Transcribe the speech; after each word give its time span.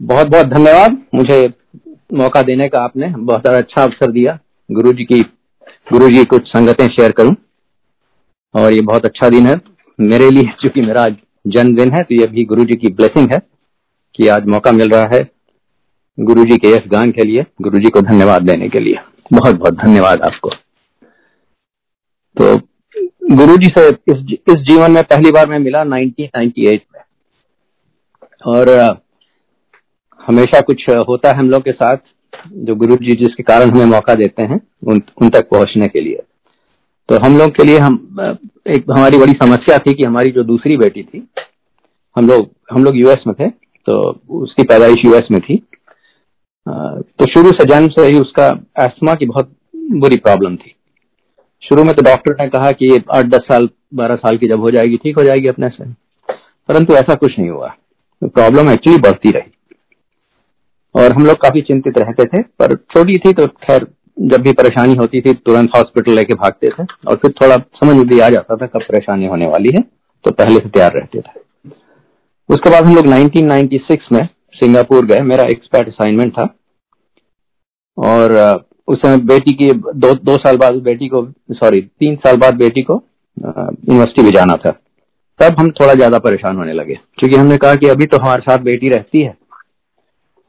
बहुत 0.00 0.26
बहुत 0.26 0.46
धन्यवाद। 0.46 0.96
मुझे 1.14 1.46
मौका 2.14 2.42
देने 2.42 2.68
का 2.68 2.80
आपने 2.80 3.08
बहुत 3.08 3.40
ज़्यादा 3.40 3.58
अच्छा 3.58 3.82
अवसर 3.82 4.10
दिया। 4.10 4.38
गुरु 4.68 4.92
जी 4.92 5.04
की 5.04 5.20
गुरु 5.86 6.08
जी 6.10 6.24
कुछ 6.24 6.48
संगतें 6.48 6.86
शेयर 6.88 7.12
करूँ। 7.12 7.34
और 8.54 8.72
ये 8.72 8.80
बहुत 8.82 9.04
अच्छा 9.04 9.28
दिन 9.28 9.46
है। 9.46 9.54
मेरे 9.98 10.30
लिए, 10.30 10.52
चूँकि 10.60 10.80
मेरा 10.82 11.06
जन्मदिन 11.44 11.92
है 11.92 12.02
तो 12.02 12.14
ये 12.14 12.26
भी 12.26 12.44
गुरु 12.44 12.64
जी 12.64 12.76
की 12.76 12.88
ब्लेसिंग 12.90 13.32
है 13.32 13.38
कि 14.14 14.28
आज 14.28 14.46
मौका 14.46 14.72
मिल 14.72 14.90
रहा 14.90 15.08
है 15.14 15.22
गुरु 16.18 16.44
जी 16.44 16.56
के 16.58 16.68
इस 16.76 16.82
गान 16.88 17.10
के 17.10 17.24
लिए 17.24 17.44
गुरु 17.62 17.78
जी 17.78 17.90
को 17.90 18.00
धन्यवाद 18.02 18.42
देने 18.42 18.68
के 18.68 18.80
लिए। 18.80 18.98
बहुत 19.32 19.54
बहुत 19.54 19.74
धन्यवाद 19.76 20.22
आपको। 20.22 20.50
तो 22.36 22.56
गुरु 23.36 23.56
जी 23.56 23.68
से 23.68 23.86
इस 23.88 24.18
इस 24.48 24.62
जीवन 24.62 24.92
में 24.92 25.02
पहली 25.04 25.30
बार 25.32 25.48
मैं 25.48 25.58
मिला 25.58 25.82
1998 25.84 26.80
में। 26.86 27.02
और 28.46 28.68
हमेशा 30.26 30.60
कुछ 30.60 30.88
होता 31.08 31.30
है 31.30 31.36
हम 31.36 31.50
लोग 31.50 31.62
के 31.62 31.72
साथ 31.72 31.96
जो 32.48 32.74
गुरु 32.76 32.96
जी 32.96 33.16
जिसके 33.16 33.42
कारण 33.42 33.70
हमें 33.70 33.84
मौका 33.86 34.14
देते 34.14 34.42
हैं 34.42 34.60
उन, 34.84 35.02
उन 35.22 35.28
तक 35.28 35.48
पहुँचने 35.50 35.86
के 35.88 36.00
लिए। 36.00 36.22
तो 37.08 37.18
हम 37.24 37.36
लोग 37.38 37.50
के 37.56 37.64
लिए 37.64 37.78
हम 37.78 37.94
एक 38.68 38.90
हमारी 38.90 39.18
बड़ी 39.18 39.32
समस्या 39.34 39.78
थी 39.78 39.94
कि 39.94 40.02
हमारी 40.02 40.30
जो 40.30 40.42
दूसरी 40.44 40.76
बेटी 40.76 41.02
थी 41.02 41.26
हम 42.16 42.28
लोग 42.28 42.50
हम 42.72 42.84
लोग 42.84 42.96
यूएस 42.96 43.24
में 43.26 43.34
थे 43.40 43.50
तो 43.86 43.98
उसकी 44.40 44.62
पैदाइश 44.62 45.04
यूएस 45.04 45.28
में 45.30 45.40
थी। 45.40 45.56
तो 46.66 47.26
शुरू 47.26 47.50
से 47.50 47.64
जन्म 47.64 47.88
से 47.88 48.06
ही 48.06 48.18
उसका 48.20 48.46
एस्थमा 48.80 49.14
की 49.14 49.26
बहुत 49.26 49.52
बुरी 49.94 50.16
प्रॉब्लम 50.16 50.56
थी। 50.56 50.74
शुरू 51.62 51.84
में 51.84 51.94
तो 51.94 52.02
डॉक्टर 52.02 52.36
ने 52.40 52.48
कहा 52.48 52.70
कि 52.72 52.88
आठ 53.14 53.26
दस 53.26 53.44
साल 53.48 53.68
बारह 53.94 54.16
साल 54.16 54.38
की 54.38 54.48
जब 54.48 54.60
हो 54.60 54.70
जाएगी 54.70 54.96
ठीक 54.96 55.16
हो 55.16 55.24
जाएगी 55.24 55.48
अपने 55.48 55.68
से। 55.68 55.84
परंतु 56.68 56.94
ऐसा 56.94 57.14
कुछ 57.14 57.38
नहीं 57.38 57.50
हुआ। 57.50 57.74
प्रॉब्लम 58.22 58.70
एक्चुअली 58.70 58.98
बढ़ती 59.00 59.30
रही। 59.30 59.52
और 60.96 61.12
हम 61.12 61.26
लोग 61.26 61.36
काफ़ी 61.36 61.60
चिंतित 61.62 61.98
रहते 61.98 62.24
थे, 62.26 62.42
पर 62.42 62.74
छोटी 62.74 63.16
थी 63.18 63.32
तो 63.32 63.46
खैर 63.46 63.86
जब 64.16 64.42
भी 64.42 64.52
परेशानी 64.54 64.94
होती 64.96 65.20
थी 65.20 65.32
तुरंत 65.36 65.70
हॉस्पिटल 65.76 66.12
लेके 66.12 66.34
भागते 66.36 66.68
थे 66.70 66.84
और 67.08 67.16
फिर 67.16 67.30
थोड़ा 67.40 67.56
समझ 67.76 68.06
भी 68.06 68.20
आ 68.20 68.28
जाता 68.30 68.56
था 68.56 68.66
कब 68.66 68.82
परेशानी 68.82 69.26
होने 69.26 69.48
वाली 69.48 69.72
है 69.74 69.82
तो 70.24 70.30
पहले 70.32 70.60
से 70.60 70.68
तैयार 70.68 70.92
रहते 70.92 71.20
थे। 71.20 71.40
उसके 72.48 72.70
बाद 72.70 72.84
हम 72.84 72.94
लोग 72.94 73.06
1996 73.06 74.12
में 74.12 74.28
सिंगापुर 74.54 75.06
गए, 75.06 75.20
मेरा 75.22 75.44
एक्सपर्ट 75.46 75.88
असाइनमेंट 75.88 76.32
था। 76.32 76.48
और 77.98 78.64
उस 78.88 78.98
समय 78.98 79.16
बेटी 79.26 79.52
की 79.54 79.70
दो 79.72 80.12
दो 80.14 80.36
साल 80.38 80.56
बाद 80.56 80.74
बेटी 80.82 81.08
को 81.08 81.26
सॉरी 81.52 81.80
तीन 81.80 82.16
साल 82.16 82.36
बाद 82.36 82.56
बेटी 82.56 82.82
को 82.82 83.02
यूनिवर्सिटी 83.36 84.22
भी 84.22 84.30
जाना 84.32 84.56
था। 84.56 84.70
तब 85.40 85.58
हम 85.60 85.70
थोड़ा 85.72 85.94
ज़्यादा 85.94 86.18
परेशान 86.20 86.56
होने 86.56 86.72
लगे, 86.72 86.94
क्योंकि 87.18 87.36
हमने 87.36 87.56
कहा 87.56 87.74
कि 87.74 87.88
अभी 87.88 88.06
तो 88.06 88.18
हमारे 88.18 88.42
साथ 88.42 88.58
बेटी 88.64 88.88
रहती 88.90 89.22
है 89.22 89.36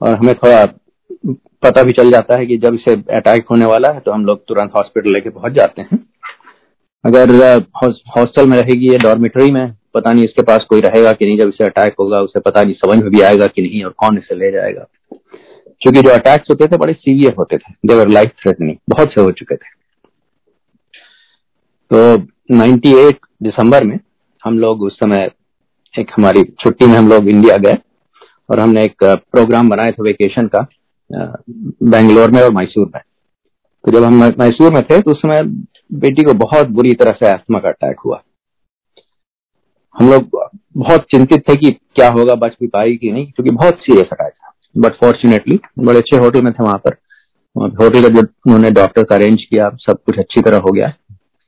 और 0.02 0.14
हमें 0.14 0.34
थोड़ा 0.36 0.66
पता 1.64 1.84
भी 1.84 1.92
चल 1.92 2.12
जाता 2.12 2.38
है 2.38 2.46
कि 2.46 2.58
जब 2.58 2.74
इसे 2.74 2.92
अटैक 3.16 3.46
होने 3.52 3.66
वाला 3.66 3.92
है 3.94 4.00
तो 4.00 4.12
हम 4.12 4.26
लोग 4.26 4.44
तुरंत 4.48 4.72
हॉस्पिटल 4.76 5.14
लेके 5.14 5.30
पहुँच 5.30 5.54
जाते 5.54 5.82
हैं। 5.82 6.00
अगर 7.06 7.32
हॉस्टल 8.18 8.48
में 8.48 8.58
रहेगी 8.58 8.92
या 8.94 8.98
डॉर्मेटरी 9.00 9.52
में, 9.52 9.74
पता 9.94 10.12
नहीं 10.12 10.26
इसके 10.26 10.42
पास 10.42 10.66
कोई 10.70 10.82
रहेगा 10.82 11.12
कि 11.12 11.26
नहीं, 11.26 11.38
जब 11.38 11.48
इसे 11.48 11.64
अटैक 11.64 11.96
होगा, 12.00 12.20
उसे 12.22 12.40
पता 12.40 12.64
नहीं 12.64 12.74
समझ 12.76 12.98
में 12.98 13.10
भी 13.12 13.22
आएगा 13.22 13.48
कि 13.48 13.62
नहीं 13.62 13.84
और 13.84 13.94
कौन 13.98 14.18
इसे 14.18 14.36
ले 14.36 14.52
जाएगा। 14.52 14.86
क्योंकि 15.82 16.02
जो 16.02 16.10
अटैक्स 16.10 16.50
होते 16.50 16.68
थे, 16.68 16.78
बड़े 16.78 16.94
सीवियर 16.94 17.34
होते 17.40 17.58
थे। 17.58 17.74
देवर 17.86 18.08
लाइफ 18.08 18.32
थ्रेटनिंग 18.42 18.78
बहुत 18.90 19.14
से 19.14 19.22
हो 19.22 19.32
चुके 19.32 19.56
थे। 19.56 19.76
तो 21.92 22.18
98 22.56 23.26
दिसंबर 23.44 23.84
में 23.84 24.00
हम 24.44 24.60
लोग 24.60 24.82
उस 24.82 24.98
समय 25.00 25.30
एक 25.94 26.12
हमारी 26.18 26.44
छुट्टी 26.60 26.86
में 26.86 26.98
हम 26.98 27.10
लोग 27.10 27.28
इंडिया 27.30 27.58
गए। 27.58 27.78
और 28.50 28.60
हमने 28.60 28.84
एक 28.84 29.04
प्रोग्राम 29.04 29.70
बनाया 29.70 29.92
था 29.92 30.04
वेकेशन 30.04 30.48
का 30.48 30.66
बेंगलोर 31.10 32.32
में 32.32 32.42
और 32.42 32.52
मैसूर 32.52 32.92
में। 32.96 33.02
तो 33.84 33.92
जब 33.92 34.04
हम 34.04 34.24
मैसूर 34.40 34.74
में 34.74 34.82
थे 34.84 35.02
तो 35.02 35.12
उस 35.12 35.18
समय 35.18 35.44
बेटी 35.96 36.24
को 36.24 36.34
बहुत 36.36 36.68
बुरी 36.70 36.94
तरह 36.94 37.12
से 37.14 37.28
एस्थमा 37.28 37.60
का 37.60 37.70
अटैक 37.70 38.00
हुआ। 38.06 38.22
हम 39.96 40.10
लोग 40.12 40.50
बहुत 40.78 41.06
चिंतित 41.12 41.44
थे 41.50 41.56
कि 41.56 41.72
क्या 41.96 42.10
होगा, 42.10 42.36
बच 42.36 42.56
भी 42.62 42.68
पाएगी 42.68 42.98
कि 42.98 43.12
नहीं, 43.12 43.26
क्योंकि 43.26 43.52
बहुत 43.52 43.80
सीरियस 43.80 44.10
अटैक 44.12 44.34
था। 44.34 44.54
बट 44.78 44.96
फॉर्चुनेटली 44.96 45.60
बड़े 45.80 46.00
अच्छे 46.00 46.18
होटल 46.18 46.42
में 46.42 46.52
थे 46.54 46.64
वहाँ 46.64 46.78
पर। 46.78 46.98
होटल 47.82 48.02
का 48.02 48.10
जो 48.10 48.22
उन्होंने 48.22 48.70
डॉक्टर 48.72 49.04
का 49.04 49.16
अरेंज 49.16 49.44
किया, 49.44 49.70
सब 49.76 49.98
कुछ 50.06 50.20
अच्छी 50.20 50.42
तरह 50.42 50.58
हो 50.58 50.72
गया। 50.72 50.94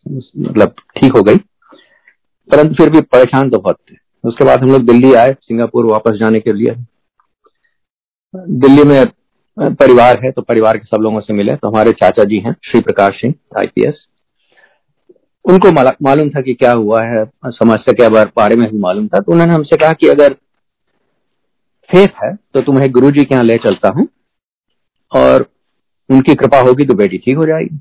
मतलब 0.05 0.73
ठीक 0.97 1.11
हो 1.11 1.23
गई। 1.23 1.37
परंतु 2.49 2.73
फिर 2.73 2.89
भी 2.89 3.01
परेशान 3.03 3.49
तो 3.49 3.59
बहुत 3.59 3.77
थे। 3.91 3.95
उसके 4.23 4.45
बाद 4.45 4.59
हम 4.59 4.71
लोग 4.71 4.85
दिल्ली 4.85 5.13
आए, 5.15 5.33
सिंगापुर 5.33 5.85
वापस 5.85 6.17
जाने 6.19 6.39
के 6.39 6.53
लिए। 6.53 6.75
दिल्ली 8.33 8.83
में 8.83 9.05
परिवार 9.57 10.19
है 10.23 10.31
तो 10.31 10.41
परिवार 10.43 10.77
के 10.77 10.85
सब 10.85 11.01
लोगों 11.01 11.21
से 11.21 11.33
मिले। 11.33 11.55
तो 11.55 11.67
हमारे 11.67 11.91
चाचा 11.93 12.23
जी 12.23 12.39
हैं, 12.39 12.55
श्री 12.63 12.81
प्रकाश 12.81 13.19
सिंह 13.21 13.33
आईपीएस 13.57 14.05
उनको 15.45 15.71
मालूम 16.01 16.29
था 16.29 16.41
कि 16.41 16.53
क्या 16.53 16.71
हुआ 16.73 17.03
है, 17.03 17.23
समस्या 17.47 17.93
के 17.93 18.07
बारे 18.09 18.55
में 18.55 18.69
भी 18.71 18.77
मालूम 18.79 19.07
था। 19.07 19.19
तो 19.19 19.31
उन्होंने 19.31 19.53
हमसे 19.53 19.77
कहा 19.77 19.93
कि 19.93 20.07
अगर 20.09 20.33
फेथ 21.89 22.23
है 22.23 22.33
तो 22.53 22.61
तुम्हें 22.61 22.91
गुरु 22.91 23.11
जी 23.11 23.23
के 23.23 23.33
यहाँ 23.33 23.45
ले 23.45 23.55
चलता 23.59 23.89
हूँ, 23.89 24.07
और 25.11 25.45
उनकी 26.09 26.35
कृपा 26.35 26.59
होगी 26.59 26.85
तो 26.85 26.93
बेटी 26.95 27.17
ठीक 27.17 27.37
हो 27.37 27.45
जाएगी। 27.45 27.77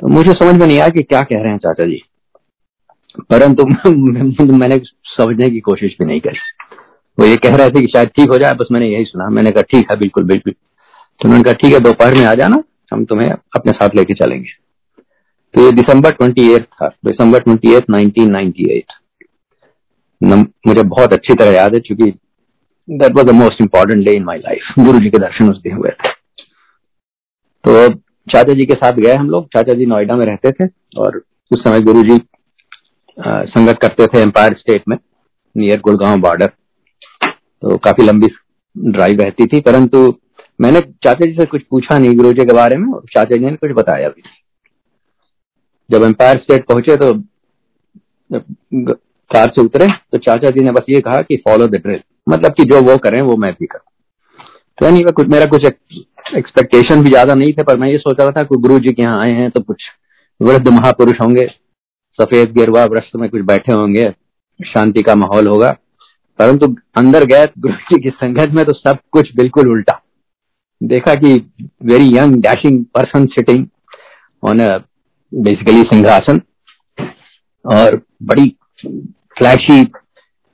तो 0.00 0.08
मुझे 0.08 0.32
समझ 0.32 0.54
में 0.54 0.66
नहीं 0.66 0.78
आया 0.78 0.88
कि 0.88 1.02
क्या 1.04 1.20
कह 1.22 1.42
रहे 1.42 1.50
हैं 1.50 1.58
चाचा 1.58 1.86
जी। 1.86 2.00
परंतु 3.30 3.64
मैंने 3.90 4.78
समझने 5.04 5.50
की 5.50 5.60
कोशिश 5.60 5.96
भी 5.98 6.06
नहीं 6.06 6.20
करी। 6.20 6.38
वो 7.18 7.26
ये 7.26 7.36
कह 7.36 7.56
रहे 7.56 7.70
थे 7.70 7.80
कि 7.80 7.86
शायद 7.86 8.08
ठीक 8.08 8.28
हो 8.28 8.38
जाए, 8.38 8.54
बस 8.54 8.66
मैंने 8.72 8.88
यही 8.88 9.04
सुना। 9.04 9.28
मैंने 9.28 9.50
कहा, 9.50 9.62
ठीक 9.62 9.90
है, 9.90 9.96
बिल्कुल 9.96 10.24
बिल्कुल। 10.24 10.52
तो 10.52 11.24
उन्होंने 11.24 11.44
कहा, 11.44 11.52
ठीक 11.52 11.72
है, 11.72 11.80
दोपहर 11.80 12.14
में 12.14 12.24
आ 12.24 12.34
जाना, 12.34 12.62
हम 12.92 13.04
तुम्हें 13.04 13.28
अपने 13.28 13.72
साथ 13.72 13.96
लेके 13.96 14.14
चलेंगे। 14.14 14.48
तो 15.54 15.64
ये 15.64 15.72
दिसंबर 15.72 16.10
ट्वेंटी 16.10 16.52
एट 16.52 16.64
था। 16.64 16.88
December 16.88 17.40
twenty 17.40 17.74
eight 17.74 17.90
nineteen 17.90 18.30
ninety 18.30 18.64
eight. 18.76 18.92
मुझे 20.66 20.82
बहुत 20.82 21.12
अच्छी 21.12 21.34
तरह 21.34 21.52
याद 21.52 21.74
है, 21.74 21.80
क्योंकि 21.80 22.10
that 22.90 23.12
was 23.12 23.26
the 23.26 23.30
most 23.30 23.60
important 23.60 24.04
day 24.04 24.12
in 24.12 24.24
my 24.24 24.38
life 24.38 24.72
Guru 24.78 24.98
ji 24.98 25.10
के 25.10 25.18
दर्शन 25.18 25.50
उस 25.50 25.60
दिन 25.62 25.72
हुए 25.72 25.90
थे। 25.90 26.10
तो 27.64 27.94
चाचा 28.32 28.52
जी 28.52 28.64
के 28.66 28.74
साथ 28.74 28.92
गए 28.92 29.14
हम 29.14 29.30
लोग। 29.30 29.46
चाचा 29.46 29.72
जी 29.72 29.86
नोएडा 29.86 30.16
में 30.16 30.26
रहते 30.26 30.52
थे, 30.52 30.68
और 30.96 31.22
उस 31.52 31.60
समय 31.60 31.80
गुरु 31.80 32.02
जी 32.02 32.18
संगत 33.18 33.78
करते 33.82 34.06
थे 34.06 34.20
एम्पायर 34.22 34.54
स्टेट 34.56 34.82
में 34.88 34.96
नियर 35.56 35.80
गुड़गांव 35.80 36.20
बॉर्डर 36.20 36.46
तो 37.26 37.76
काफ़ी 37.78 38.04
लंबी 38.04 38.26
ड्राइव 38.76 39.20
रहती 39.20 39.46
थी, 39.46 39.60
परंतु 39.60 40.14
मैंने 40.60 40.80
चाचा 40.80 41.24
जी 41.24 41.32
से 41.32 41.44
कुछ 41.46 41.62
पूछा 41.70 41.98
नहीं 41.98 42.16
गुरु 42.16 42.32
जी 42.32 42.44
के 42.46 42.54
बारे 42.54 42.76
में 42.76 42.92
चाचा 43.12 43.36
जी 43.36 43.44
ने 43.44 43.56
कुछ 43.56 43.70
बताया 43.74 44.08
भी 44.08 44.22
जब 45.90 46.04
एम्पायर 46.04 46.38
स्टेट 46.38 46.64
पहुँचे 46.66 46.96
तो 46.96 47.12
कार 48.30 49.50
से 49.50 49.62
उतरे 49.62 49.86
तो 50.12 50.18
चाचा 50.20 50.50
जी 50.50 50.64
ने 50.64 50.72
बस 50.72 50.84
ये 50.90 51.00
कहा 51.00 51.20
कि 51.22 51.36
फॉलो 51.38 51.66
द 51.66 51.80
ड्रिल 51.82 52.00
मतलब 52.28 52.52
कि 52.52 52.64
जो 52.64 52.80
वो 52.82 52.96
करें, 52.98 53.20
वो 53.22 53.36
मैं 53.36 53.52
भी 53.52 53.66
करूँ। 53.66 53.86
तो 54.78 54.90
नहीं 54.90 55.04
कुछ, 55.04 55.26
मेरा 55.28 55.46
कुछ 55.46 55.64
एक्सपेक्टेशन 55.64 57.02
भी 57.02 57.10
ज़्यादा 57.10 57.34
नहीं 57.34 57.52
थे, 57.52 57.62
पर 57.62 57.76
मैं 57.76 57.88
ये 57.88 57.98
सोच 57.98 58.20
रहा 58.20 58.30
था 58.30 58.42
कि 58.42 58.56
गुरु 58.58 58.78
जी 58.78 58.92
के 58.92 59.02
यहाँ 59.02 59.22
आए 59.22 59.32
हैं 59.32 59.50
तो 59.50 59.60
कुछ 59.62 59.84
वृद्ध 60.40 60.68
महापुरुष 60.68 61.20
होंगे 61.20 61.46
सफ़ेद 62.18 62.52
गिरवा 62.52 62.84
वृक्ष 62.84 63.10
में 63.16 63.28
कुछ 63.30 63.42
बैठे 63.42 63.72
होंगे, 63.72 64.10
शांति 64.60 65.02
का 65.02 65.14
माहौल 65.14 65.46
होगा। 65.46 65.70
परंतु 66.38 66.74
अंदर 66.96 67.24
गए 67.24 67.46
गुरु 67.58 67.74
जी 67.84 68.00
की 68.02 68.10
संगत 68.10 68.54
में 68.54 68.64
तो 68.64 68.72
सब 68.72 68.98
कुछ 69.12 69.34
बिल्कुल 69.36 69.70
उल्टा। 69.70 70.00
देखा 70.80 71.14
कि 71.14 71.32
very 71.82 72.16
young 72.16 72.34
dashing 72.42 72.84
person 72.94 73.26
sitting 73.26 73.66
on 74.42 74.58
basically 75.32 75.82
सिंहासन 75.84 76.40
और 77.64 78.00
बड़ी 78.22 78.48
फ्लैशी 79.38 79.84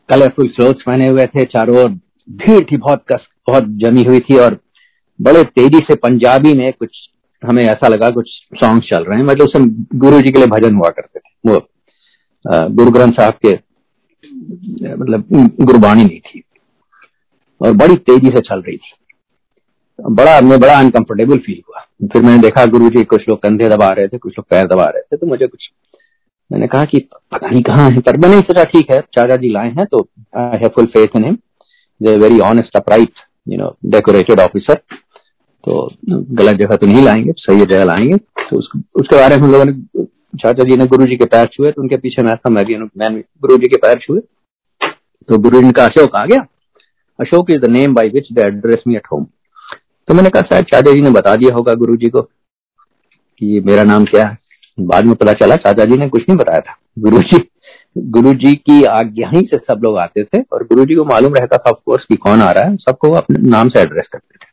कलरफुल 0.08 0.48
क्लोथ 0.48 0.74
पहने 0.86 1.08
हुए 1.08 1.26
थे, 1.26 1.44
चारों 1.44 1.76
ओर 1.78 1.88
भीड़ 1.88 2.60
थी, 2.62 2.76
बहुत 2.76 3.04
कस, 3.12 3.26
बहुत 3.46 3.64
जमी 3.78 4.04
हुई 4.04 4.20
थी 4.20 4.36
और 4.36 4.58
बड़े 5.20 5.42
तेज़ी 5.44 5.78
से 5.80 5.94
पंजाबी 5.96 6.52
में 6.54 6.72
कुछ 6.72 6.90
हमें 7.44 7.62
ऐसा 7.62 7.88
लगा 7.88 8.10
कुछ 8.10 8.30
सॉन्ग 8.54 8.82
चल 8.84 9.04
रहे 9.04 9.18
हैं। 9.18 9.26
मतलब 9.26 9.46
उसमें 9.46 9.68
गुरु 9.96 10.20
जी 10.20 10.32
के 10.32 10.38
लिए 10.38 10.46
भजन 10.48 10.74
हुआ 10.74 10.88
करते 10.90 11.18
थे। 11.18 11.50
वो 11.50 11.60
गुरु 12.74 12.90
ग्रंथ 12.90 13.12
साहब 13.12 13.38
के 13.46 13.52
मतलब 14.94 15.24
गुरबाणी 15.60 16.04
नहीं 16.04 16.20
थी। 16.20 16.42
और 17.60 17.72
बड़ी 17.74 17.96
तेज़ी 17.96 18.28
से 18.28 18.40
चल 18.42 18.60
रही 18.60 18.76
थी। 18.76 18.92
बड़ा, 19.98 20.40
मैं 20.40 20.58
बड़ा 20.60 20.78
अनकंफर्टेबल 20.78 21.38
फील 21.38 21.62
हुआ। 21.68 21.80
फिर 22.12 22.22
मैंने 22.22 22.42
देखा 22.42 22.64
गुरु 22.66 22.88
जी 22.90 23.04
कुछ 23.04 23.28
लोग 23.28 23.42
कंधे 23.42 23.68
दबा 23.68 23.88
रहे 23.88 24.08
थे, 24.08 24.18
कुछ 24.18 24.32
लोग 24.32 24.46
पैर 24.50 24.66
दबा 24.66 24.84
रहे 24.86 25.02
थे 25.02 25.16
तो 25.16 25.26
मुझे 25.26 25.46
कुछ, 25.46 25.70
मैंने 26.50 26.66
कहा 26.66 26.84
कि 26.84 26.98
पता 27.32 27.48
नहीं 27.48 27.62
कहाँ 27.62 27.90
है, 27.90 28.00
पर 28.00 28.16
मैंने 28.18 28.40
सोचा 28.40 28.64
ठीक 28.64 28.90
है, 28.90 29.00
चाचा 29.14 29.36
जी 29.36 29.48
लाए 29.48 29.70
हैं 29.70 29.86
तो 29.86 30.06
I 30.36 30.58
have 30.58 30.68
full 30.74 30.86
faith 30.86 31.16
in 31.16 31.24
him 31.24 31.38
very 32.00 32.40
honest 32.42 32.76
upright 32.76 33.20
you 33.46 33.58
know 33.58 33.76
decorated 33.86 34.40
officer 34.40 34.80
तो 35.64 35.88
गलत 36.38 36.56
जगह 36.56 36.76
तो 36.76 36.86
नहीं 36.86 37.04
लाएँगे 37.04 37.32
सही 37.32 37.60
जगह 37.60 37.84
लाएँगे। 37.84 38.16
तो 38.16 38.56
उस, 38.56 38.70
उसके 38.94 39.16
बारे 39.16 39.36
में 39.36 39.42
हम 39.42 39.52
लोगों 39.52 39.64
ने 39.64 40.04
चाचा 40.38 40.64
जी 40.64 40.76
ने 40.76 40.86
गुरु 40.86 41.06
जी 41.06 41.16
के 41.16 41.24
पैर 41.24 41.46
छुए 41.46 41.70
तो 41.72 41.82
उनके 41.82 41.96
पीछे 41.96 42.22
मैं 42.22 42.36
था 42.36 42.50
मैं 42.50 42.64
भी 42.64 42.76
मैंने 42.76 43.22
गुरु 43.40 43.56
जी 43.56 43.68
के 43.68 43.76
पैर 43.76 43.98
छुए। 43.98 44.20
तो 45.28 45.38
गुरु 45.38 45.62
जी 45.62 45.70
का 45.72 45.84
अशोक 45.84 46.16
आ 46.16 46.24
गया? 46.26 46.46
Ashok 47.18 47.50
is 47.50 47.60
the 47.60 47.70
name 47.70 47.94
by 47.94 48.08
which 48.08 48.32
they 48.32 48.38
address 48.38 48.82
me 48.86 48.96
at 48.96 49.06
home 49.12 49.26
तो 50.08 50.14
मैंने 50.14 50.30
कहा 50.30 50.42
शायद 50.42 50.64
चाचा 50.64 50.92
जी 50.92 51.00
ने 51.00 51.10
बता 51.10 51.34
दिया 51.36 51.54
होगा 51.54 51.74
गुरु 51.74 51.96
जी 51.96 52.08
को 52.08 52.22
कि 52.22 53.60
मेरा 53.66 53.82
नाम 53.82 54.04
क्या 54.04 54.26
है? 54.26 54.36
बाद 54.78 55.04
में 55.04 55.14
पता 55.14 55.32
चला 55.32 55.56
चाचा 55.56 55.84
जी 55.84 55.96
ने 55.96 56.08
कुछ 56.08 56.22
नहीं 56.28 56.36
बताया 56.38 56.60
था। 56.60 56.76
गुरु 56.98 57.18
जी 57.20 57.38
गुरु 57.96 58.32
जी 58.34 58.52
की 58.54 58.82
आज्ञा 58.84 59.28
ही 59.28 59.40
से 59.44 59.58
सब 59.58 59.80
लोग 59.84 59.98
आते 59.98 60.22
थे 60.24 60.40
और 60.52 60.64
गुरु 60.64 60.84
जी 60.84 60.94
को 60.94 61.04
मालूम 61.04 61.34
रहता 61.34 61.56
था 61.56 61.70
ऑफकोर्स 61.70 62.04
कि 62.04 62.16
कौन 62.16 62.42
आ 62.42 62.50
रहा 62.50 62.64
है। 62.64 62.76
सबको 62.76 63.10
अपने 63.12 63.48
नाम 63.48 63.68
से 63.68 63.80
एड्रेस 63.80 64.08
करते 64.12 64.36
थे। 64.36 64.52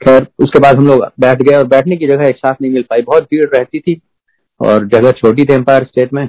खैर, 0.00 0.26
उसके 0.38 0.58
बाद 0.58 0.76
हम 0.76 0.86
लोग 0.86 1.04
बैठ 1.20 1.42
गए 1.42 1.54
और 1.54 1.66
बैठने 1.66 1.96
की 1.96 2.06
जगह 2.06 2.28
एक 2.28 2.36
साथ 2.36 2.54
नहीं 2.62 2.72
मिल 2.72 2.82
पाई। 2.82 3.02
बहुत 3.02 3.24
भीड़ 3.24 3.46
रहती 3.54 3.78
थी 3.78 4.00
और 4.60 4.86
जगह 4.86 5.10
छोटी 5.10 5.44
थी 5.44 5.54
एम्पायर 5.54 5.84
स्टेट 5.84 6.12
में 6.12 6.28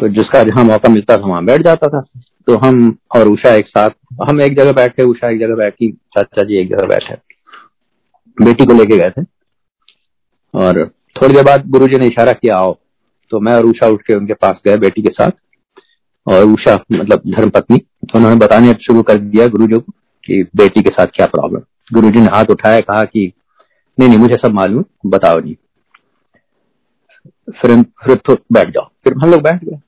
तो 0.00 0.08
जिसका 0.08 0.42
जहाँ 0.42 0.64
मौका 0.64 0.88
मिलता 0.88 1.16
था 1.16 1.26
वहाँ 1.26 1.44
बैठ 1.44 1.62
जाता 1.62 1.88
था। 1.88 2.00
तो 2.46 2.56
हम 2.56 2.96
और 3.16 3.28
उषा 3.28 3.54
एक 3.54 3.66
साथ, 3.66 3.90
हम 4.30 4.40
एक 4.40 4.56
जगह 4.56 4.72
बैठे, 4.72 5.02
उषा 5.02 5.28
एक 5.28 5.38
जगह 5.40 5.54
बैठी, 5.54 5.90
चाचा 5.92 6.42
जी 6.42 6.56
एक 6.56 6.68
जगह 6.68 6.86
बैठे। 6.86 7.14
बेटी 8.38 8.64
को 8.64 8.72
लेके 8.72 8.96
गए 8.96 9.10
थे। 9.10 9.22
और 10.54 10.86
थोड़ी 11.16 11.34
देर 11.34 11.44
बाद 11.44 11.68
गुरु 11.68 11.86
जी 11.86 11.98
ने 11.98 12.06
इशारा 12.06 12.32
किया, 12.32 12.56
आओ। 12.56 12.76
तो 13.30 13.40
मैं 13.40 13.54
और 13.54 13.66
उषा 13.66 13.88
उठ 13.88 14.02
के 14.02 14.14
उनके 14.14 14.34
पास 14.34 14.60
गए 14.64 14.76
बेटी 14.76 15.02
के 15.02 15.08
साथ। 15.08 15.30
और 16.26 16.44
उषा 16.44 16.74
मतलब 16.92 17.22
धर्म 17.26 17.50
पत्नी 17.50 17.80
उन्होंने 18.14 18.36
बताने 18.36 18.72
शुरू 18.82 19.02
कर 19.02 19.16
दिया 19.16 19.46
गुरु 19.46 19.66
जी 19.66 19.74
को 19.74 19.92
कि 20.24 20.42
बेटी 20.56 20.82
के 20.82 20.90
साथ 20.90 21.06
क्या 21.06 21.26
प्रॉब्लम 21.26 21.60
गुरु 21.90 22.10
जी 22.10 22.20
ने 22.20 22.26
हाथ 22.26 22.50
उठाया, 22.50 22.80
कहा 22.80 23.04
कि 23.04 23.32
नहीं 23.98 24.08
नहीं, 24.08 24.18
मुझे 24.18 24.34
सब 24.36 24.52
मालूम, 24.52 24.84
बताओ 25.06 25.40
जी। 25.40 25.56
फिर 27.52 27.82
फिर 28.04 28.16
तो 28.16 28.34
बैठ 28.52 28.70
जाओ। 28.70 28.88
फिर 29.04 29.14
हम 29.14 29.30
लोग 29.30 29.42
बैठ 29.42 29.64
गए। 29.64 29.78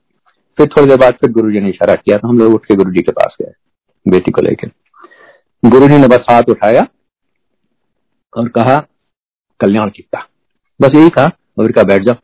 फिर 0.57 0.67
थोड़ी 0.67 0.87
देर 0.87 0.97
बाद 0.97 1.13
फिर 1.13 1.31
गुरु 1.31 1.51
जी 1.51 1.59
ने 1.59 1.69
इशारा 1.69 1.95
किया 1.95 2.17
तो 2.17 2.27
हम 2.27 2.39
लोग 2.39 2.53
उठ 2.53 2.65
के 2.65 2.75
गुरु 2.75 2.91
जी 2.91 3.01
के 3.01 3.11
पास 3.11 3.35
गए, 3.41 3.51
बेटी 4.05 4.31
को 4.31 4.41
लेकर 4.41 4.71
गुरु 5.63 5.87
जी 5.87 5.97
ने 5.97 6.07
बस 6.07 6.25
हाथ 6.29 6.49
उठाया 6.49 6.85
और 8.33 8.49
कहा, 8.49 8.75
कल्याण 9.59 9.89
किता 9.89 10.25
बस 10.79 10.95
यही 10.95 11.09
कहा 11.09 11.31
और 11.59 11.71
कहा, 11.71 11.83
बैठ 11.83 12.03
जाओ। 12.03 12.15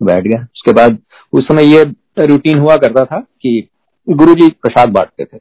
बैठ 0.00 0.24
गया। 0.24 0.40
उसके 0.44 0.72
बाद, 0.72 0.98
उस 1.32 1.44
समय 1.44 1.64
ये 1.66 1.84
रूटीन 2.18 2.58
हुआ 2.58 2.76
करता 2.76 3.04
था 3.04 3.20
कि 3.40 3.68
गुरु 4.06 4.34
जी 4.34 4.48
प्रसाद 4.52 4.88
बांटते 4.88 5.24
थे। 5.24 5.38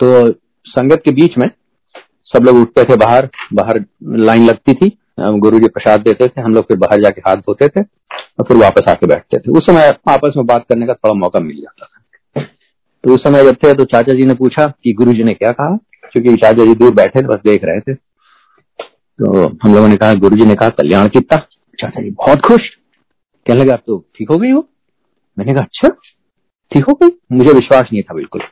तो 0.00 0.30
संगत 0.66 1.02
के 1.04 1.10
बीच 1.12 1.36
में 1.38 1.48
सब 2.26 2.44
लोग 2.44 2.56
उठते 2.56 2.84
थे 2.84 2.96
बाहर 2.96 3.28
बाहर 3.54 3.84
लाइन 4.20 4.46
लगती 4.46 4.74
थी 4.74 4.96
गुरु 5.20 5.58
जी 5.58 5.68
प्रसाद 5.68 6.00
देते 6.00 6.26
थे, 6.26 6.40
हम 6.40 6.54
लोग 6.54 6.64
फिर 6.64 6.76
बाहर 6.78 7.02
जाके 7.02 7.20
हाथ 7.20 7.36
धोते 7.38 7.68
थे 7.68 7.80
और 7.80 8.44
फिर 8.44 8.56
वापस 8.56 8.88
आके 8.88 9.06
बैठते 9.06 9.38
थे। 9.38 9.50
उस 9.50 9.66
समय 9.66 9.88
आपस 10.08 10.34
में 10.36 10.46
बात 10.46 10.64
करने 10.68 10.86
का 10.86 10.94
थोड़ा 10.94 11.14
मौका 11.14 11.40
मिल 11.40 11.56
जाता 11.56 11.86
था। 11.86 12.44
तो 13.04 13.14
उस 13.14 13.22
समय 13.22 13.44
जब 13.44 13.56
थे 13.56 13.74
तो 13.74 13.84
चाचा 13.86 14.14
जी 14.14 14.24
ने 14.26 14.34
पूछा 14.34 14.66
कि 14.84 14.92
गुरु 14.92 15.12
जी 15.12 15.24
ने 15.24 15.34
क्या 15.34 15.50
कहा? 15.52 15.76
क्योंकि 16.12 16.34
चाचा 16.34 16.64
जी 16.64 16.74
दूर 16.74 16.94
बैठे 16.94 17.20
थे, 17.20 17.26
बस 17.26 17.40
देख 17.44 17.64
रहे 17.64 17.80
थे। 17.80 17.94
तो 17.94 19.46
हम 19.62 19.74
लोगों 19.74 19.88
ने 19.88 19.96
कहा 19.96 20.14
गुरु 20.16 20.36
जी 20.36 20.44
ने 20.44 20.54
कहा, 20.54 20.68
कल्याण 20.70 21.08
कितना? 21.08 21.38
चाचा 21.78 22.02
जी, 22.02 22.10
बहुत 22.10 22.40
खुश। 22.46 22.68
कहने 23.46 23.60
लगे, 23.60 23.70
आप 23.70 23.82
तो 23.86 23.98
ठीक 24.16 24.30
हो 24.30 24.38
गई 24.38 24.50
हो? 24.50 24.66
मैंने 25.36 25.52
कहा 25.52 25.62
अच्छा 25.62 25.88
ठीक 26.72 26.84
हो 26.84 26.94
गई? 26.94 27.10
मुझे 27.32 27.52
विश्वास 27.52 27.88
नहीं 27.92 28.02
था 28.02 28.14
बिल्कुल। 28.14 28.42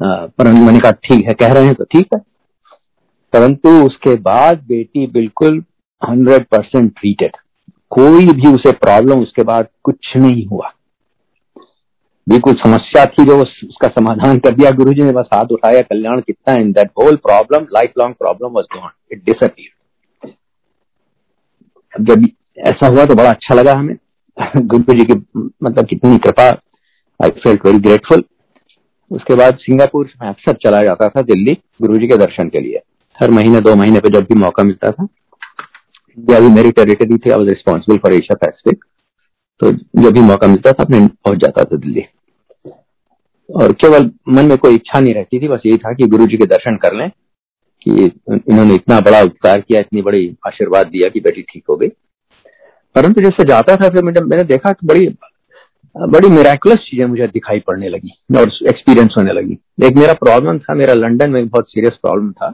परंतु 0.00 0.62
मैंने 0.62 0.78
कहा 0.80 0.90
ठीक 1.04 1.26
है, 1.26 1.34
कह 1.34 1.52
रहे 1.52 1.64
हैं 1.64 1.74
तो 1.74 1.84
ठीक 1.84 2.06
है। 2.14 2.20
परंतु 3.32 3.68
उसके 3.86 4.14
बाद 4.22 4.62
बेटी 4.68 5.06
बिल्कुल 5.06 5.62
हंड्रेड 6.02 6.44
परसेंट 6.46 6.92
ट्रीटेड 6.92 7.36
कोई 7.90 8.26
भी 8.26 8.54
उसे 8.54 8.72
प्रॉब्लम 8.72 9.20
उसके 9.22 9.42
बाद 9.42 9.68
कुछ 9.84 10.16
नहीं 10.16 10.46
हुआ। 10.46 10.72
बिल्कुल 12.26 12.54
समस्या 12.54 13.04
थी 13.06 13.24
जो 13.24 13.36
उसका 13.40 13.88
समाधान 13.88 14.38
कर 14.38 14.54
दिया 14.54 14.70
गुरु 14.70 14.92
ने, 14.94 15.12
बस 15.12 15.28
हाथ 15.34 15.52
उठाया, 15.52 15.82
कल्याण 15.82 16.20
कितना 16.20 16.54
in 16.54 16.72
that 16.72 16.90
whole 17.00 17.16
problem 17.26 17.66
life 17.72 17.92
long 17.98 18.14
problem 18.14 18.52
was 18.52 18.66
gone 18.74 18.90
it 19.12 19.24
disappear 19.24 20.32
जब 21.94 22.26
ऐसा 22.58 22.86
हुआ 22.86 23.04
तो 23.04 23.14
बड़ा 23.14 23.30
अच्छा 23.30 23.54
लगा 23.54 23.72
हमें। 23.72 23.96
गुरु 24.66 24.94
जी 24.94 25.04
की 25.04 25.14
मतलब 25.62 25.86
कितनी 25.86 26.18
कृपा 26.18 26.44
आई 27.20 27.30
फेल्ट 27.42 27.66
वेरी 27.66 27.78
ग्रेटफुल 27.78 28.24
उसके 29.14 29.34
बाद 29.34 29.56
सिंगापुर 29.56 30.08
में 30.22 30.28
अक्सर 30.28 30.56
चला 30.62 30.82
जाता 30.82 31.08
था 31.08 31.22
दिल्ली 31.24 31.56
गुरु 31.82 31.98
के 31.98 32.16
दर्शन 32.16 32.48
के 32.48 32.60
लिए। 32.60 32.80
हर 33.18 33.30
महीने, 33.30 33.60
दो 33.60 33.74
महीने 33.74 34.00
पे 34.00 34.08
जब 34.10 34.24
भी 34.24 34.34
मौका 34.34 34.62
मिलता 34.62 34.90
था 34.90 35.06
इंडिया 36.18 36.40
भी 36.40 36.48
मेरी 36.50 36.70
टेरिटरी 36.72 37.16
थी 37.16 37.30
I 37.30 37.38
was 37.38 37.48
responsible 37.48 37.98
for 37.98 38.12
Asia 38.12 38.34
Pacific 38.36 38.84
तो 39.60 39.70
जब 39.72 40.12
भी 40.12 40.20
मौका 40.22 40.46
मिलता 40.46 40.72
था 40.72 40.82
अपने 40.82 40.98
पहुँच 41.06 41.38
जाता 41.38 41.64
था 41.64 41.76
दिल्ली। 41.76 42.04
और 43.48 43.72
केवल 43.72 44.10
मन 44.28 44.46
में 44.46 44.56
कोई 44.58 44.74
इच्छा 44.74 45.00
नहीं 45.00 45.14
रहती 45.14 45.40
थी, 45.40 45.48
बस 45.48 45.60
यही 45.66 45.76
था 45.78 45.92
कि 45.92 46.06
गुरु 46.06 46.26
जी 46.26 46.36
के 46.36 46.46
दर्शन 46.46 46.76
कर 46.76 46.94
लें, 46.94 47.08
कि 47.82 47.90
इन्होंने 48.30 48.74
इतना 48.74 48.98
बड़ा 49.00 49.20
उपकार 49.22 49.60
किया, 49.60 49.80
इतनी 49.80 50.02
बड़ी 50.02 50.36
आशीर्वाद 50.46 50.86
दिया 50.86 51.08
कि 51.08 51.20
बेटी 51.20 51.42
ठीक 51.42 51.64
हो 51.70 51.76
गई। 51.76 51.88
परंतु 52.96 53.20
जैसे 53.20 53.44
जाता 53.44 53.76
था, 53.76 53.88
फिर 53.88 54.02
मैंने 54.02 54.44
देखा 54.44 54.72
कि 54.72 54.86
बड़ी 54.86 55.06
बड़ी 55.96 56.28
मेराकुलस 56.28 56.78
चीज़ें 56.80 57.04
मुझे 57.06 57.26
दिखाई 57.28 57.60
पड़ने 57.60 57.88
लगी, 57.88 58.10
और 58.36 58.52
एक्सपीरियंस 58.68 59.14
होने 59.18 59.32
लगी। 59.32 59.58
एक 59.82 59.96
मेरा 59.96 60.12
प्रॉब्लम 60.14 60.58
था, 60.58 60.74
मेरा 60.74 60.94
लंदन 60.94 61.30
में 61.30 61.48
बहुत 61.48 61.70
सीरियस 61.70 61.98
प्रॉब्लम 62.02 62.30
था, 62.32 62.52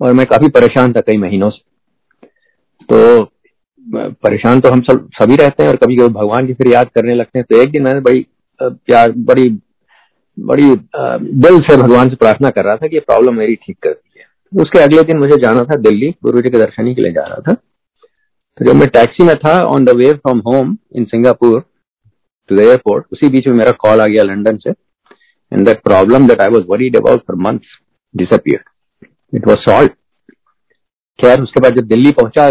और 0.00 0.12
मैं 0.12 0.26
काफ़ी 0.26 0.48
परेशान 0.50 0.92
था 0.92 1.00
कई 1.00 1.16
महीनों 1.18 1.50
से। 1.50 1.68
तो 2.88 3.24
परेशान 4.22 4.60
तो 4.60 4.70
हम 4.70 4.80
सब, 4.82 5.08
सभी 5.14 5.36
रहते 5.36 5.62
हैं, 5.62 5.70
और 5.70 5.76
कभी 5.76 5.96
कभी 5.96 6.08
भगवान 6.10 6.46
की 6.46 6.54
फिर 6.54 6.68
याद 6.68 6.88
करने 6.94 7.14
लगते 7.14 7.38
हैं। 7.38 7.46
तो 7.50 7.62
एक 7.62 7.70
दिन 7.70 7.82
मैंने 7.82 8.00
बड़ी 8.00 8.26
प्यार, 8.60 9.12
बड़ी 9.12 9.48
बड़ी 10.38 10.64
दिल 10.64 11.58
से 11.60 11.76
भगवान 11.76 12.08
से 12.08 12.16
प्रार्थना 12.16 12.50
कर 12.50 12.64
रहा 12.64 12.76
था 12.76 12.86
कि 12.86 12.96
ये 12.96 13.00
प्रॉब्लम 13.02 13.34
मेरी 13.34 13.54
ठीक 13.56 13.76
कर 13.82 13.90
दी 13.90 14.18
है 14.18 14.26
उसके 14.52 14.78
अगले 14.78 15.02
दिन 15.02 15.18
मुझे 15.18 15.36
जाना 15.38 15.64
था 15.64 15.76
दिल्ली, 15.78 16.10
गुरु 16.22 16.40
जी 16.42 16.50
के 16.50 16.58
दर्शनी 16.58 16.94
के 16.94 17.02
लिए 17.02 17.12
जा 17.12 17.22
रहा 17.22 17.40
था। 17.42 17.54
तो 17.54 18.64
जब 18.64 18.74
मैं 18.74 18.88
टैक्सी 18.88 19.24
में 19.24 19.34
था 19.36 19.52
on 19.64 19.84
the 19.84 19.90
way 19.96 20.12
from 20.14 20.38
home 20.46 20.76
in 20.94 21.04
Singapore 21.06 21.62
to 22.50 22.56
the 22.56 22.60
airport 22.60 23.06
उसी 23.12 23.28
बीच 23.28 23.46
में 23.48 23.54
मेरा 23.56 23.72
कॉल 23.80 24.00
आ 24.00 24.06
गया 24.06 24.22
लंदन 24.24 24.56
से 24.56 24.70
and 24.70 25.66
that 25.66 25.82
problem 25.82 26.26
that 26.28 26.40
I 26.40 26.48
was 26.48 26.64
worried 26.70 26.96
about 26.96 27.20
for 27.20 27.36
months 27.42 27.78
disappear 28.14 28.62
it 29.32 29.46
was 29.48 29.58
solve 29.58 29.88
खैर, 31.18 31.40
उसके 31.40 31.60
बाद 31.60 31.74
जब 31.76 31.86
दिल्ली 31.86 32.10
पहुँचा 32.12 32.50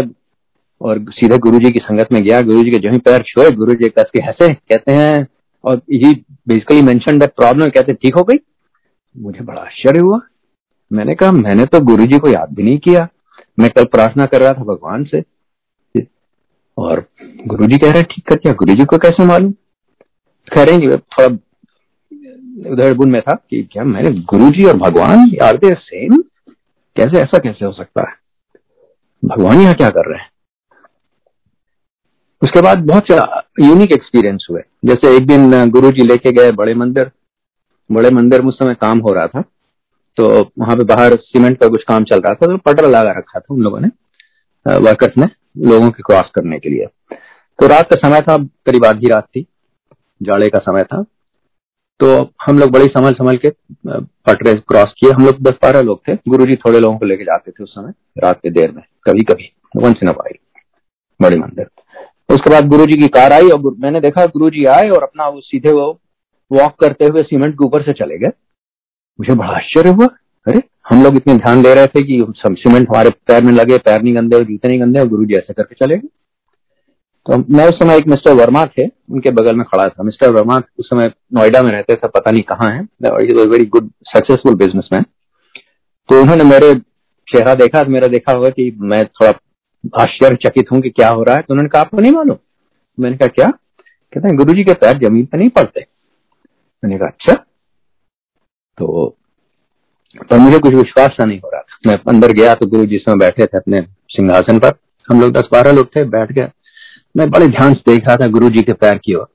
और 0.80 0.98
सीधे 1.10 1.38
गुरु 1.38 1.58
जी 1.58 1.70
की 1.70 1.78
संगत 1.78 2.12
में 2.12 2.22
गया 2.24 2.40
गुरु 2.42 2.62
जी 2.64 2.70
के 2.70 2.78
जो 2.78 2.90
ही 2.90 2.98
पैर 2.98 3.22
छुए 3.26 3.50
गुरु 3.52 3.74
जी 3.74 3.88
कस 3.88 4.10
के 4.12 4.20
हंसे, 4.22 4.52
कहते 4.54 4.92
हैं, 4.92 5.26
और 5.64 5.76
he 5.92 6.12
basically 6.48 6.82
mention 6.82 7.18
that 7.18 7.30
problem 7.36 7.68
कहते, 7.68 7.92
ठीक 7.94 8.14
हो 8.14 8.22
गई? 8.24 8.38
मुझे 9.16 9.44
बड़ा 9.44 9.60
आश्चर्य 9.60 10.00
हुआ। 10.00 10.20
मैंने 10.90 11.14
कहा, 11.14 11.32
मैंने 11.32 11.66
तो 11.66 11.80
गुरु 11.80 12.06
जी 12.06 12.18
को 12.18 12.28
याद 12.28 12.54
भी 12.54 12.62
नहीं 12.62 12.78
किया। 12.78 13.06
मैं 13.58 13.70
कल 13.70 13.84
प्रार्थना 13.86 14.26
कर 14.26 14.40
रहा 14.40 14.52
था 14.52 14.64
भगवान 14.64 15.04
से। 15.04 15.22
और 16.78 17.04
गुरु 17.46 17.66
जी 17.66 17.78
कह 17.78 17.92
रहे, 17.92 18.02
ठीक 18.02 18.28
कर 18.28 18.34
दिया 18.34 18.54
गुरु 18.54 18.74
जी 18.74 18.84
को 18.84 18.98
कैसे 18.98 19.24
मालूम? 19.24 19.52
कह 20.48 20.62
रहे 20.62 20.96
थोड़ा 20.96 21.26
उधर 22.70 22.94
बुन 22.94 23.10
में 23.10 23.20
था 23.22 23.34
कि 23.50 23.62
क्या 23.72 23.84
मैंने 23.84 24.10
गुरु 24.30 24.50
जी 24.50 24.64
और 24.64 24.76
भगवान 24.78 25.30
आर 25.42 25.56
दे 25.56 25.74
सेम? 25.74 26.16
कैसे, 26.96 27.18
ऐसा 27.18 27.38
कैसे 27.38 27.64
हो 27.64 27.72
सकता 27.72 28.08
है? 28.08 28.14
भगवान 29.22 29.60
यहाँ 29.60 29.74
क्या 29.74 29.88
कर 29.88 30.10
रहे 30.10 30.18
हैं? 30.18 30.28
उसके 32.42 32.60
बाद 32.62 32.86
बहुत 32.86 33.10
यूनिक 33.60 33.92
एक्सपीरियंस 33.92 34.46
हुए। 34.50 34.62
जैसे 34.84 35.16
एक 35.16 35.26
दिन 35.26 35.70
गुरु 35.70 35.90
जी 35.90 36.04
लेके 36.04 36.32
गए 36.32 36.50
बड़े 36.52 36.74
मंदिर। 36.74 37.10
बड़े 37.90 38.10
मंदिर 38.10 38.42
में 38.42 38.48
उस 38.48 38.58
समय 38.58 38.74
काम 38.74 38.98
हो 38.98 39.12
रहा 39.12 39.26
था। 39.26 39.42
तो 40.16 40.28
वहाँ 40.58 40.76
पे 40.76 40.84
बाहर 40.84 41.16
सीमेंट 41.16 41.58
का 41.58 41.68
कुछ 41.68 41.82
काम 41.82 42.04
चल 42.04 42.20
रहा 42.20 42.34
था 42.34 42.46
तो 42.46 42.56
पटर 42.58 42.86
लगा 42.86 43.10
रखा 43.10 43.38
था 43.38 43.54
उन 43.54 43.60
लोगों 43.60 43.80
ने 43.80 43.88
वर्कर्स 44.66 45.16
ने, 45.18 45.26
लोगों 45.58 45.90
के 45.90 46.02
क्रॉस 46.02 46.30
करने 46.34 46.58
के 46.58 46.70
लिए। 46.70 46.86
तो 47.58 47.66
रात 47.66 47.88
का 47.90 47.96
समय 47.98 48.20
था, 48.20 48.36
करीब 48.66 48.84
आधी 48.84 49.08
रात 49.08 49.26
थी। 49.26 49.46
जाड़े 50.22 50.48
का 50.48 50.58
समय 50.58 50.82
था। 50.82 51.04
तो 52.00 52.30
हम 52.46 52.58
लोग 52.58 52.70
बड़ी 52.70 52.84
संभल 52.84 53.12
संभल 53.12 53.36
के 53.36 53.52
पटरे 53.86 54.54
क्रॉस 54.54 54.94
किए। 54.98 55.10
हम 55.10 55.26
लोग 55.26 55.40
दस 55.42 55.54
बारह 55.62 55.80
लोग 55.80 56.02
थे। 56.08 56.14
गुरु 56.28 56.46
थोड़े 56.54 56.80
लोगों 56.80 56.98
को 56.98 57.06
लेके 57.06 57.24
जाते 57.24 57.50
थे 57.50 57.64
उस 57.64 57.74
समय, 57.74 57.92
रात 58.18 58.36
के 58.36 58.50
देर 58.50 58.72
में 58.72 58.82
कभी 59.04 59.22
कभी 59.22 59.52
वंस 59.76 59.96
इन 60.02 60.08
अ 60.08 60.12
बड़े 61.22 61.36
मंदिर। 61.36 61.66
उसके 62.34 62.50
बाद 62.50 62.68
गुरु 62.68 62.86
जी 62.86 62.96
की 62.96 63.08
कार 63.08 63.32
आई 63.32 63.48
और 63.48 63.74
मैंने 63.78 64.00
देखा 64.00 64.26
गुरु 64.26 64.50
जी 64.50 64.64
आए 64.64 64.88
और 64.88 65.02
अपना 65.02 65.28
वो 65.28 65.40
सीधे 65.40 65.72
वो 65.72 66.00
वॉक 66.52 66.74
करते 66.80 67.04
हुए 67.04 67.22
सीमेंट 67.22 67.54
के 67.54 67.64
ऊपर 67.64 67.82
से 67.82 67.92
चले 67.92 68.18
गए। 68.18 68.28
मुझे 69.20 69.34
बड़ा 69.34 69.50
आश्चर्य 69.50 69.90
हुआ। 69.90 70.06
अरे, 70.48 70.62
हम 70.88 71.04
लोग 71.04 71.16
इतने 71.16 71.34
ध्यान 71.34 71.62
दे 71.62 71.74
रहे 71.74 71.86
थे 71.86 72.02
कि 72.02 72.32
सीमेंट 72.38 72.88
हमारे 72.90 73.10
पैर 73.10 73.44
में 73.44 73.52
लगे, 73.52 73.78
पैर 73.78 74.02
नहीं 74.02 74.16
गंदे, 74.16 74.44
जूते 74.44 74.68
नहीं 74.68 74.80
गंदे 74.80 75.00
और 75.00 75.08
गुरु 75.08 75.24
जी 75.24 75.34
ऐसे 75.34 75.52
करके 75.52 75.74
चले 75.74 75.96
गए। 75.96 76.08
तो 77.26 77.36
मैं 77.50 77.66
उस 77.68 77.78
समय 77.78 77.96
एक 77.96 78.06
मिस्टर 78.08 78.32
वर्मा 78.34 78.64
थे, 78.68 78.86
उनके 78.86 79.30
बगल 79.30 79.56
में 79.56 79.64
खड़ा 79.66 79.88
था। 79.88 80.02
मिस्टर 80.02 80.30
वर्मा 80.30 80.56
उस 80.78 80.86
समय 80.86 81.12
नोएडा 81.34 81.62
में 81.62 81.70
रहते 81.70 81.94
थे, 81.94 82.08
पता 82.08 82.30
नहीं 82.30 82.42
कहाँ 82.44 82.70
है। 82.70 82.80
वेरी 83.44 83.64
गुड 83.66 83.90
सक्सेसफुल 84.08 84.54
बिजनेसमैन 84.56 85.04
तो 86.08 86.20
उन्होंने 86.20 86.44
मेरे 86.44 86.74
चेहरा 87.28 87.54
देखा 87.54 87.82
तो 87.84 87.90
मेरा 87.90 88.06
देखा 88.08 88.32
होगा 88.32 88.48
कि 88.50 88.70
मैं 88.82 89.04
थोड़ा 89.06 89.32
आश्चर्यचकित 89.94 90.70
हूँ 90.72 90.80
कि 90.82 90.90
क्या 90.90 91.08
हो 91.08 91.22
रहा 91.22 91.36
है। 91.36 91.42
तो 91.42 91.54
उन्होंने 91.54 91.68
कहा, 91.68 91.82
आपको 91.82 92.00
नहीं 92.00 92.12
मालूम? 92.12 92.36
मैंने 92.98 93.16
कहा, 93.16 93.28
क्या? 93.28 93.50
कहते 94.12 94.28
हैं 94.28 94.36
गुरु 94.36 94.54
जी 94.54 94.64
के 94.64 94.72
पैर 94.74 94.98
ज़मीन 94.98 95.26
पर 95.26 95.38
नहीं 95.38 95.48
पड़ते। 95.50 95.80
मैंने 96.82 96.98
कहा 96.98 97.08
अच्छा। 97.08 97.34
तो 98.78 99.16
पर 100.20 100.38
मुझे 100.38 100.58
कुछ 100.58 100.74
विश्वास 100.74 101.10
सा 101.10 101.24
नहीं 101.24 101.38
हो 101.40 101.50
रहा 101.52 101.60
था। 101.60 101.78
मैं 101.86 101.96
अंदर 102.08 102.32
गया 102.32 102.54
तो 102.54 102.66
गुरु 102.66 102.86
जी 102.86 102.98
समय 102.98 103.16
बैठे 103.18 103.46
थे 103.46 103.56
अपने 103.56 103.80
सिंहासन 104.10 104.58
पर। 104.58 104.72
हम 105.08 105.20
लोग 105.20 105.32
दस 105.32 105.48
बारह 105.52 105.72
लोग 105.72 105.86
थे, 105.86 106.04
बैठ 106.06 106.32
गए। 106.32 106.48
मैं 107.14 107.28
बड़े 107.30 107.46
ध्यान 107.48 107.74
से 107.74 107.82
देख 107.86 108.06
रहा 108.06 108.16
था 108.16 108.26
गुरु 108.28 108.48
जी 108.50 108.62
के 108.62 108.72
पैर 108.72 108.98
की 108.98 109.14
ओर, 109.14 109.26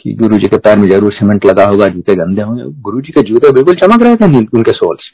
कि 0.00 0.12
गुरु 0.14 0.38
जी 0.38 0.48
के 0.48 0.56
पैर 0.58 0.78
में 0.78 0.88
ज़रूर 0.88 1.12
सीमेंट 1.12 1.44
लगा 1.46 1.64
होगा, 1.64 1.86
जूते 1.86 2.14
गंदे 2.14 2.42
होंगे। 2.42 2.64
गुरु 2.82 3.00
जी 3.00 3.12
के 3.12 3.22
जूते 3.22 3.52
बिल्कुल 3.52 3.74
चमक 3.76 4.02
रहे 4.02 4.16
थे 4.16 4.38
उनके 4.56 4.72
सोल्स। 4.72 5.10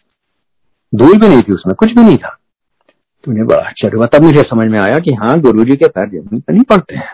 धूल 0.93 1.19
भी 1.19 1.29
नहीं 1.29 1.43
थी 1.43 1.53
उसमें, 1.53 1.75
कुछ 1.75 1.89
भी 1.89 2.03
नहीं 2.03 2.17
था। 2.17 2.37
तो 3.25 3.31
उन्हें 3.31 3.47
बड़ा 3.47 3.59
आश्चर्य 3.61 3.97
हुआ। 3.97 4.07
तब 4.07 4.23
मुझे 4.23 4.43
समझ 4.43 4.69
में 4.69 4.79
आया 4.79 4.99
कि 4.99 5.15
हाँ 5.15 5.39
गुरु 5.41 5.65
जी 5.65 5.77
के 5.77 5.89
पैर 5.89 6.09
ज़मीन 6.09 6.41
पर 6.41 6.53
नहीं 6.53 6.63
पड़ते 6.63 6.97
हैं। 6.97 7.13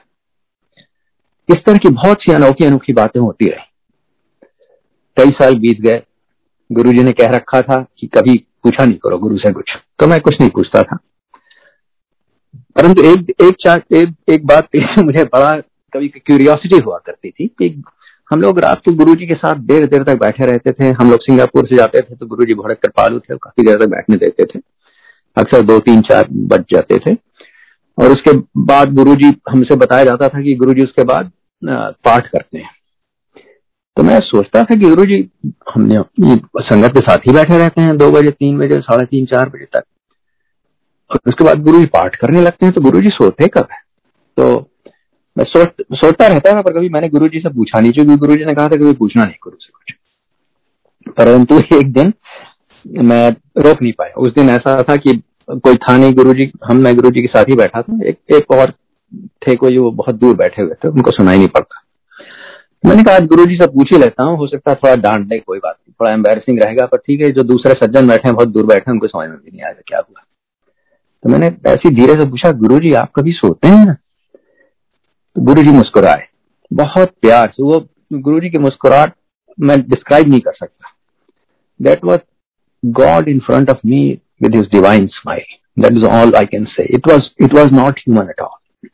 इस 1.49 1.65
तरह 1.67 1.77
की 1.77 1.89
बहुत 1.91 2.23
सी 2.23 2.33
अनोखी 2.33 2.65
अनोखी 2.65 2.93
बातें 2.93 3.21
होती 3.21 3.49
रही। 3.49 3.65
कई 5.17 5.31
साल 5.31 5.55
बीत 5.55 5.81
गए। 5.81 6.03
गुरु 6.71 6.93
जी 6.93 7.03
ने 7.03 7.13
कह 7.13 7.29
रखा 7.29 7.61
था 7.63 7.81
कि 7.99 8.07
कभी 8.07 8.37
पूछा 8.65 8.85
नहीं 8.85 8.97
करो, 8.97 9.19
गुरु 9.19 9.39
से 9.39 9.53
कुछ। 9.53 9.73
तो 9.99 10.07
मैं 10.07 10.21
कुछ 10.21 10.41
नहीं 10.41 10.51
पूछता 10.51 10.83
था। 10.83 10.99
परंतु 12.55 13.03
एक 13.03 13.31
एक 13.43 13.57
चार 13.61 13.83
एक, 13.93 14.15
एक 14.31 14.47
बात 14.47 14.69
मुझे 14.99 15.25
बड़ा 15.25 15.53
कभी 15.95 16.09
क्यूरियोसिटी 16.09 16.79
हुआ 16.79 16.99
करती 17.07 17.31
थी 17.31 17.47
कि 17.47 17.83
हम 18.31 18.41
लोग 18.41 18.59
रात 18.59 18.81
को 18.85 18.93
गुरु 18.93 19.15
जी 19.15 19.27
के 19.27 19.35
साथ 19.35 19.57
देर 19.57 19.87
देर 19.87 20.03
तक 20.03 20.15
बैठे 20.15 20.47
रहते 20.47 20.73
थे। 20.73 20.85
हम 20.91 21.11
लोग 21.11 21.21
सिंगापुर 21.21 21.67
से 21.67 21.77
जाते 21.77 22.01
थे 22.01 22.17
तो 22.17 22.27
गुरु 22.27 22.45
जी 22.45 22.55
बड़े 22.55 22.75
कृपालु 22.75 23.19
थे 23.19 23.37
काफ़ी 23.37 23.67
देर 23.67 23.79
तक 23.79 23.87
बैठने 23.87 24.17
देते 24.17 24.45
थे। 24.45 24.61
अक्सर 25.37 25.63
दो 25.63 25.79
तीन 25.79 26.01
चार 26.01 26.29
बज 26.31 26.65
जाते 26.71 26.99
थे। 26.99 27.17
और 27.99 28.13
उसके 28.13 28.33
बाद 28.61 28.95
गुरु 28.95 29.15
जी 29.15 29.33
हमसे 29.51 29.77
बताया 29.77 30.05
जाता 30.05 30.29
था 30.29 30.43
कि 30.43 30.55
गुरु 30.55 30.75
जी 30.75 30.83
उसके 30.83 31.05
बाद 31.05 31.31
पाठ 32.05 32.27
करते 32.27 32.59
हैं। 32.59 32.71
तो 33.97 34.03
मैं 34.03 34.21
सोचता 34.21 34.61
था 34.61 34.75
कि 34.75 34.89
गुरु 34.89 35.05
जी 35.05 35.31
हमने 35.47 36.03
संगत 36.59 36.93
के 36.93 37.01
साथ 37.01 37.17
ही 37.17 37.33
बैठे 37.33 37.59
रहते 37.59 37.81
हैं। 37.81 37.97
दो 37.97 38.11
बजे 38.11 38.31
तीन 38.31 38.59
बजे 38.59 38.81
साढ़े 38.81 39.07
तीन 39.07 39.27
चार 39.27 39.49
बजे 39.49 39.65
तक। 39.65 39.85
और 41.15 41.21
उसके 41.27 41.45
बाद 41.45 41.63
गुरु 41.63 41.79
जी 41.79 41.87
पाठ 41.87 42.17
करने 42.17 42.43
लगते 42.43 42.67
हैं 42.67 42.75
तो 42.75 42.81
गुरु 42.81 43.01
जी 43.01 43.09
सोते 43.09 43.49
कब 43.49 43.69
है? 43.73 43.79
तो 44.37 44.71
मैं 45.37 45.45
सोच 45.45 45.69
सोचता 45.93 46.27
रहता 46.27 46.53
था, 46.53 46.63
पर 46.63 46.73
कभी 46.73 46.89
मैंने 46.89 47.09
गुरु 47.09 47.29
जी 47.29 47.41
से 47.41 47.49
पूछा 47.49 47.81
नहीं, 47.81 47.93
क्योंकि 47.93 48.17
गुरु 48.17 48.37
जी 48.37 48.45
ने 48.45 48.55
कहा 48.55 48.69
था 48.69 48.77
कभी 48.77 48.93
पूछना 48.93 49.25
नहीं 49.25 49.35
गुरु 49.45 49.57
से 49.61 49.71
कुछ। 49.73 49.93
परंतु 51.17 51.61
एक 51.77 51.93
दिन 51.93 52.13
मैं 52.85 53.31
रोक 53.59 53.83
नहीं 53.83 53.93
पाया। 53.93 54.13
उस 54.13 54.35
दिन 54.35 54.51
ऐसा 54.51 54.83
था 54.83 54.97
कि 54.97 55.23
कोई 55.51 55.75
था 55.75 55.97
नहीं, 55.97 56.15
गुरु 56.15 56.35
जी, 56.35 56.53
हम 56.65 56.77
मैं 56.77 56.95
गुरु 56.97 57.11
जी 57.11 57.21
के 57.21 57.27
साथ 57.27 57.45
ही 57.45 57.55
बैठा 57.55 57.83
था। 57.83 57.99
एक 58.07 58.19
एक 58.35 58.51
और 58.51 58.71
थे 59.15 59.57
कोई, 59.57 59.79
वो 59.79 59.91
बहुत 59.91 60.15
दूर 60.15 60.37
बैठे 60.37 60.63
हुए 60.63 60.75
थे, 60.75 60.89
उनको 60.89 61.11
सुनाई 61.11 61.37
नहीं 61.37 61.49
पड़ता। 61.49 61.81
मैंने 62.87 63.05
कहा 63.05 63.19
गुरु 63.19 63.47
जी 63.47 63.57
से 63.57 63.67
पूछ 63.67 63.93
ही 63.93 63.99
लेता 63.99 64.23
हूँ, 64.23 64.39
हो 64.39 64.47
सकता 64.47 64.71
है 64.71 64.77
थोड़ा 64.77 64.95
डांट 64.97 65.27
दे 65.27 65.39
कोई 65.39 65.59
बात 65.59 65.77
नहीं, 65.81 65.93
थोड़ा 66.01 66.13
एम्बेसिंग 66.13 66.63
रहेगा, 66.63 66.87
पर 66.87 66.99
ठीक 66.99 67.21
है, 67.21 67.33
जो 67.33 67.43
दूसरे 67.43 67.73
सज्जन 67.73 68.09
बैठे 68.09 68.29
हैं, 68.29 68.37
बहुत 68.37 68.49
दूर 68.49 68.67
बैठे 68.67 68.81
हैं, 68.81 68.93
उनको 68.93 69.07
समझ 69.07 69.29
में 69.29 69.39
भी 69.39 69.51
नहीं 69.51 69.63
आएगा 69.63 69.81
क्या 69.87 69.99
हुआ। 69.99 70.24
तो 71.25 71.31
मैंने 71.31 71.47
ऐसी 71.67 71.91
धीरे 71.91 72.13
से 72.13 72.31
पूछा 72.31 72.51
गुरु 72.53 72.79
जी 72.79 72.93
आप 72.93 73.11
कभी 73.17 73.33
सोते 73.33 73.69
हैं 73.69 73.85
ना? 73.87 73.93
तो 75.37 75.43
गुरु 75.43 75.63
जी 75.63 75.71
मुस्कुराए। 75.71 76.27
बहुत 76.73 77.13
प्यार 77.23 77.49
से, 77.49 77.63
वो 77.63 77.89
गुरु 78.13 78.41
जी 78.41 78.51
की 78.51 78.59
मुस्कुराहट 78.59 79.13
मैं 79.61 79.81
डिस्क्राइब 79.81 80.29
नहीं 80.29 80.41
कर 80.41 80.53
सकता। 80.53 80.93
That 81.83 82.05
was 82.05 82.21
God 82.87 83.29
in 83.29 83.39
front 83.39 83.71
of 83.71 83.79
me 83.87 84.19
with 84.43 84.57
his 84.57 84.65
divine 84.65 85.07
smile 85.07 85.83
that 85.83 85.93
is 85.93 86.05
all 86.05 86.35
I 86.35 86.45
can 86.45 86.65
say 86.65 86.85
it 86.85 87.09
was 87.09 87.45
it 87.45 87.55
was 87.55 87.73
not 87.73 88.01
human 88.01 88.29
at 88.31 88.41
all 88.41 88.89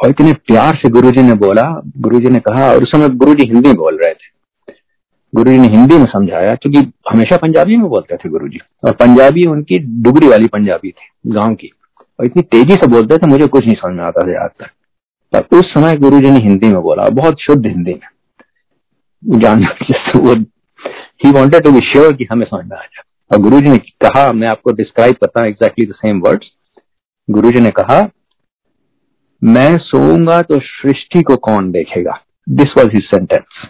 और 0.00 0.10
इतने 0.10 0.32
प्यार 0.32 0.76
से 0.76 0.88
गुरुजी 0.88 1.22
ने 1.22 1.34
बोला, 1.34 1.82
गुरुजी 1.98 2.30
ने 2.30 2.40
कहा, 2.40 2.70
और 2.70 2.82
उस 2.82 2.90
समय 2.92 3.08
गुरुजी 3.08 3.46
हिंदी 3.46 3.72
बोल 3.72 3.98
रहे 4.04 4.14
थे। 4.14 4.33
गुरुजी 5.34 5.58
ने 5.58 5.68
हिंदी 5.68 5.98
में 5.98 6.06
समझाया, 6.06 6.54
क्योंकि 6.54 6.78
हमेशा 7.12 7.36
पंजाबी 7.36 7.76
में 7.76 7.88
बोलते 7.88 8.16
थे 8.16 8.28
गुरुजी। 8.28 8.58
और 8.84 8.92
पंजाबी 8.92 9.46
उनकी 9.46 10.02
डुगरी 10.02 10.28
वाली 10.28 10.46
पंजाबी 10.46 10.90
थी, 10.90 11.32
गाँव 11.32 11.54
की। 11.54 11.70
और 12.20 12.26
इतनी 12.26 12.42
तेज़ी 12.42 12.74
से 12.74 12.86
बोलते 12.86 13.16
थे, 13.16 13.26
मुझे 13.26 13.46
कुछ 13.46 13.66
नहीं 13.66 13.74
समझ 13.74 13.94
में 13.94 14.04
आता 14.04 14.26
था 14.26 14.44
आज 14.44 14.50
तक। 14.60 14.70
पर 15.36 15.56
उस 15.56 15.74
समय 15.74 15.96
गुरु 15.96 16.20
जी 16.20 16.30
ने 16.30 16.38
हिंदी 16.38 16.68
में 16.68 16.82
बोला, 16.82 17.08
बहुत 17.08 17.40
शुद्ध 17.40 17.66
हिंदी 17.66 17.92
में। 17.92 18.08
जान 19.40 19.64
वो 20.16 20.34
ही 21.24 21.60
टू 21.60 21.72
बी 21.72 21.80
श्योर 21.80 22.12
कि 22.12 22.26
हमें 22.32 22.46
समझ 22.46 22.64
में 22.64 22.76
आ 22.76 22.80
जाए। 22.80 23.02
और 23.32 23.42
गुरु 23.42 23.60
जी 23.60 23.70
ने 23.70 23.78
कहा, 23.78 24.32
मैं 24.32 24.48
आपको 24.48 24.72
डिस्क्राइब 24.72 25.14
करता 25.14 25.40
हूँ 25.40 25.48
exactly 25.48 25.86
the 25.86 25.92
same 25.92 26.20
words 26.20 26.46
Guru 27.30 27.50
ji 27.50 27.60
ने 27.60 27.70
कहा, 27.70 28.10
मैं 29.44 29.78
सोऊँगा 29.78 30.42
तो 30.42 30.58
सृष्टि 30.60 31.22
को 31.22 31.36
कौन 31.36 31.70
देखेगा? 31.70 32.20
This 32.48 32.74
was 32.78 32.88
his 32.88 33.04
sentence 33.04 33.68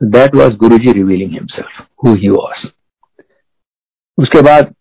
That 0.00 0.34
was 0.34 0.56
Guru 0.56 0.78
ji 0.78 0.92
revealing 0.92 1.32
himself 1.32 1.86
who 2.04 2.14
he 2.22 2.28
was 2.28 2.66
उसके 4.18 4.40
बाद 4.42 4.74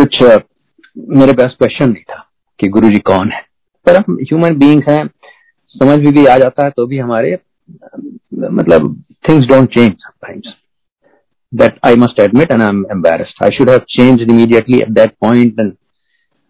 कुछ 0.00 0.22
मेरे 0.22 1.32
पास 1.40 1.56
क्वेश्चन 1.58 1.90
नहीं 1.90 2.02
था 2.10 2.26
कि 2.60 2.68
गुरु 2.76 2.90
जी 2.90 2.98
कौन 3.12 3.32
है 3.32 3.44
पर 3.86 3.96
हम 3.96 4.18
ह्यूमन 4.22 4.58
बींग्स 4.58 4.88
हैं 4.88 5.06
समझ 5.74 5.98
भी, 5.98 6.10
भी 6.10 6.26
आ 6.26 6.36
जाता 6.38 6.64
है 6.64 6.70
तो 6.76 6.86
भी 6.86 6.98
हमारे 6.98 7.38
मतलब 8.34 8.94
things 9.28 9.46
don't 9.48 9.74
change 9.74 9.92
sometimes 9.92 10.54
that 11.52 11.78
I 11.82 11.94
must 11.94 12.18
admit 12.18 12.50
and 12.50 12.62
I'm 12.62 12.86
embarrassed. 12.90 13.34
I 13.40 13.50
should 13.50 13.68
have 13.68 13.86
changed 13.86 14.22
immediately 14.22 14.82
at 14.82 14.94
that 14.94 15.18
point 15.18 15.58
and 15.58 15.76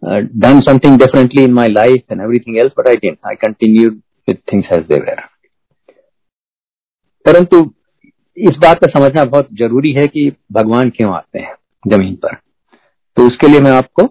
uh, 0.03 0.21
done 0.37 0.61
something 0.63 0.97
differently 0.97 1.43
in 1.43 1.53
my 1.53 1.67
life 1.67 2.03
and 2.09 2.21
everything 2.21 2.59
else, 2.59 2.73
but 2.75 2.89
I 2.89 2.95
didn't. 2.95 3.19
I 3.23 3.35
continued 3.35 4.01
with 4.27 4.43
things 4.49 4.65
as 4.71 4.87
they 4.87 4.99
were. 4.99 5.23
परंतु 7.24 7.58
इस 8.36 8.56
बात 8.60 8.78
का 8.80 8.86
समझना 8.90 9.24
बहुत 9.26 9.48
ज़रूरी 9.58 9.92
है 9.92 10.06
कि 10.06 10.30
भगवान 10.52 10.90
क्यों 10.90 11.12
आते 11.14 11.38
हैं 11.38 11.54
ज़मीन 11.88 12.14
पर। 12.16 12.34
तो 13.16 13.26
उसके 13.26 13.48
लिए 13.48 13.60
मैं 13.60 13.70
आपको 13.70 14.06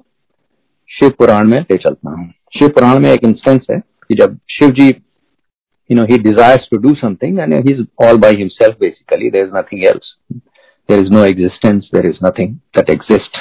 शिव 0.90 1.10
पुराण 1.20 1.48
में 1.48 1.60
ले 1.60 1.78
चलता 1.78 2.10
हूँ। 2.10 2.28
शिव 2.58 2.70
पुराण 2.70 3.00
में 3.00 3.12
एक 3.12 3.24
इंस्टेंस 3.24 3.68
है 3.72 3.80
कि 3.80 4.16
जब 4.16 4.38
Shiv 4.52 4.72
ji 4.72 4.88
you 4.88 5.96
know 5.98 6.04
he 6.06 6.18
desire 6.20 6.68
to 6.72 6.78
do 6.78 6.94
something 6.96 7.40
and 7.40 7.86
all 8.06 8.18
by 8.18 8.36
himself 8.36 8.76
basically 8.80 9.30
there 9.30 9.46
is 9.46 9.56
nothing 9.56 9.84
else 9.86 10.16
there 10.30 11.00
is 11.00 11.12
no 11.12 11.24
existence 11.26 11.90
there 11.96 12.06
is 12.06 12.26
nothing 12.26 12.56
that 12.78 12.90
exist 12.90 13.38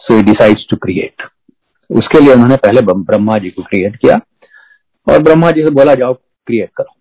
so 0.00 0.16
he 0.16 0.22
decides 0.22 0.66
to 0.70 0.76
create 0.76 1.22
उसके 1.90 2.20
लिए 2.20 2.32
उन्होंने 2.32 2.56
पहले 2.56 2.80
ब्रह्मा 2.82 3.38
जी 3.38 3.50
को 3.50 3.62
create 3.62 3.96
किया 3.96 4.20
और 5.06 5.22
ब्रह्मा 5.22 5.50
जी 5.50 5.62
से 5.64 5.70
बोला, 5.70 5.94
जाओ 5.94 6.14
क्रिएट 6.14 6.70
करो। 6.76 6.94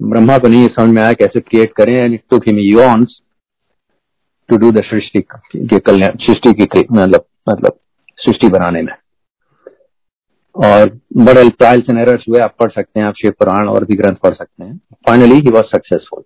ब्रह्मा 0.00 0.36
को 0.38 0.48
नहीं 0.48 0.68
समझ 0.68 0.94
में 0.94 1.02
आया 1.02 1.12
कैसे 1.14 1.40
क्रिएट 1.40 1.72
करें 1.76 2.18
तो 2.30 2.40
योन्स 2.50 3.20
टू 4.48 4.56
डू 4.56 4.70
द 4.72 4.82
सृष्टि 4.84 5.20
के 5.20 5.78
कल्याण, 5.80 6.16
सृष्टि 6.16 6.52
की 6.54 6.86
मतलब 6.92 7.24
मतलब 7.46 7.78
सृष्टि 8.18 8.48
बनाने 8.48 8.82
में। 8.82 8.92
और 10.56 10.88
बड़े 11.18 11.48
ट्रायल्स 11.50 11.88
एंड 11.90 11.98
एरर्स 11.98 12.24
हुए, 12.28 12.38
आप 12.40 12.54
पढ़ 12.60 12.70
सकते 12.70 13.00
हैं, 13.00 13.06
आप 13.06 13.14
शिव 13.14 13.30
पुराण 13.38 13.68
और 13.68 13.84
भी 13.84 13.96
ग्रंथ 13.96 14.16
पढ़ 14.16 14.34
सकते 14.34 14.64
हैं। 14.64 14.76
फाइनली 15.08 15.34
ही 15.36 15.50
वॉज़ 15.50 15.66
सक्सेसफुल 15.66 16.22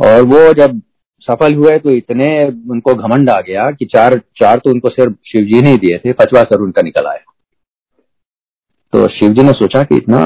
और 0.00 0.22
वो 0.24 0.52
जब 0.54 0.80
सफल 1.22 1.54
हुए 1.54 1.78
तो 1.78 1.90
इतने 1.90 2.26
उनको 2.70 2.94
घमंड 2.94 3.30
आ 3.30 3.40
गया 3.40 3.70
कि 3.70 3.84
चार 3.86 4.18
चार 4.36 4.58
तो 4.58 4.70
उनको 4.70 4.88
सिर्फ़ 4.88 5.14
शिव 5.26 5.44
जी 5.44 5.60
ने 5.62 5.76
दिए 5.76 5.98
थे, 5.98 6.12
पचवा 6.12 6.42
सर 6.42 6.60
उनका 6.60 6.82
निकल 6.82 7.06
आया। 7.06 7.24
तो 8.92 9.08
शिव 9.10 9.32
जी 9.32 9.42
ने 9.42 9.52
सोचा 9.54 9.82
कि 9.82 9.96
इतना 9.96 10.20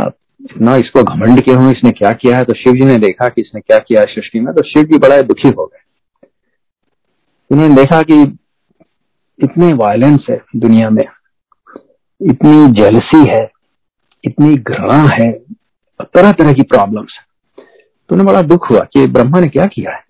इतना 0.44 0.76
इसको 0.76 1.02
घमंड 1.02 1.42
क्यों 1.44 1.62
हो, 1.64 1.70
इसने 1.70 1.90
क्या 1.90 2.12
किया 2.12 2.36
है? 2.36 2.44
तो 2.44 2.54
शिव 2.54 2.72
जी 2.72 2.84
ने 2.84 2.98
देखा 2.98 3.28
कि 3.28 3.40
इसने 3.40 3.60
क्या 3.60 3.78
किया 3.78 4.04
सृष्टि 4.04 4.40
में 4.40 4.54
तो 4.54 4.62
शिव 4.62 4.82
जी 4.82 4.98
बड़ा 4.98 5.20
दुखी 5.22 5.48
हो 5.48 5.66
गए। 5.66 6.28
उन्होंने 7.50 7.74
देखा 7.74 8.02
कि 8.02 8.22
इतने 9.38 9.72
वायलेंस 9.72 10.26
है 10.30 10.40
दुनिया 10.56 10.90
में, 10.90 11.04
इतनी 12.20 12.72
जेलसी 12.72 13.28
है, 13.30 13.50
इतनी 14.24 14.56
घृणा 14.56 15.06
है 15.12 15.30
तरह 16.14 16.32
तरह 16.32 16.52
की 16.52 16.62
प्रॉब्लम्स 16.62 17.16
है। 17.18 17.64
तो 18.10 18.14
उन्हें 18.14 18.26
बड़ा 18.26 18.42
दुख 18.42 18.70
हुआ 18.70 18.80
कि 18.92 19.06
ब्रह्मा 19.06 19.40
ने 19.40 19.48
क्या 19.48 19.66
किया 19.66 19.92
है? 19.92 20.02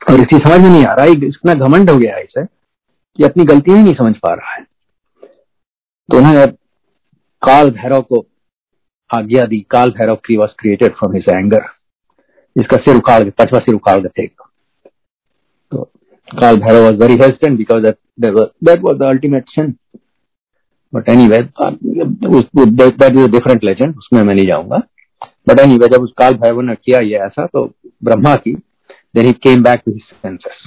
और 0.00 0.20
इसी 0.20 0.38
समझ 0.38 0.60
में 0.60 0.68
नहीं 0.68 0.84
आ 0.84 0.94
रहा 0.94 1.04
है, 1.06 1.12
इतना 1.12 1.54
घमंड 1.54 1.90
हो 1.90 1.96
गया 1.98 2.14
है 2.16 2.22
इसे 2.22 2.44
कि 2.44 3.24
अपनी 3.24 3.44
गलतियाँ 3.44 3.78
ही 3.78 3.84
नहीं 3.84 3.94
समझ 3.94 4.14
पा 4.16 4.32
रहा 4.34 4.52
है। 4.52 4.62
तो 6.08 6.16
उन्होंने 6.16 6.46
काल 7.42 7.70
भैरव 7.70 8.02
को 8.02 8.26
आज्ञा 9.16 9.44
दी, 9.46 9.60
काल 9.70 9.90
भैरव 9.98 10.16
की 10.26 10.36
was 10.36 10.50
created 10.58 10.92
from 10.98 11.14
his 11.14 11.28
anger 11.28 11.64
इसका 12.56 12.76
सिर 12.76 12.96
उखाड़ 12.96 13.22
पचवा 13.38 13.58
सिर 13.58 13.74
उखाड़ 13.74 14.00
के 14.00 14.26
तो 14.26 15.82
Kaal 16.28 16.60
Bhairav 16.60 16.84
was 16.84 17.00
very 17.02 17.14
hesitant 17.22 17.58
because 17.58 17.82
that 17.84 18.80
was 18.82 18.98
the 18.98 19.02
ultimate 19.04 19.48
sin 19.54 19.74
but 20.92 21.08
anyway 21.28 21.38
that 21.60 23.10
is 23.12 23.30
different 23.30 23.64
legend 23.64 23.96
उसमें 23.96 24.22
मैं 24.22 24.34
नहीं 24.34 24.46
जाऊँगा। 24.46 24.82
बट 25.48 25.60
एनी 25.60 25.78
वे 25.78 25.88
जब 25.94 26.02
उस 26.02 26.12
काल 26.18 26.34
भैरव 26.34 26.60
ने 26.60 26.74
किया 26.74 27.00
ये 27.00 27.18
ऐसा 27.26 27.46
तो 27.46 27.64
ब्रह्मा 28.04 28.34
की 28.36 28.56
he 29.16 29.32
came 29.34 29.60
back 29.62 29.82
to 29.84 29.92
his 29.92 30.06
senses. 30.22 30.62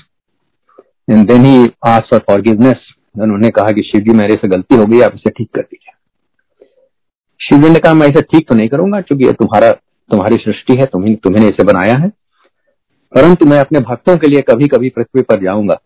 And 1.08 1.28
then 1.30 1.46
he 1.46 1.56
asked 1.86 2.12
for 2.12 2.20
forgiveness. 2.28 2.84
उन्होंने 3.16 3.50
कहा 3.58 3.72
कि 3.72 3.82
शिव 3.82 4.02
जी, 4.02 4.14
मेरे 4.18 4.36
से 4.36 4.48
गलती 4.48 4.76
हो 4.76 4.86
गई, 4.86 5.02
आप 5.02 5.16
इसे 5.16 5.30
ठीक 5.30 5.50
कर 5.56 5.62
दीजिए। 5.62 5.94
शिव 7.40 7.68
ने 7.68 7.80
कहा 7.80 7.94
मैं 7.94 8.08
इसे 8.08 8.22
ठीक 8.24 8.48
तो 8.48 8.56
नहीं 8.56 8.70
करूँगा, 8.70 9.02
क्योंकि 9.02 9.26
ये 9.26 9.34
तुम्हारा, 9.34 9.72
तुम्हारी 10.10 10.38
सृष्टि 10.38 10.76
है 10.80 10.86
तुम्हें 10.86 11.16
तुम्हें 11.18 11.48
इसे 11.50 11.64
बनाया 11.64 11.98
है। 11.98 12.10
परंतु 13.14 13.46
मैं 13.46 13.60
अपने 13.60 13.80
भक्तों 13.82 14.16
के 14.18 14.28
लिए 14.28 14.42
कभी 14.42 14.68
कभी 14.68 14.90
पृथ्वी 14.90 15.22
पर 15.22 15.42
जाऊँगा, 15.42 15.80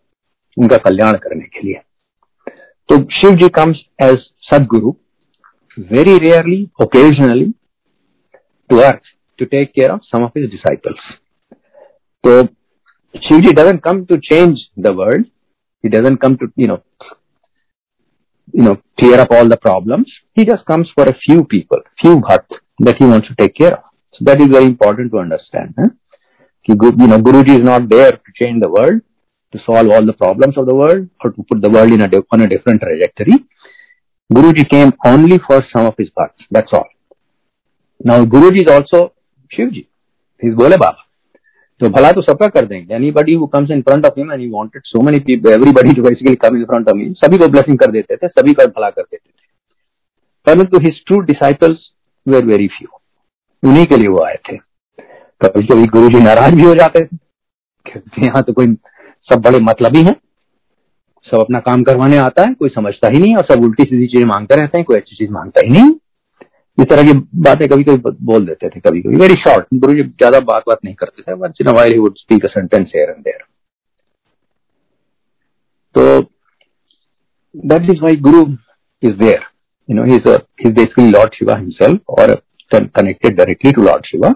उनका 0.56 0.76
कल्याण 0.78 1.16
करने 1.16 1.44
के 1.44 1.66
लिए। 1.66 1.80
तो 2.88 2.96
Shiv 3.12 3.36
ji 3.36 3.48
comes 3.54 3.84
as 4.02 4.18
Sadguru 4.44 4.92
very 5.76 6.16
rarely 6.18 6.62
occasionally 6.82 7.52
to 8.70 8.78
earth 8.80 9.12
to 9.38 9.44
take 9.44 9.70
care 9.70 9.90
of 9.90 10.00
some 10.04 10.24
of 10.24 10.38
his 10.38 10.50
disciples 10.50 11.10
तो 12.24 12.42
Shiv 13.14 13.40
ji 13.40 13.52
doesn't 13.52 13.76
come 13.84 14.04
to 14.04 14.16
change 14.28 14.66
the 14.78 14.94
world 14.96 15.26
he 15.84 15.88
doesn't 15.90 16.16
come 16.16 16.34
to 16.34 16.48
you 16.58 16.66
know 16.66 16.76
you 18.52 18.62
know 18.62 18.76
clear 18.98 19.18
up 19.20 19.30
all 19.30 19.48
the 19.48 19.56
problems. 19.56 20.12
He 20.34 20.44
just 20.44 20.64
comes 20.66 20.90
for 20.94 21.04
a 21.04 21.18
few 21.26 21.44
people 21.44 21.78
few 22.00 22.16
bhakt 22.16 22.52
that 22.80 22.96
he 22.96 23.04
wants 23.04 23.28
to 23.28 23.34
take 23.34 23.54
care 23.54 23.74
of. 23.78 23.84
So 24.12 24.24
that 24.24 24.40
is 24.40 24.48
very 24.48 24.66
important 24.66 25.12
to 25.12 25.18
understand 25.18 25.74
huh? 25.78 25.88
you 26.64 26.74
know 26.74 27.18
guruji 27.18 27.58
is 27.58 27.64
not 27.64 27.88
there 27.88 28.12
to 28.12 28.32
change 28.40 28.60
the 28.62 28.68
world 28.68 29.00
to 29.52 29.58
solve 29.66 29.88
all 29.88 30.04
the 30.04 30.12
problems 30.12 30.56
of 30.56 30.66
the 30.66 30.74
world 30.74 31.08
or 31.22 31.30
to 31.30 31.42
put 31.42 31.60
the 31.60 31.70
world 31.70 31.92
in 31.92 32.00
a 32.00 32.08
on 32.30 32.40
a 32.42 32.48
different 32.48 32.80
trajectory. 32.80 33.44
Guruji 34.32 34.68
came 34.68 34.92
only 35.04 35.38
for 35.46 35.62
some 35.72 35.86
of 35.86 35.94
his 35.98 36.10
bhakts 36.10 36.44
that's 36.50 36.72
all. 36.72 36.88
Now 38.00 38.24
guruji 38.24 38.62
is 38.62 38.70
also 38.70 39.14
shivji. 39.56 39.86
He's 40.40 40.54
bole 40.54 40.70
baba 40.70 40.96
तो 41.82 41.88
भला 41.90 42.10
तो 42.12 42.22
सबका 42.22 42.46
कर 42.48 42.66
देंगे। 42.66 42.94
Anybody 43.10 43.32
who 43.34 43.46
comes 43.46 43.70
in 43.70 43.80
front 43.82 44.04
of 44.06 44.18
him 44.18 44.32
and 44.32 44.40
he 44.40 44.48
wanted 44.50 44.82
so 44.84 45.00
many 45.02 45.18
people 45.20 45.50
everybody 45.50 45.92
to 45.92 46.02
basically 46.02 46.34
come 46.36 46.56
in 46.56 46.64
front 46.64 46.88
of 46.88 46.96
him 46.96 47.12
सभी 47.14 47.38
को 47.38 47.48
blessing 47.48 47.78
कर 47.78 47.90
देते 47.90 48.16
थे, 48.16 48.28
सभी 48.28 48.52
का 48.52 48.64
भला 48.66 48.90
कर 48.90 49.02
देते 49.02 49.28
थे। 49.28 49.40
परंतु 50.46 50.78
his 50.80 51.02
true 51.06 51.18
disciples 51.22 51.88
were 52.26 52.44
very 52.44 52.66
few 52.68 52.88
उन्हीं 53.62 53.86
के 53.86 53.96
लिए 53.96 54.08
वो 54.08 54.24
आए 54.24 54.38
थे। 54.48 54.56
कभी 55.40 55.66
कभी 55.66 55.86
गुरु 55.88 56.08
जी 56.08 56.20
नाराज़ 56.20 56.54
भी 56.54 56.62
हो 56.62 56.74
जाते 56.74 57.04
थे। 57.04 57.16
यहाँ 58.24 58.42
तो 58.42 58.52
कोई 58.52 58.74
सब 59.28 59.40
बड़े 59.40 59.60
मतलब 59.60 59.96
ही 59.96 60.02
है। 60.02 60.14
सब 61.26 61.40
अपना 61.40 61.60
काम 61.60 61.82
करवाने 61.82 62.16
आता 62.18 62.42
है, 62.42 62.54
कोई 62.54 62.68
समझता 62.68 63.08
ही 63.08 63.18
नहीं 63.18 63.36
और 63.36 63.44
सब 63.44 63.64
उल्टी 63.64 63.84
सीधी 63.84 64.06
चीज़ें 64.06 64.24
मांगते 64.26 64.56
रहते 64.56 64.78
हैं, 64.78 64.84
कोई 64.84 64.96
अच्छी 64.96 65.16
चीज़ 65.16 65.30
माँगता 65.30 65.60
ही 65.64 65.72
नहीं 65.72 65.90
इस 66.78 66.86
तरह 66.86 67.02
की 67.02 67.12
बातें 67.42 67.68
कभी 67.68 67.84
कभी 67.84 68.10
बोल 68.24 68.46
देते 68.46 68.68
थे 68.68 68.80
कभी 68.80 69.00
कभी 69.02 69.16
वेरी 69.16 69.34
शॉर्ट 69.38 69.66
गुरु 69.76 69.94
जी 69.94 70.02
ज़्यादा 70.02 70.40
बात 70.42 70.62
बात 70.68 70.78
नहीं 70.84 70.94
करते 70.94 71.22
थे 71.22 71.32
once 71.36 71.58
in 71.60 71.68
while 71.70 71.92
he 71.92 71.98
would 71.98 72.14
speak 72.18 72.44
a 72.44 72.48
sentence 72.48 72.92
here 72.94 73.10
and 73.10 73.22
there 73.24 73.44
तो 75.94 76.20
that 77.54 77.90
is 77.90 78.00
why 78.00 78.16
guru 78.20 78.46
is 79.02 79.16
there 79.16 79.42
you 79.88 79.96
know 79.96 80.04
he 80.04 80.16
is 80.16 80.28
he 80.28 80.68
is 80.68 80.74
basically 80.74 81.10
Lord 81.10 81.34
Shiva 81.34 81.56
himself 81.56 82.10
और 82.10 82.34
connected 82.70 83.36
directly 83.36 83.72
to 83.72 83.82
Lord 83.82 84.06
Shiva 84.06 84.34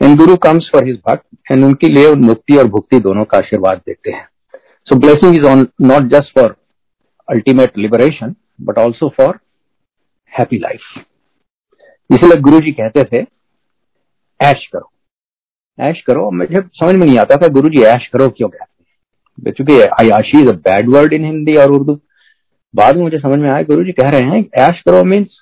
and 0.00 0.16
guru 0.18 0.36
comes 0.38 0.70
for 0.72 0.86
his 0.86 0.96
bhakt 1.08 1.52
and 1.52 1.64
उनके 1.64 1.88
लिए 1.88 2.14
मुक्ति 2.22 2.56
और 2.56 2.68
भुक्ति 2.68 3.00
दोनों 3.00 3.24
का 3.24 3.38
आशीर्वाद 3.38 3.82
देते 3.86 4.10
हैं 4.10 4.26
so 4.86 4.98
blessing 4.98 5.34
is 5.34 5.46
on 5.46 5.66
not 5.82 6.08
just 6.10 6.38
for 6.38 6.56
ultimate 7.28 7.78
liberation 7.78 8.34
but 8.62 8.78
also 8.78 9.08
for 9.16 9.38
happy 10.32 10.58
life 10.58 11.04
इसलिए 12.10 12.40
गुरु 12.40 12.60
जी 12.60 12.72
कहते 12.72 13.04
थे, 13.04 13.24
ऐश 14.40 14.66
करो। 14.72 14.90
ऐश 15.78 16.00
करो, 16.06 16.30
मुझे 16.30 16.60
समझ 16.60 16.94
में 16.94 17.06
नहीं 17.06 17.18
आता 17.18 17.36
था 17.36 17.48
गुरु 17.50 17.68
जी 17.68 17.82
ऐश 17.84 18.06
करो 18.12 18.28
क्यों 18.28 18.48
कहते 18.48 19.44
हैं? 19.44 19.52
चूँकि 19.52 19.80
आयाशी 20.02 20.40
is 20.42 20.48
a 20.48 20.52
bad 20.60 20.88
word 20.90 21.12
in 21.12 21.24
Hindi 21.24 21.54
और 21.56 21.72
उर्दू। 21.72 21.98
बाद 22.74 22.96
में 22.96 23.02
मुझे 23.02 23.18
समझ 23.18 23.38
में 23.38 23.48
आया 23.50 23.62
गुरु 23.64 23.84
जी 23.84 23.92
कह 23.92 24.08
रहे 24.10 24.22
हैं, 24.22 24.44
ऐश 24.58 24.80
करो 24.86 25.02
means 25.04 25.40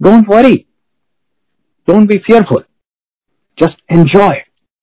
don't 0.00 0.28
worry 0.28 0.56
don't 1.88 2.08
be 2.08 2.18
fearful 2.26 2.64
just 3.58 3.82
enjoy 3.92 4.42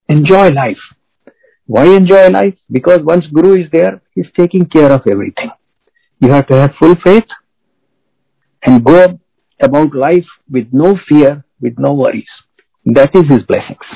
enjoy 0.09 0.49
life 0.51 0.77
why 1.69 1.95
enjoy 1.95 2.29
life 2.29 2.55
because 2.71 3.01
once 3.03 3.27
guru 3.33 3.55
is 3.55 3.67
there 3.71 3.99
is 4.17 4.27
taking 4.37 4.65
care 4.73 4.91
of 4.91 5.09
everything 5.09 5.49
you 6.21 6.31
have 6.33 6.41
to 6.41 6.55
have 6.55 6.67
full 6.79 6.93
faith 7.03 7.35
and 8.63 8.81
go 8.83 8.97
about 9.60 9.94
life 9.94 10.26
with 10.50 10.68
no 10.72 10.96
fear, 11.08 11.44
with 11.60 11.78
no 11.78 11.92
worries. 11.94 12.34
That 12.86 13.14
is 13.14 13.28
his 13.28 13.42
blessings. 13.44 13.86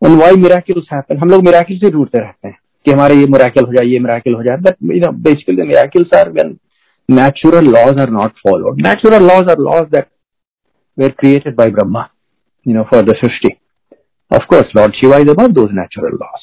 And 0.00 0.18
why 0.18 0.32
miracles 0.32 0.86
happen? 0.90 1.18
हम 1.18 1.30
लोग 1.30 1.44
miracles 1.48 1.80
से 1.80 1.90
ढूंढते 1.90 2.18
रहते 2.18 2.48
हैं 2.48 2.56
कि 2.84 2.90
हमारे 2.90 3.16
ये 3.16 3.26
miracle 3.34 3.66
हो 3.66 3.72
जाए 3.72 3.86
ये 3.86 3.98
miracle 4.06 4.34
हो 4.36 4.42
जाए 4.44 4.56
but 4.66 4.76
you 4.94 5.00
know 5.04 5.12
basically 5.28 5.56
the 5.56 5.66
miracles 5.72 6.12
are 6.20 6.30
when 6.38 6.58
natural 7.08 7.64
laws 7.76 7.96
are 8.06 8.10
not 8.10 8.34
followed. 8.46 8.82
Natural 8.88 9.20
laws 9.22 9.48
are 9.48 9.56
laws 9.56 9.88
that 9.90 10.08
were 10.96 11.10
created 11.10 11.56
by 11.56 11.70
Brahma, 11.70 12.10
you 12.64 12.74
know, 12.74 12.84
for 12.88 13.02
the 13.02 13.14
Srishti. 13.14 13.58
Of 14.30 14.46
course, 14.48 14.66
Lord 14.74 14.94
Shiva 14.96 15.18
is 15.18 15.30
above 15.30 15.54
those 15.54 15.70
natural 15.72 16.16
laws. 16.20 16.42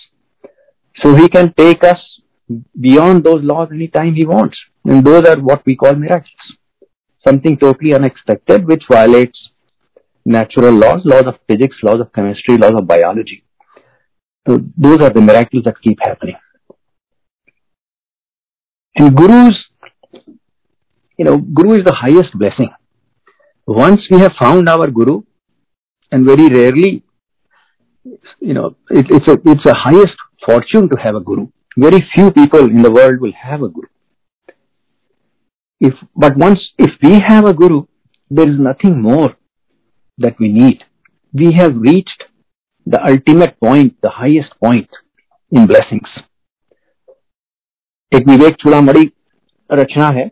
So 1.03 1.15
he 1.15 1.27
can 1.29 1.53
take 1.53 1.83
us 1.83 1.99
beyond 2.79 3.23
those 3.23 3.43
laws 3.43 3.69
anytime 3.71 4.13
he 4.13 4.25
wants. 4.25 4.57
And 4.85 5.05
those 5.05 5.25
are 5.27 5.39
what 5.39 5.65
we 5.65 5.75
call 5.75 5.95
miracles 5.95 6.55
something 7.26 7.56
totally 7.56 7.94
unexpected 7.94 8.66
which 8.66 8.82
violates 8.90 9.50
natural 10.24 10.72
laws, 10.72 11.02
laws 11.04 11.26
of 11.26 11.36
physics, 11.48 11.76
laws 11.82 12.00
of 12.00 12.12
chemistry, 12.12 12.56
laws 12.56 12.74
of 12.76 12.86
biology. 12.86 13.44
So 14.46 14.60
those 14.76 15.00
are 15.00 15.10
the 15.10 15.20
miracles 15.20 15.64
that 15.64 15.80
keep 15.82 15.98
happening. 16.02 16.36
And 18.96 19.16
Guru's, 19.16 19.64
you 21.18 21.24
know, 21.24 21.38
Guru 21.38 21.78
is 21.78 21.84
the 21.84 21.94
highest 21.94 22.38
blessing. 22.38 22.70
Once 23.66 24.02
we 24.10 24.18
have 24.20 24.32
found 24.38 24.68
our 24.68 24.90
Guru, 24.90 25.22
and 26.12 26.24
very 26.24 26.48
rarely, 26.48 27.02
you 28.40 28.54
know, 28.54 28.76
it, 28.90 29.06
it's 29.10 29.26
a 29.26 29.36
it's 29.44 29.66
a 29.66 29.74
highest 29.74 30.16
fortune 30.44 30.88
to 30.90 30.96
have 30.96 31.14
a 31.16 31.20
Guru. 31.20 31.48
Very 31.76 32.06
few 32.14 32.30
people 32.30 32.60
in 32.60 32.82
the 32.82 32.90
world 32.90 33.20
will 33.20 33.32
have 33.32 33.62
a 33.62 33.68
Guru. 33.68 33.88
If, 35.81 35.93
but 36.15 36.37
once, 36.37 36.59
if 36.77 36.91
we 37.01 37.19
have 37.19 37.45
a 37.45 37.53
guru, 37.53 37.83
there 38.31 38.49
is 38.49 38.59
nothing 38.59 39.01
more 39.01 39.35
that 40.17 40.39
we 40.39 40.49
need. 40.49 40.83
We 41.33 41.53
have 41.53 41.75
reached 41.75 42.23
the 42.87 42.99
ultimate 43.05 43.59
point, 43.59 43.95
the 44.01 44.09
highest 44.09 44.53
point 44.61 44.89
in 45.51 45.67
blessings. 45.67 46.09
एक 48.11 48.27
विवेक 48.27 48.55
चूड़ामणि 48.61 49.09
रचना 49.69 50.07
है 50.09 50.27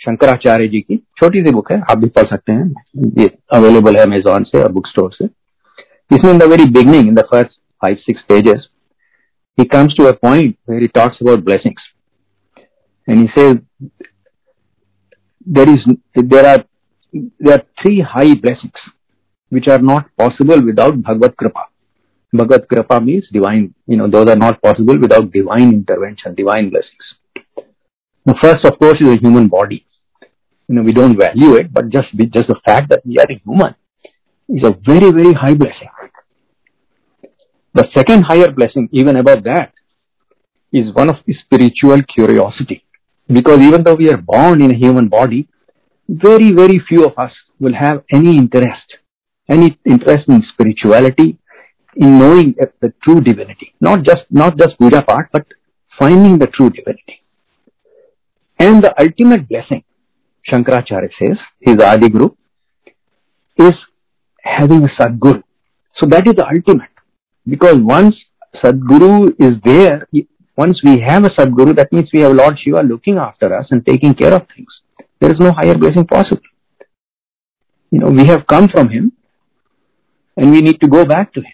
शंकराचार्य 0.00 0.68
जी 0.68 0.80
की 0.80 0.96
छोटी 1.18 1.42
सी 1.44 1.50
book 1.52 1.72
है 1.72 1.80
आप 1.90 1.98
भी 1.98 2.08
पढ़ 2.18 2.26
सकते 2.26 2.52
हैं 2.52 3.10
ये 3.18 3.26
अवेलेबल 3.54 3.96
है 3.96 4.02
अमेजोन 4.02 4.44
से 4.44 4.62
और 4.62 4.72
बुक 4.72 4.86
स्टोर 4.88 5.10
से 5.12 5.24
इसमें 6.10 6.30
in 6.32 6.38
the 6.38 6.42
very 6.52 6.64
beginning 6.78 7.08
in 7.08 7.14
the 7.14 7.24
first 7.32 7.58
five 7.82 7.96
six 8.06 8.22
pages 8.28 8.68
he 9.58 9.64
comes 9.68 9.94
to 9.94 10.06
a 10.06 10.12
point 10.16 10.56
where 10.64 10.80
he 10.80 10.88
talks 10.88 11.18
about 11.20 11.44
blessings 11.44 11.80
and 13.08 13.20
he 13.22 13.28
says 13.34 13.58
there 15.47 15.69
is 15.69 15.79
there 16.15 16.45
are 16.45 16.63
there 17.39 17.53
are 17.55 17.63
three 17.81 18.01
high 18.01 18.35
blessings 18.35 18.79
which 19.49 19.67
are 19.67 19.79
not 19.79 20.05
possible 20.17 20.61
without 20.63 21.01
Bhagavad 21.01 21.37
Kripa. 21.37 21.63
Bhagavad 22.33 22.67
Kripa 22.67 22.99
means 22.99 23.25
divine, 23.31 23.73
you 23.85 23.95
know, 23.95 24.09
those 24.09 24.27
are 24.27 24.35
not 24.35 24.61
possible 24.61 24.99
without 24.99 25.31
divine 25.31 25.69
intervention, 25.69 26.35
divine 26.35 26.69
blessings. 26.69 27.05
The 28.25 28.35
first, 28.41 28.65
of 28.65 28.77
course, 28.77 28.99
is 28.99 29.07
a 29.07 29.15
human 29.15 29.47
body. 29.47 29.85
You 30.67 30.75
know, 30.75 30.81
we 30.81 30.91
don't 30.91 31.17
value 31.17 31.55
it, 31.55 31.73
but 31.73 31.89
just 31.89 32.09
just 32.33 32.47
the 32.49 32.59
fact 32.65 32.89
that 32.89 33.05
we 33.05 33.17
are 33.19 33.25
a 33.29 33.41
human 33.45 33.73
is 34.49 34.63
a 34.63 34.75
very, 34.85 35.11
very 35.11 35.33
high 35.33 35.53
blessing. 35.53 35.87
The 37.73 37.87
second 37.95 38.23
higher 38.23 38.51
blessing, 38.51 38.89
even 38.91 39.15
above 39.15 39.43
that, 39.45 39.71
is 40.73 40.93
one 40.93 41.09
of 41.09 41.17
spiritual 41.45 42.01
curiosity. 42.03 42.83
Because 43.27 43.59
even 43.61 43.83
though 43.83 43.95
we 43.95 44.09
are 44.09 44.17
born 44.17 44.61
in 44.61 44.71
a 44.71 44.75
human 44.75 45.07
body, 45.09 45.47
very, 46.07 46.53
very 46.53 46.79
few 46.79 47.05
of 47.05 47.17
us 47.17 47.31
will 47.59 47.73
have 47.73 48.03
any 48.11 48.37
interest, 48.37 48.95
any 49.49 49.77
interest 49.85 50.29
in 50.29 50.43
spirituality, 50.53 51.37
in 51.95 52.19
knowing 52.19 52.55
the 52.81 52.93
true 53.03 53.21
divinity. 53.21 53.73
Not 53.81 54.03
just, 54.03 54.23
not 54.29 54.57
just 54.57 54.77
Puja 54.77 55.01
part, 55.01 55.29
but 55.33 55.45
finding 55.97 56.37
the 56.37 56.47
true 56.47 56.69
divinity. 56.69 57.23
And 58.59 58.83
the 58.83 58.93
ultimate 58.99 59.49
blessing, 59.49 59.83
Shankaracharya 60.49 61.09
says, 61.19 61.37
his 61.59 61.81
Adi 61.81 62.09
Guru, 62.09 62.29
is 63.57 63.73
having 64.41 64.83
a 64.83 65.01
Sadguru. 65.01 65.43
So 65.95 66.05
that 66.07 66.27
is 66.27 66.35
the 66.35 66.45
ultimate. 66.45 66.89
Because 67.47 67.77
once 67.79 68.15
Sadguru 68.63 69.29
is 69.39 69.59
there, 69.63 70.07
once 70.57 70.81
we 70.83 70.99
have 70.99 71.23
a 71.23 71.29
Sadguru, 71.29 71.75
that 71.75 71.93
means 71.93 72.09
we 72.11 72.21
have 72.21 72.33
Lord 72.33 72.57
Shiva 72.59 72.81
looking 72.81 73.17
after 73.17 73.55
us 73.55 73.67
and 73.69 73.85
taking 73.85 74.15
care 74.15 74.33
of 74.33 74.47
things. 74.55 74.81
There 75.19 75.31
is 75.31 75.39
no 75.39 75.51
higher 75.51 75.77
blessing 75.77 76.05
possible. 76.07 76.41
You 77.91 77.99
know, 77.99 78.09
we 78.09 78.25
have 78.25 78.47
come 78.47 78.67
from 78.67 78.89
Him 78.89 79.11
and 80.35 80.51
we 80.51 80.61
need 80.61 80.79
to 80.81 80.87
go 80.87 81.05
back 81.05 81.33
to 81.33 81.41
Him. 81.41 81.53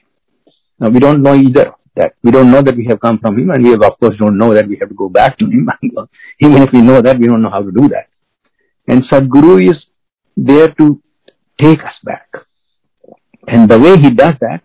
Now, 0.80 0.90
we 0.90 1.00
don't 1.00 1.22
know 1.22 1.36
either 1.36 1.74
that. 1.96 2.14
We 2.24 2.32
don't 2.32 2.50
know 2.50 2.62
that 2.62 2.76
we 2.76 2.86
have 2.88 3.02
come 3.02 3.20
from 3.20 3.38
Him 3.38 3.52
and 3.52 3.64
we 3.64 3.72
have, 3.72 3.84
of 3.84 4.00
course, 4.00 4.18
don't 4.18 4.38
know 4.38 4.54
that 4.54 4.68
we 4.68 4.78
have 4.78 4.90
to 4.90 4.96
go 4.96 5.10
back 5.10 5.38
to 5.40 5.46
Him. 5.46 5.70
Even 6.40 6.64
if 6.64 6.72
we 6.72 6.82
know 6.82 7.02
that, 7.02 7.20
we 7.20 7.28
don't 7.28 7.42
know 7.42 7.50
how 7.50 7.62
to 7.62 7.72
do 7.72 7.90
that. 7.90 8.08
And 8.88 9.04
Sadguru 9.10 9.70
is 9.70 9.86
there 10.36 10.74
to 10.74 11.02
take 11.60 11.84
us 11.84 11.94
back. 12.04 12.28
And 13.48 13.70
the 13.70 13.80
way 13.80 13.98
he 13.98 14.12
does 14.12 14.36
that, 14.40 14.62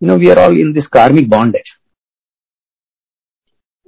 you 0.00 0.08
know, 0.08 0.16
we 0.16 0.30
are 0.30 0.38
all 0.38 0.50
in 0.50 0.72
this 0.72 0.86
karmic 0.86 1.28
bondage. 1.28 1.70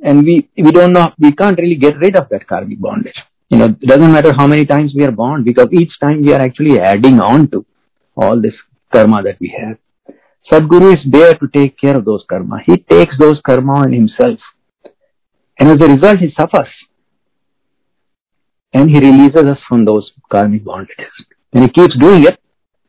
And 0.04 0.22
we, 0.22 0.48
we 0.56 0.70
don't 0.70 0.92
know, 0.92 1.12
we 1.18 1.32
can't 1.32 1.58
really 1.58 1.76
get 1.76 1.96
rid 1.98 2.14
of 2.14 2.28
that 2.28 2.46
karmic 2.46 2.78
bondage. 2.78 3.16
You 3.48 3.56
know, 3.56 3.64
it 3.66 3.80
doesn't 3.80 4.12
matter 4.12 4.34
how 4.34 4.46
many 4.46 4.66
times 4.66 4.92
we 4.94 5.02
are 5.04 5.10
born 5.10 5.44
because 5.44 5.68
each 5.72 5.92
time 5.98 6.20
we 6.20 6.34
are 6.34 6.40
actually 6.40 6.78
adding 6.78 7.20
on 7.20 7.48
to 7.52 7.64
all 8.14 8.40
this 8.40 8.54
karma 8.92 9.22
that 9.22 9.40
we 9.40 9.56
have. 9.58 9.78
Sadguru 10.50 10.94
is 10.94 11.02
there 11.10 11.34
to 11.34 11.48
take 11.48 11.78
care 11.78 11.96
of 11.96 12.04
those 12.04 12.22
karma. 12.28 12.60
He 12.66 12.76
takes 12.76 13.16
those 13.18 13.40
karma 13.46 13.76
on 13.84 13.92
himself. 13.94 14.38
And 15.58 15.70
as 15.70 15.80
a 15.80 15.90
result, 15.90 16.18
he 16.18 16.30
suffers. 16.38 16.68
And 18.74 18.90
he 18.90 18.98
releases 18.98 19.44
us 19.44 19.58
from 19.66 19.86
those 19.86 20.12
karmic 20.30 20.64
bondages. 20.64 21.14
And 21.54 21.64
he 21.64 21.70
keeps 21.70 21.96
doing 21.98 22.24
it 22.24 22.38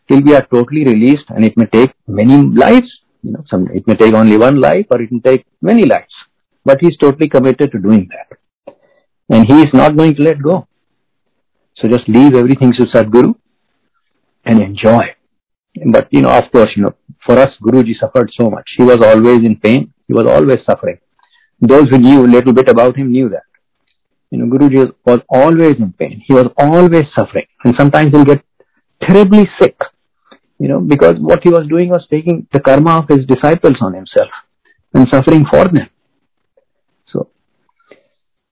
till 0.10 0.22
we 0.22 0.36
are 0.36 0.46
totally 0.48 0.84
released 0.84 1.30
and 1.30 1.46
it 1.46 1.56
may 1.56 1.68
take 1.68 1.92
many 2.08 2.38
lives. 2.56 2.92
You 3.22 3.32
know, 3.34 3.44
some, 3.50 3.68
it 3.74 3.88
may 3.88 3.96
take 3.96 4.14
only 4.14 4.38
one 4.38 4.60
life 4.60 4.88
or 4.90 5.02
it 5.02 5.12
may 5.14 5.20
take 5.20 5.46
many 5.62 5.86
lives. 5.86 6.14
But 6.66 6.80
he's 6.82 6.98
totally 6.98 7.30
committed 7.30 7.72
to 7.72 7.80
doing 7.80 8.10
that. 8.10 8.76
And 9.30 9.46
he 9.48 9.62
is 9.62 9.70
not 9.74 9.96
going 9.96 10.16
to 10.16 10.22
let 10.22 10.42
go. 10.42 10.68
So 11.78 11.88
just 11.88 12.08
leave 12.08 12.36
everything 12.36 12.74
to 12.74 12.84
Sadguru 12.86 13.36
and 14.46 14.62
enjoy. 14.62 15.16
But, 15.92 16.08
you 16.12 16.22
know, 16.22 16.30
of 16.30 16.52
course, 16.52 16.72
you 16.76 16.84
know, 16.84 16.96
for 17.26 17.38
us, 17.38 17.52
Guruji 17.62 18.00
suffered 18.00 18.32
so 18.40 18.50
much. 18.50 18.68
He 18.78 18.84
was 18.84 19.00
always 19.04 19.46
in 19.46 19.58
pain. 19.58 19.94
He 20.08 20.14
was 20.14 20.26
always 20.26 20.60
suffering. 20.66 21.00
Those 21.60 21.90
who 21.90 21.98
knew 21.98 22.22
a 22.26 22.28
little 22.28 22.54
bit 22.54 22.70
about 22.70 22.96
him 22.96 23.12
knew 23.12 23.30
that. 23.30 23.44
You 24.32 24.40
know, 24.40 24.58
Guruji 24.58 24.94
was 25.06 25.22
always 25.30 25.78
in 25.78 25.94
pain. 25.94 26.24
He 26.26 26.34
was 26.34 26.48
always 26.58 27.06
suffering. 27.16 27.46
And 27.64 27.76
sometimes 27.78 28.12
he'll 28.12 28.26
get 28.26 28.44
terribly 29.02 29.50
sick. 29.60 29.78
You 30.60 30.70
know, 30.70 30.80
because 30.80 31.16
what 31.20 31.44
he 31.44 31.50
was 31.50 31.68
doing 31.68 31.90
was 31.90 32.08
taking 32.10 32.48
the 32.54 32.62
karma 32.62 33.00
of 33.00 33.10
his 33.10 33.26
disciples 33.26 33.76
on 33.82 33.94
himself 33.94 34.30
and 34.94 35.08
suffering 35.10 35.46
for 35.50 35.66
them. 35.66 35.90
So, 37.08 37.30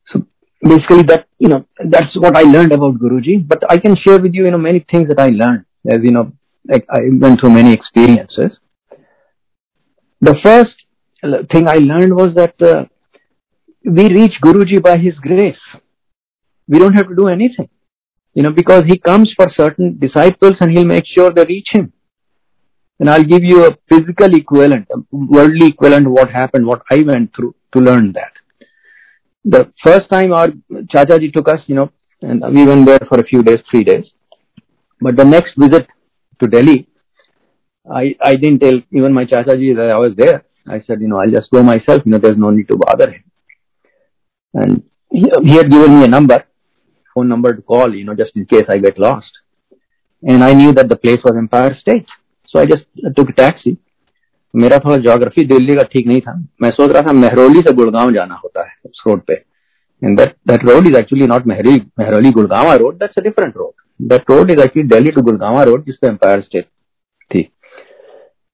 so 0.08 0.26
basically 0.63 1.04
that, 1.04 1.28
you 1.39 1.49
know, 1.49 1.65
that's 1.89 2.15
what 2.15 2.36
I 2.36 2.41
learned 2.43 2.71
about 2.71 2.95
Guruji. 2.95 3.47
But 3.47 3.63
I 3.69 3.78
can 3.78 3.95
share 3.95 4.19
with 4.19 4.34
you, 4.34 4.45
you 4.45 4.52
know, 4.52 4.58
many 4.58 4.86
things 4.89 5.08
that 5.10 5.19
I 5.19 5.30
learned. 5.30 5.65
As 5.89 5.99
you 6.02 6.12
know, 6.12 6.32
like 6.67 6.86
I 6.89 7.02
went 7.12 7.39
through 7.39 7.52
many 7.52 7.73
experiences. 7.73 8.58
The 10.21 10.36
first 10.41 10.76
thing 11.52 11.67
I 11.67 11.76
learned 11.76 12.15
was 12.15 12.34
that 12.36 12.62
uh, 12.62 12.86
we 13.84 14.06
reach 14.06 14.36
Guruji 14.41 14.82
by 14.82 14.97
His 14.97 15.15
grace. 15.15 15.58
We 16.67 16.80
don't 16.80 16.93
have 16.93 17.10
to 17.10 17.15
do 17.15 17.28
anything, 17.28 17.69
you 18.34 18.43
know, 18.43 18.52
because 18.52 18.84
He 18.88 18.97
comes 18.97 19.34
for 19.36 19.47
certain 19.56 19.99
disciples 19.99 20.54
and 20.62 20.71
He'll 20.71 20.86
make 20.86 21.06
sure 21.06 21.34
they 21.34 21.43
reach 21.43 21.67
Him. 21.71 21.91
And 22.99 23.10
I'll 23.10 23.23
give 23.23 23.43
you 23.43 23.65
a 23.65 23.76
physical 23.89 24.34
equivalent, 24.34 24.88
a 24.91 24.99
worldly 25.12 25.67
equivalent 25.67 26.08
what 26.08 26.30
happened, 26.30 26.65
what 26.65 26.84
I 26.89 27.02
went 27.02 27.36
through 27.36 27.56
to 27.73 27.80
learn 27.80 28.13
that. 28.13 28.32
The 29.46 29.72
first 29.84 30.10
time 30.10 30.32
our 30.32 30.50
Chachaji 30.72 31.34
took 31.34 31.50
us, 31.50 31.60
you 31.68 31.76
know, 31.76 31.92
and 32.22 32.42
we 32.56 32.66
went 32.66 32.86
there 32.86 33.06
for 33.10 33.20
a 33.20 33.26
few 33.26 33.44
days, 33.44 33.60
three 33.70 33.84
days. 33.84 34.06
But 35.02 35.18
the 35.18 35.26
next 35.26 35.54
visit 35.58 35.88
to 36.40 36.48
Delhi, 36.48 36.88
I, 37.92 38.16
I 38.22 38.36
didn't 38.38 38.60
tell 38.60 38.80
even 38.92 39.14
my 39.14 39.26
Chachaji 39.26 39.76
that 39.76 39.90
I 39.92 39.98
was 39.98 40.14
there. 40.16 40.46
I 40.68 40.82
said, 40.88 41.02
you 41.02 41.10
know, 41.10 41.20
I'll 41.20 41.30
just 41.30 41.52
go 41.52 41.62
myself, 41.62 42.04
you 42.06 42.12
know, 42.14 42.20
there's 42.20 42.38
no 42.38 42.52
need 42.52 42.70
to 42.70 42.78
bother 42.78 43.12
him. 43.12 43.24
And 44.54 44.84
he, 45.12 45.26
he 45.44 45.58
had 45.58 45.70
given 45.70 46.00
me 46.00 46.06
a 46.06 46.08
number, 46.08 46.46
phone 47.14 47.28
number 47.28 47.54
to 47.54 47.62
call, 47.62 47.94
you 47.94 48.06
know, 48.06 48.16
just 48.16 48.32
in 48.36 48.46
case 48.46 48.66
I 48.70 48.78
get 48.78 48.98
lost. 48.98 49.32
And 50.22 50.42
I 50.42 50.54
knew 50.54 50.72
that 50.74 50.88
the 50.88 50.96
place 50.96 51.20
was 51.26 51.36
Empire 51.36 51.76
State. 51.82 52.08
So 52.48 52.60
I 52.60 52.66
just 52.66 52.86
took 53.18 53.30
a 53.30 53.34
taxi. 53.34 53.78
मेरा 54.56 54.78
थोड़ा 54.78 54.98
geography 54.98 55.46
Delhi 55.46 55.76
का 55.76 55.84
ठीक 55.84 56.08
नहीं 56.08 56.22
था। 56.22 56.48
मैं 56.62 56.70
सोच 56.70 56.92
रहा 56.92 57.02
था 57.02 57.12
मेहरौली 57.12 57.60
से 57.60 57.74
गुड़गांव 57.74 58.12
जाना 58.12 58.36
होता 58.36 58.62
है 58.62 58.74
उस 58.86 59.04
रोड 59.08 59.22
पे। 59.22 59.42
एम्पायर 66.08 66.42
स्टेट 66.42 66.66
थी। 67.36 67.42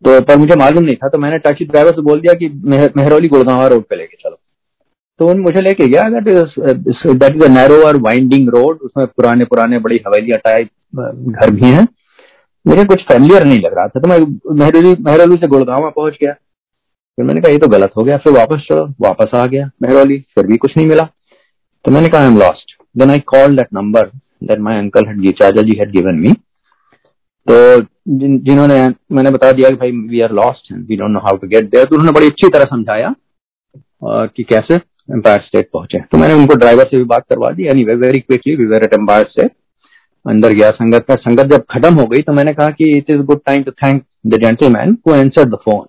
तो 0.06 0.22
पर 0.22 0.38
मुझे 0.38 0.56
मालूम 0.56 0.84
नहीं 0.84 0.96
था 0.96 1.10
तो 1.10 1.18
मैंने 1.18 1.38
टैक्सी 1.38 1.66
ड्राइवर 1.66 1.92
से 1.92 2.02
बोल 2.02 2.22
दिया 2.22 2.34
कि 2.34 2.50
मेहरौली 2.98 3.28
गुड़गावा 3.28 3.68
रोड 3.68 3.84
पे 3.84 3.96
लेके 3.96 4.18
चलो। 4.22 4.40
तो 5.20 5.28
उन 5.28 5.40
मुझे 5.40 5.62
लेके 5.62 5.88
गया 5.88 6.04
that 6.10 6.28
is 6.28 6.62
that 7.08 7.36
is 7.36 7.48
narrower 7.48 7.98
winding 7.98 8.50
road 8.50 8.78
उसमें 8.78 9.08
पुराने 9.08 9.46
पुराने 9.46 9.80
बड़ी 9.80 10.02
हवेलियाँ 10.08 10.40
टाइप 10.40 10.70
घर 11.28 11.50
भी 11.50 11.66
हैं। 11.66 11.88
मुझे 12.66 12.84
कुछ 12.86 13.04
फैमिलियर 13.04 13.44
नहीं 13.46 13.60
लग 13.60 13.78
रहा 13.78 13.88
था 13.88 14.00
तो 14.00 14.08
मैं 14.08 14.20
मेहरौली 14.60 14.96
मेहरौली 15.02 15.38
से 15.38 15.48
गुड़गावा 15.48 15.90
पहुँच 15.90 16.18
गया। 16.22 16.32
फिर 16.32 17.26
मैंने 17.26 17.42
कहा 17.42 17.52
ये 17.52 17.58
तो 17.58 17.68
गलत 17.68 17.92
हो 17.98 18.04
गया। 18.04 18.18
फिर 18.18 18.34
वापस 18.34 18.66
चलो 18.70 18.86
वापस 19.02 19.36
आ 19.36 19.46
गया 19.48 19.70
मेहरौली 19.82 20.20
फिर 20.36 20.48
भी 20.48 20.58
कुछ 20.58 20.78
नहीं 20.78 20.88
मिला। 20.88 21.04
तो 21.86 21.92
मैंने 21.92 22.10
कहा 22.10 22.22
I 22.22 22.28
am 22.28 22.38
lost 22.40 22.76
then 22.96 23.10
I 23.10 23.20
call 23.28 23.56
that 23.56 23.68
number 23.74 24.12
that 24.42 24.62
my 24.66 24.74
uncle 24.82 25.08
had 25.08 25.32
चाचा 25.40 25.62
जी 25.62 25.74
had 25.80 25.92
गिवन 25.92 26.16
मी 26.18 26.32
तो 27.48 27.56
जिन, 28.10 28.38
जिन्होंने 28.40 28.76
मैंने 29.12 29.30
बता 29.32 29.52
दिया 29.52 29.70
कि 29.70 29.76
भाई 29.76 29.92
we 30.10 30.22
are 30.22 30.32
lost 30.34 30.72
we 30.74 30.96
don't 30.98 31.12
know 31.12 31.20
how 31.20 31.38
to 31.38 31.48
get 31.48 31.70
there 31.72 31.86
तो 31.86 31.96
उन्होंने 31.96 32.12
बड़ी 32.18 32.28
अच्छी 32.28 32.50
तरह 32.50 32.66
समझाया 32.66 33.14
कि 34.04 34.44
कैसे 34.44 34.76
एम्पायर 35.10 35.42
स्टेट 35.42 35.70
पहुँचे। 35.74 36.00
तो 36.02 36.18
मैंने 36.18 36.34
उनको 36.34 36.56
ड्राइवर 36.56 36.88
से 36.92 36.98
भी 36.98 37.04
बात 37.06 37.26
करवा 37.30 37.52
दी। 37.52 37.66
Any 37.68 37.84
very 37.86 38.20
quickly 38.20 38.56
we 38.56 38.66
were 38.66 38.84
at 38.84 38.94
Empire 38.94 39.26
State 39.30 39.52
अंदर 40.26 40.54
गया 40.54 40.70
संगत 40.72 41.06
का। 41.08 41.16
संगत 41.18 41.46
जब 41.48 41.64
खत्म 41.72 41.94
हो 41.94 42.06
गई 42.08 42.22
तो 42.22 42.34
मैंने 42.34 42.54
कहा 42.54 42.70
कि 42.72 42.92
it 42.98 43.10
is 43.10 43.22
good 43.24 43.42
time 43.46 43.64
to 43.64 43.72
thank 43.74 44.04
the 44.28 44.40
gentleman 44.40 44.98
who 45.08 45.14
answered 45.14 45.50
the 45.50 45.58
phone 45.66 45.86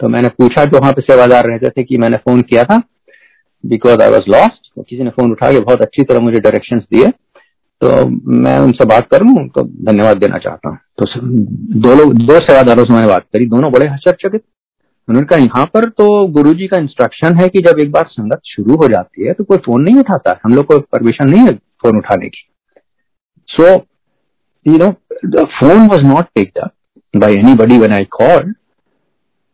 तो 0.00 0.08
मैंने 0.08 0.28
पूछा 0.30 0.64
जो 0.64 0.78
वहाँ 0.78 0.92
पे 0.92 1.02
सेवादार 1.02 1.46
रहते 1.46 1.68
थे 1.70 1.82
कि 1.84 1.98
मैंने 1.98 2.16
फ़ोन 2.18 2.42
किया 2.42 2.62
था? 2.64 2.82
बिकॉज़ 3.64 4.02
आई 4.02 4.10
वॉज़ 4.10 4.30
लॉस्ट 4.30 4.70
किसी 4.80 5.02
ने 5.02 5.10
फ़ोन 5.10 5.30
उठा 5.32 5.50
के 5.52 5.60
बहुत 5.60 5.82
अच्छी 5.82 6.02
तरह 6.02 6.20
मुझे 6.20 6.40
डायरेक्शन 6.40 6.78
दिए। 6.78 7.10
तो 7.82 8.06
मैं 8.32 8.58
उनसे 8.58 8.84
बात 8.86 9.06
करूँ 9.10 9.46
तो 9.48 9.62
धन्यवाद 9.86 10.18
देना 10.18 10.38
चाहता 10.38 10.68
हूँ। 10.68 10.78
तो 10.98 11.06
दो 11.80 11.94
लोग, 11.94 12.12
दो 12.16 12.38
सेवादारों 12.40 12.84
से 12.84 12.92
मैंने 12.92 13.06
बात 13.08 13.24
करी। 13.32 13.46
दोनों 13.46 13.70
बड़े 13.72 13.86
हर्षचकित 13.86 14.42
उन्होंने 15.08 15.26
कहा, 15.26 15.38
यहाँ 15.38 15.64
पर 15.74 15.88
तो 15.90 16.26
गुरु 16.32 16.52
जी 16.54 16.66
का 16.68 16.76
इंस्ट्रक्शन 16.78 17.36
है 17.36 17.48
कि 17.48 17.60
जब 17.62 17.78
एक 17.80 17.90
बार 17.92 18.04
संगत 18.08 18.40
शुरू 18.46 18.76
हो 18.82 18.88
जाती 18.88 19.26
है 19.26 19.32
तो 19.32 19.44
कोई 19.44 19.58
फ़ोन 19.64 19.82
नहीं 19.82 19.96
उठाता 20.00 20.38
हम 20.44 20.54
लोग 20.54 20.66
को 20.66 20.78
परमिशन 20.92 21.28
नहीं 21.30 21.46
है 21.46 21.54
फ़ोन 21.82 21.96
उठाने 21.98 22.28
की. 22.28 22.42
So 23.48 23.72
you 24.66 24.76
know 24.78 24.90
phone 25.58 25.86
was 25.88 26.02
not 26.06 26.26
taked 26.34 26.58
up 26.58 26.72
by 27.14 27.34
anybody 27.54 27.78
when 27.78 27.92
I 27.92 28.04
call 28.12 28.52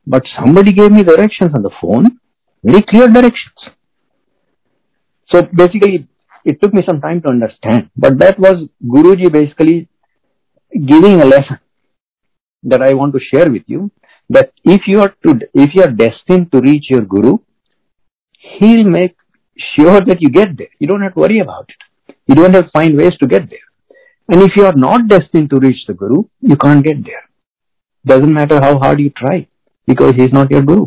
but 0.07 0.27
somebody 0.29 0.73
gave 0.73 0.93
me 0.93 1.03
direction 1.05 1.51
on 1.57 1.63
the 1.63 1.71
phone 1.81 2.11
very 2.65 2.81
clear 2.91 3.09
direction 3.13 3.71
so 5.31 5.43
basically 5.57 6.05
it 6.47 6.61
took 6.61 6.75
me 6.75 6.83
some time 6.83 7.21
to 7.21 7.31
understand 7.31 7.83
but 8.01 8.19
that 8.19 8.41
was 8.41 8.67
Guru 8.93 9.15
ji 9.17 9.31
basically 9.33 9.79
giving 10.73 11.21
a 11.21 11.25
lesson 11.25 11.57
that 12.65 12.83
I 12.83 12.95
want 12.95 13.13
to 13.13 13.19
share 13.25 13.49
with 13.51 13.71
you 13.71 13.89
That 14.31 14.53
if 14.64 14.83
you 14.87 15.01
are 15.01 15.14
to, 15.25 15.41
if 15.55 15.75
you 15.75 15.83
are 15.83 15.91
destined 15.91 16.53
to 16.53 16.61
reach 16.61 16.91
your 16.91 17.03
Guru, 17.03 17.38
he'll 18.38 18.85
make 18.85 19.17
sure 19.75 20.01
that 20.01 20.21
you 20.21 20.29
get 20.31 20.57
there. 20.57 20.69
You 20.79 20.87
don't 20.87 21.03
have 21.03 21.14
to 21.14 21.21
worry 21.21 21.41
about 21.41 21.69
it. 21.69 22.14
You 22.27 22.35
don't 22.35 22.55
have 22.55 22.67
to 22.67 22.71
find 22.71 22.97
ways 22.97 23.17
to 23.21 23.27
get 23.27 23.49
there. 23.49 23.59
And 24.29 24.43
if 24.43 24.53
you 24.55 24.67
are 24.67 24.75
not 24.75 25.09
destined 25.09 25.49
to 25.51 25.59
reach 25.59 25.87
the 25.87 25.95
Guru, 25.95 26.25
you 26.41 26.57
can't 26.57 26.85
get 26.85 27.03
there. 27.05 27.25
Doesn't 28.05 28.33
matter 28.33 28.61
how 28.61 28.79
hard 28.79 29.01
you 29.01 29.11
try, 29.11 29.49
because 29.87 30.14
he's 30.14 30.33
not 30.33 30.51
your 30.51 30.62
Guru. 30.62 30.87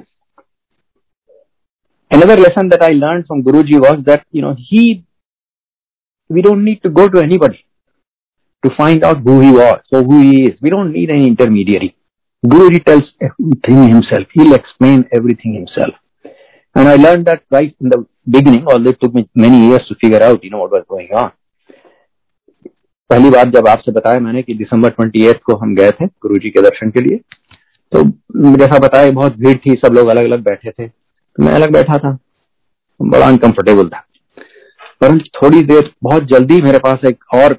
Another 2.12 2.38
lesson 2.38 2.70
that 2.70 2.84
I 2.84 2.92
learned 2.92 3.26
from 3.26 3.42
Guruji 3.42 3.80
was 3.80 4.04
that, 4.06 4.26
you 4.32 4.42
know, 4.42 4.56
he, 4.58 5.06
we 6.30 6.42
don't 6.42 6.64
need 6.64 6.84
to 6.84 6.90
go 6.90 7.10
to 7.10 7.20
anybody 7.20 7.66
to 8.64 8.76
find 8.76 9.04
out 9.04 9.22
who 9.24 9.40
he 9.40 9.52
was 9.52 9.82
or 9.92 10.04
who 10.04 10.22
he 10.22 10.46
is. 10.46 10.62
We 10.62 10.70
don't 10.70 10.92
need 10.92 11.10
any 11.10 11.26
intermediary. 11.26 11.96
Guruji 12.44 12.84
tells 12.84 13.04
everything 13.22 13.88
himself. 13.88 14.28
He'll 14.34 14.54
explain 14.54 15.06
everything 15.12 15.54
himself. 15.54 15.94
And 16.76 16.88
I 16.88 16.96
learned 16.96 17.28
that 17.28 17.44
right 17.52 17.76
in 17.80 17.90
the 17.90 18.06
beginning, 18.28 18.66
although 18.68 18.92
it 18.92 19.00
took 19.00 19.14
me 19.14 19.30
many 19.36 19.68
years 19.68 19.86
to 19.88 19.96
figure 19.96 20.24
out, 20.24 20.44
you 20.44 20.50
know, 20.50 20.60
what 20.60 20.72
was 20.72 20.86
going 20.90 21.14
on. 21.14 21.32
पहली 23.10 23.30
बार 23.30 23.50
जब 23.50 23.68
आपसे 23.68 23.92
बताया 23.92 24.20
मैंने 24.20 24.42
कि 24.42 24.54
दिसंबर 24.54 24.92
28 24.92 25.40
को 25.46 25.56
हम 25.56 25.74
गए 25.76 25.92
थे 25.92 26.06
गुरुजी 26.22 26.50
के 26.50 26.62
दर्शन 26.62 26.90
के 26.90 27.02
लिए 27.02 27.18
तो 27.92 28.04
जैसा 28.58 28.78
बताया 28.80 29.12
बहुत 29.12 29.36
भीड़ 29.38 29.58
थी 29.66 29.76
सब 29.76 29.94
लोग 29.94 30.08
अलग 30.08 30.24
अलग 30.24 30.44
बैठे 30.44 30.72
थे 30.72 30.88
तो 30.88 31.44
मैं 31.44 31.54
अलग 31.54 31.74
बैठा 31.74 31.98
था 31.98 32.18
बड़ा 33.00 33.28
अनकंफर्टेबल 33.28 33.90
था 33.90 34.04
परंतु 35.02 35.30
थोड़ी 35.42 35.62
देर 35.64 35.92
बहुत 36.04 36.24
जल्दी 36.24 36.62
मेरे 36.62 36.78
पास 36.78 37.06
एक 37.06 37.24
और 37.34 37.58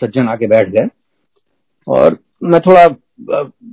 सज्जन 0.00 0.28
आके 0.28 0.46
बैठ 0.46 0.68
गए 0.68 0.86
और 1.86 2.18
मैं 2.42 2.60
थोड़ा 2.60 2.86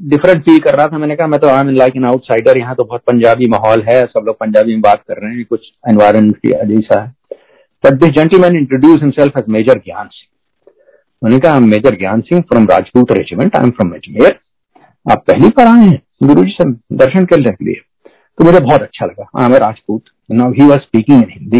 डिफरेंट 0.09 0.41
फील 0.43 0.59
कर 0.59 0.75
रहा 0.75 0.87
था। 0.87 0.97
मैंने 0.97 1.15
कहा, 1.15 1.27
मैं 1.27 1.39
तो 1.39 1.47
I 1.47 1.59
am 1.59 1.69
like 1.71 1.95
an 1.97 2.05
outsider 2.05 2.57
यहाँ 2.57 2.75
तो 2.75 2.83
बहुत 2.83 3.01
पंजाबी 3.07 3.47
माहौल 3.49 3.83
है, 3.83 4.05
सब 4.05 4.23
लोग 4.25 4.37
पंजाबी 4.39 4.71
में 4.71 4.81
बात 4.81 5.03
कर 5.07 5.21
रहे 5.21 5.33
हैं, 5.33 5.45
कुछ 5.45 5.71
एनवायरमेंट 5.89 6.37
जैसा 6.45 7.01
है। 7.01 7.15
But 7.83 7.99
this 8.01 8.09
gentleman 8.11 8.55
introduce 8.55 9.01
himself 9.01 9.37
as 9.37 9.43
Major 9.49 9.77
Gyan 9.79 10.07
Singh 10.07 10.35
उन्होंने 11.21 11.39
कहा 11.41 11.59
Major 11.61 11.95
Gyan 11.97 12.21
Singh 12.21 12.41
from 12.49 12.65
Rajput 12.65 13.11
Regiment 13.11 13.55
I 13.55 13.63
am 13.63 13.69
from 13.71 13.91
Ajmer 13.91 14.37
आप 15.05 15.23
पहली 15.27 15.47
बार 15.57 15.67
आए 15.67 15.85
हैं 15.85 16.01
गुरु 16.23 16.43
जी 16.43 16.51
से 16.51 16.69
दर्शन 16.95 17.25
करने 17.25 17.51
के 17.51 17.65
लिए? 17.65 17.81
तो 18.37 18.43
मुझे 18.43 18.59
बहुत 18.59 18.81
अच्छा 18.81 19.05
लगा। 19.05 19.25
हाँ 19.37 19.47
मैं 19.49 19.59
Rajput. 19.59 20.03
Now 20.31 20.51
he 20.51 20.67
was 20.67 20.79
speaking 20.79 21.17
in 21.17 21.29
Hindi 21.31 21.59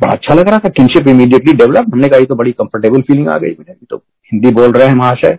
बड़ा 0.00 0.12
अच्छा 0.12 0.34
लग 0.34 0.48
रहा 0.48 0.58
था। 0.58 0.68
किनशिप 0.70 1.08
इमीडिएटली 1.08 1.52
डेवलप 1.54 1.92
हमने 1.92 2.08
कहा 2.08 2.24
तो 2.24 2.34
बड़ी 2.34 2.52
कंफर्टेबल 2.52 3.02
फीलिंग 3.02 3.28
आ 3.28 3.36
गई। 3.38 3.50
मुझे 3.50 3.74
तो 3.90 3.96
हिंदी 4.32 4.50
बोल 4.52 4.72
रहे 4.72 4.88
हैं 4.88 4.94
महाशय। 4.94 5.38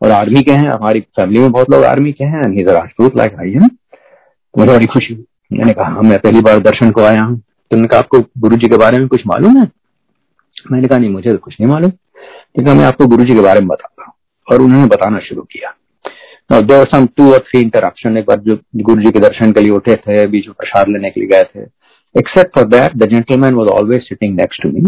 और 0.00 0.10
आर्मी 0.10 0.42
के 0.42 0.52
हैं 0.52 0.68
हमारी 0.68 1.00
फैमिली 1.00 1.40
में 1.40 1.50
बहुत 1.52 1.70
लोग 1.70 1.84
आर्मी 1.84 2.12
के 2.12 2.24
हैं 2.24 2.48
ही 2.50 2.62
राजपूत 2.64 3.16
लाइक 3.16 3.34
आई 3.40 3.50
है 3.52 3.60
मुझे 4.54 4.72
बड़ी 4.72 4.86
खुशी 4.86 5.14
हुई। 5.14 5.24
मैंने 5.52 5.72
कहा 5.72 5.84
हाँ, 5.84 6.02
मैं 6.02 6.18
पहली 6.18 6.40
बार 6.40 6.58
दर्शन 6.60 6.90
को 6.90 7.02
आया 7.02 7.22
हूँ। 7.22 7.36
तो 7.36 7.76
उन्होंने 7.76 7.88
कहा 7.88 7.98
आपको 7.98 8.20
गुरु 8.38 8.56
जी 8.56 8.68
के 8.68 8.76
बारे 8.76 8.98
में 8.98 9.08
कुछ 9.08 9.22
मालूम 9.26 9.58
है? 9.58 9.66
मैंने 10.72 10.88
कहा 10.88 10.98
नहीं 10.98 11.10
मुझे 11.10 11.30
तो 11.30 11.36
कुछ 11.38 11.56
नहीं 11.60 11.70
मालूम। 11.72 11.90
लेकिन 12.58 12.76
मैं 12.76 12.84
आपको 12.84 13.06
गुरु 13.06 13.24
जी 13.24 13.34
के 13.34 13.40
बारे 13.40 13.60
में 13.60 13.68
बताता 13.68 14.04
हूँ। 14.04 14.12
और 14.48 14.62
उन्होंने 14.62 14.86
बताना 14.88 15.18
शुरू 15.18 15.42
किया। 15.52 15.74
सम 16.84 17.06
टू 17.16 17.32
और 17.32 17.38
थ्री 17.40 17.60
इंटरप्शन 17.60 18.16
एक 18.16 18.24
बार 18.28 18.38
जो 18.40 18.58
गुरु 18.78 19.02
जी 19.02 19.10
के 19.10 19.20
दर्शन 19.20 19.52
के 19.52 19.60
लिए 19.60 19.70
उठे 19.72 19.94
थे 19.96 20.26
बीच 20.26 20.46
में 20.46 20.54
प्रसाद 20.58 20.88
लेने 20.88 21.10
के 21.10 21.20
लिए 21.20 21.28
गए 21.28 21.44
थे। 21.44 21.60
Except 22.14 22.54
for 22.54 22.66
that 22.68 22.96
the 22.96 23.08
gentleman 23.08 23.54
was 23.54 23.68
always 23.68 24.02
sitting 24.02 24.34
next 24.36 24.62
to 24.62 24.68
me 24.70 24.82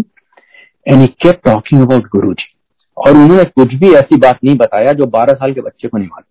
and 0.87 1.01
he 1.01 1.07
kept 1.23 1.41
talking 1.45 1.83
about 1.83 2.09
Guru 2.13 2.33
ji. 2.33 2.49
और 2.97 3.11
उन्होंने 3.11 3.45
कुछ 3.45 3.75
भी 3.75 3.93
ऐसी 3.93 4.17
बात 4.17 4.39
नहीं 4.45 4.57
बताया 4.57 4.93
जो 4.93 5.07
बारह 5.07 5.33
साल 5.33 5.53
के 5.53 5.61
बच्चे 5.61 5.89
को 5.89 5.99
नहीं 5.99 6.09
मालूम 6.09 6.27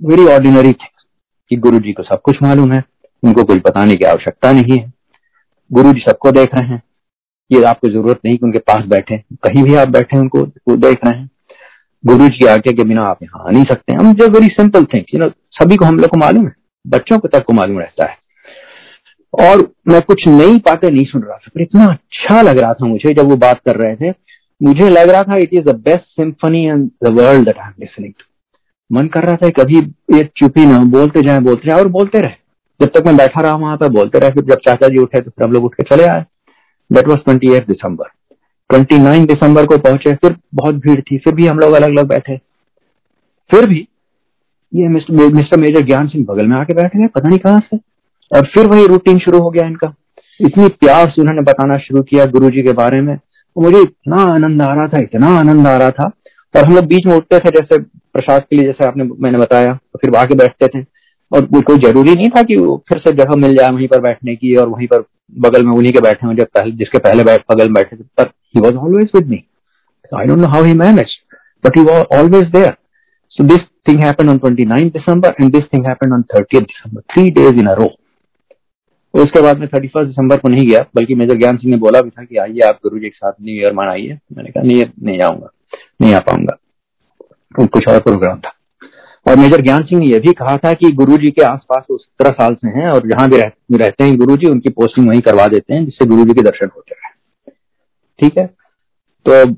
वेरी 0.00 0.24
ऑर्डिनरी 0.26 0.68
थिंग 0.68 1.02
कि 1.50 1.56
गुरु 1.56 1.78
जी 1.78 1.92
को 1.92 2.02
सब 2.02 2.20
कुछ 2.20 2.36
मालूम 2.42 2.72
है, 2.72 2.82
उनको 3.22 3.44
कुछ 3.44 3.58
बताने 3.58 3.96
की 3.96 4.04
आवश्यकता 4.04 4.52
नहीं 4.52 4.78
है। 4.78 4.92
गुरु 5.70 5.92
जी 5.92 6.00
सबको 6.00 6.30
देख 6.30 6.54
रहे 6.54 6.68
हैं। 6.68 6.82
ये 7.50 7.62
आपको 7.62 7.88
ज़रूरत 7.88 8.20
नहीं 8.24 8.36
कि 8.36 8.46
उनके 8.46 8.58
पास 8.58 8.84
बैठे, 8.86 9.16
कहीं 9.18 9.62
भी 9.62 9.74
आप 9.74 9.88
बैठे 9.88 10.18
उनको 10.18 10.76
देख 10.76 11.04
रहे 11.04 11.18
हैं। 11.18 11.28
गुरु 12.04 12.28
जी 12.28 12.38
की 12.38 12.46
आज्ञा 12.46 12.72
के 12.72 12.84
बिना 12.84 13.02
आप 13.02 13.22
यहाँ 13.22 13.44
आ 13.46 13.50
नहीं 13.50 13.64
सकते। 13.64 13.92
हम 13.92 14.12
जो 14.14 14.28
very 14.28 14.46
simple 14.46 14.84
things 14.84 15.14
you 15.14 15.20
know 15.20 15.30
सभी 15.52 15.76
को 15.76 15.84
हम 15.84 15.98
लोग 15.98 16.10
को 16.10 16.16
मालूम 16.16 16.46
है, 16.46 16.54
बच्चों 16.86 17.18
को 17.18 17.28
तक 17.28 17.44
को 17.44 17.52
मालूम 17.52 17.78
रहता 17.78 18.06
है। 18.06 18.16
और 19.34 19.68
मैं 19.88 20.00
कुछ 20.02 20.26
नई 20.28 20.56
बातें 20.58 20.90
नहीं 20.90 21.04
सुन 21.04 21.22
रहा 21.22 21.36
था, 21.36 21.50
पर 21.54 21.62
इतना 21.62 21.86
अच्छा 21.86 22.42
लग 22.42 22.58
रहा 22.58 22.72
था 22.74 22.86
मुझे 22.86 23.14
जब 23.14 23.28
वो 23.30 23.36
बात 23.36 23.60
कर 23.66 23.76
रहे 23.76 23.96
थे। 23.96 24.10
मुझे 24.60 24.88
लग 24.90 25.08
रहा 25.08 25.22
था 25.22 25.36
it 25.36 25.54
is 25.54 25.64
the 25.64 25.74
best 25.78 26.04
symphony 26.16 26.66
in 26.68 26.84
the 27.04 27.08
world 27.18 27.44
that 27.44 27.58
I 27.58 27.66
am 27.66 27.74
listening 27.80 28.12
to 28.12 28.24
मन 28.90 29.06
कर 29.08 29.24
रहा 29.24 29.36
था 29.36 29.48
कभी 29.58 29.78
ये 30.16 30.22
चुपी 30.36 30.64
ना 30.66 30.78
बोलते 30.90 31.22
जाए 31.22 31.40
बोलते 31.40 31.68
जाए 31.68 31.78
और 31.78 31.88
बोलते 31.88 32.20
रहे। 32.20 32.34
जब 32.80 32.90
तक 32.94 33.06
मैं 33.06 33.16
बैठा 33.16 33.40
रहा 33.40 33.54
वहाँ 33.54 33.76
पर, 33.76 33.88
बोलते 33.88 34.18
रहे, 34.18 34.30
फिर 34.30 34.44
जब 34.44 34.58
चाचा 34.58 34.88
जी 34.88 34.98
उठे 34.98 35.20
तो 35.20 35.30
फिर 35.30 35.46
हम 35.46 35.52
लोग 35.52 35.64
उठ 35.64 35.74
के 35.74 35.82
चले 35.82 36.04
आए। 36.04 36.24
That 36.90 37.08
was 37.08 37.18
twenty 37.18 37.52
eight 37.52 37.66
December 37.66 38.08
twenty 38.70 38.98
nine 38.98 39.26
December 39.26 39.66
को 39.66 39.78
पहुँचे, 39.78 40.14
फिर 40.14 40.36
बहुत 40.54 40.74
भीड़ 40.74 41.00
थी, 41.00 41.18
फिर 41.18 41.34
भी 41.34 41.46
हम 41.46 41.58
लोग 41.58 41.72
अलग 41.72 41.88
अलग 41.88 42.08
बैठे। 42.08 42.36
फिर 43.50 43.68
भी 43.68 43.86
ये 44.72 44.88
mister 44.88 45.32
mister 45.34 45.60
major 45.60 45.80
Gyan 45.80 46.08
Singh 46.08 46.24
बगल 46.28 46.46
में 46.46 46.56
आके 46.56 46.74
बैठ 46.74 46.96
गए 46.96 47.06
पता 47.06 47.28
नहीं 47.28 47.38
कहाँ 47.38 47.60
से। 47.60 47.76
और 48.30 48.46
फिर 48.46 48.66
वही 48.66 48.86
रूटीन 48.86 49.18
शुरू 49.18 49.38
हो 49.38 49.50
गया 49.50 49.66
इनका। 49.66 49.94
इतनी 50.40 50.68
प्यार 50.80 51.10
से 51.10 51.20
उन्होंने 51.20 51.42
बताना 51.42 51.76
शुरू 51.78 52.02
किया 52.02 52.26
गुरु 52.26 52.48
के 52.48 52.72
बारे 52.72 53.00
में। 53.00 53.18
तो 53.58 53.62
मुझे 53.62 53.80
इतना 53.80 54.16
आनंद 54.32 54.62
आ 54.62 54.74
रहा 54.74 54.86
था, 54.88 54.98
इतना 55.00 55.28
आनंद 55.38 55.66
आ 55.66 55.76
रहा 55.78 55.90
था। 55.90 56.04
और 56.56 56.64
हम 56.64 56.74
लोग 56.74 56.84
बीच 56.84 57.06
में 57.06 57.14
उठते 57.16 57.38
थे 57.38 57.50
जैसे 57.50 57.78
प्रसाद 58.14 58.42
के 58.42 58.56
लिए, 58.56 58.66
जैसे 58.66 58.86
आपने, 58.86 59.04
मैंने 59.20 59.38
बताया 59.38 59.72
तो 59.72 59.98
फिर 59.98 60.14
आके 60.16 60.34
बैठते 60.34 60.66
थे। 60.68 60.84
और 61.32 61.62
कोई 61.62 61.78
ज़रूरी 61.78 62.14
नहीं 62.14 62.28
था 62.30 62.42
कि 62.42 62.56
फिर 62.88 62.98
से 62.98 63.12
जगह 63.12 63.36
मिल 63.36 63.56
जाए 63.56 63.70
वहीं 63.70 63.88
पर 63.88 64.00
बैठने 64.00 64.34
की 64.36 64.54
और 64.56 64.68
वहीं 64.68 64.86
पर 64.86 65.04
बगल 65.38 65.64
में 65.64 65.72
उन्हीं 65.72 65.92
के 65.92 66.00
बैठे 66.00 66.26
हुए 66.26 66.36
जब 66.36 66.46
पहले, 66.54 66.70
जिसके 66.70 66.98
पहले 66.98 67.24
बैठ, 67.24 67.42
बगल 67.52 67.64
में 67.64 67.74
बैठे 67.74 67.96
थे। 67.96 68.02
पर 68.18 68.30
he 68.56 68.60
was 68.60 68.76
always 68.76 69.10
with 69.14 69.26
me 69.26 69.44
I 70.18 70.26
don't 70.26 70.38
know 70.38 70.48
how 70.48 70.62
he 70.62 70.74
manage 70.74 71.16
but 71.66 71.76
he 71.76 71.82
was 71.82 72.18
always 72.18 72.50
there 72.50 72.74
so 73.30 73.44
this 73.44 73.60
thing 73.88 74.00
happened 74.00 74.30
on 74.30 74.38
29 74.38 74.92
December 74.92 75.34
and 75.40 75.52
this 75.52 75.62
thing 75.74 75.86
happened 75.86 76.12
on 76.12 76.22
30 76.22 76.60
December 76.60 77.00
three 77.00 77.30
days 77.30 77.60
in 77.60 77.66
a 77.66 77.74
row 77.74 77.88
उसके 79.22 79.40
बाद 79.42 79.58
में 79.58 79.66
thirty 79.68 79.88
first 79.88 80.08
दिसंबर 80.08 80.36
को 80.36 80.48
नहीं 80.48 80.66
गया 80.68 80.84
बल्कि 80.96 81.14
major 81.14 81.34
Gyan 81.34 81.56
Singh 81.56 81.72
ने 81.74 81.78
बोला 81.80 82.00
भी 82.00 82.10
था 82.10 82.24
कि 82.24 82.36
आइए 82.36 82.60
आप 82.60 82.78
गुरु 82.82 82.98
जी 82.98 83.08
के 83.08 83.16
साथ 83.16 83.32
न्यू 83.42 83.54
ईयर 83.54 83.72
मनाइए। 83.72 84.18
मैंने 84.32 84.50
कहा 84.50 84.62
नहीं 84.62 84.84
नहीं 85.02 85.20
आऊँगा 85.20 85.50
नहीं 86.02 86.14
आ 86.14 86.18
पाऊँगा। 86.18 86.56
तो 87.54 87.66
कुछ 87.66 87.88
और 87.88 88.00
प्रोग्राम 88.00 88.38
था। 88.38 88.52
और 89.26 89.36
मेजर 89.36 89.60
ज्ञान 89.60 89.82
सिंह 89.82 90.00
ने 90.00 90.06
यह 90.06 90.20
भी 90.20 90.32
कहा 90.32 90.56
था 90.56 90.72
कि 90.72 90.90
गुरु 90.92 91.16
जी 91.16 91.30
के 91.30 91.42
आसपास 91.42 91.84
वो 91.90 91.96
सत्रह 91.98 92.30
साल 92.30 92.54
से 92.54 92.68
हैं 92.68 92.88
और 92.88 93.08
जहाँ 93.08 93.28
भी 93.30 93.36
रह, 93.36 93.50
रहते 93.72 94.04
हैं 94.04 94.16
गुरु 94.16 94.36
जी 94.36 94.50
उनकी 94.50 94.68
पोस्टिंग 94.68 95.08
वहीं 95.08 95.20
करवा 95.20 95.46
देते 95.46 95.74
हैं 95.74 95.84
जिससे 95.84 96.06
गुरु 96.06 96.24
जी 96.24 96.34
के 96.34 96.42
दर्शन 96.42 96.68
होते 96.76 96.94
हैं 96.94 97.12
ठीक 98.20 98.38
है? 98.38 98.46
तो 99.26 99.56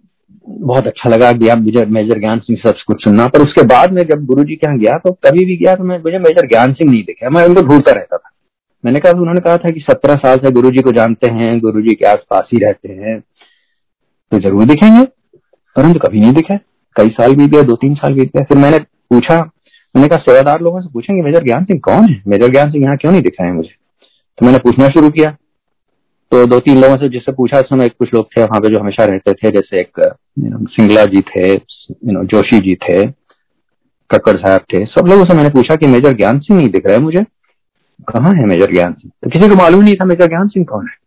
बहुत 0.48 0.86
अच्छा 0.86 1.10
लगा 1.10 1.30
गया 1.32 1.54
मुझे 1.56 1.84
मेजर 1.86 2.18
ज्ञान 2.18 2.38
सिंह 2.38 2.58
सब 2.66 2.82
कुछ 2.86 3.04
सुनना। 3.04 3.26
पर 3.28 3.42
उसके 3.42 3.62
बाद 3.66 3.92
में 3.92 4.02
जब 4.02 4.24
गुरु 4.26 4.44
जी 4.44 4.54
के 4.56 4.66
यहाँ 4.66 4.78
गया 4.78 4.98
तो 4.98 5.12
कभी 5.26 5.44
भी 5.44 5.56
गया 5.56 5.74
तो 5.76 5.84
मैं 5.84 5.98
मुझे 5.98 6.18
मेजर 6.18 6.46
ज्ञान 6.46 6.72
सिंह 6.72 6.90
नहीं 6.90 7.02
दिखे। 7.02 7.28
मैं 7.28 7.44
उनको 7.44 7.62
ढूंढता 7.62 7.92
रहता 7.92 8.16
था। 8.16 8.30
मैंने 8.84 9.00
कहा, 9.00 9.12
उन्होंने 9.12 9.40
कहा 9.40 9.56
था 9.56 9.70
कि 9.70 9.80
सत्रह 9.80 10.14
साल 10.16 10.38
से 10.38 10.50
गुरु 10.52 10.70
जी 10.70 10.80
को 10.80 10.92
जानते 10.92 11.30
हैं 11.30 11.58
गुरु 11.60 11.80
जी 11.82 11.94
के 11.94 12.06
आसपास 12.06 12.48
ही 12.52 12.58
रहते 12.58 12.92
हैं 12.94 13.18
तो 14.32 14.38
ज़रूर 14.38 14.64
दिखेंगे। 14.66 15.04
परंतु 15.76 15.98
कभी 15.98 16.20
नहीं 16.20 16.32
दिखे। 16.32 16.56
कई 16.96 17.08
साल 17.10 17.34
बीत 17.36 17.50
गए 17.50 17.62
दो 17.62 17.74
तीन 17.76 17.94
साल 17.94 18.14
बीत 18.14 18.36
गए, 18.36 18.44
फिर 18.44 18.58
मैंने 18.58 18.78
पूछा, 18.78 19.38
मैंने 19.94 20.08
कहा, 20.08 20.18
सेवादार 20.20 20.60
लोगों 20.60 20.80
से 20.80 20.88
पूछेंगे, 20.92 21.22
मेजर 21.22 21.44
ज्ञान 21.44 21.64
सिंह 21.64 21.80
कौन 21.84 22.04
है? 22.04 22.22
मेजर 22.28 22.48
ज्ञान 22.48 22.70
सिंह 22.70 22.84
यहाँ 22.84 22.96
क्यों 22.96 23.12
नहीं 23.12 23.22
दिखाए 23.22 23.52
मुझे? 23.52 23.74
तो 24.38 24.46
मैंने 24.46 24.58
पूछना 24.58 24.88
शुरू 24.88 25.10
किया। 25.10 25.30
तो 26.32 26.44
दो 26.46 26.58
तीन 26.60 26.80
लोगों 26.80 26.96
से 26.96 27.08
जिससे 27.08 27.32
पूछा 27.32 27.60
समय 27.62 27.88
कुछ 27.88 28.12
लोग 28.14 28.26
थे 28.26 28.42
वहाँ 28.42 28.60
पे 28.60 28.68
जो 28.68 28.78
हमेशा 28.78 29.04
रहते 29.04 29.32
थे, 29.34 29.50
जैसे 29.50 29.80
एक 29.80 30.00
सिंगला 30.70 31.04
जी 31.06 31.20
थे 31.28 31.48
यू 31.48 32.12
नो 32.12 32.24
जोशी 32.24 32.60
जी 32.60 32.74
थे, 32.78 33.06
कक्कड़ 34.10 34.36
साहब 34.36 34.60
थे, 34.72 34.84
सब 34.86 35.06
लोगों 35.06 35.24
से 35.24 35.34
मैंने 35.34 35.50
पूछा 35.50 35.76
कि 35.76 35.86
मेजर 35.86 36.12
ज्ञान 36.12 36.38
सिंह 36.38 36.58
नहीं 36.58 36.68
दिख 36.70 36.86
रहे 36.86 36.98
मुझे। 36.98 37.24
कहा 38.08 38.30
है 38.30 38.44
मेजर 38.46 38.72
ज्ञान 38.72 38.92
सिंह? 38.92 39.12
तो 39.22 39.30
किसी 39.30 39.48
को 39.48 39.54
मालूम 39.54 39.82
नहीं 39.84 39.94
था 39.94 40.04
मेजर 40.04 40.28
ज्ञान 40.28 40.48
सिंह 40.48 40.66
कौन 40.68 40.86
है। 40.86 40.98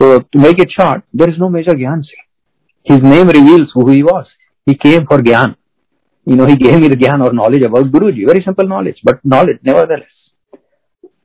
तो 0.00 0.40
make 0.40 0.60
it 0.60 0.70
short 0.70 1.02
there 1.16 1.28
is 1.28 1.38
no 1.38 1.48
Major 1.48 1.76
Gyan 1.76 2.00
Singh. 2.00 2.24
His 2.86 3.04
name 3.04 3.30
reveals 3.30 3.72
who 3.76 3.88
he 3.88 4.02
was 4.02 4.26
he 4.66 4.74
came 4.74 5.04
for 5.04 5.22
Gyan. 5.22 5.54
You 6.26 6.36
know 6.36 6.44
he 6.44 6.56
game 6.56 6.84
is 6.84 6.94
Gyan 6.94 7.22
और 7.22 7.32
knowledge 7.32 7.64
about 7.64 7.86
Guru 7.86 8.10
ji 8.10 8.24
very 8.24 8.40
simple 8.40 8.68
knowledge 8.68 9.00
but 9.06 9.18
knowledge 9.26 9.58
nevertheless 9.98 10.30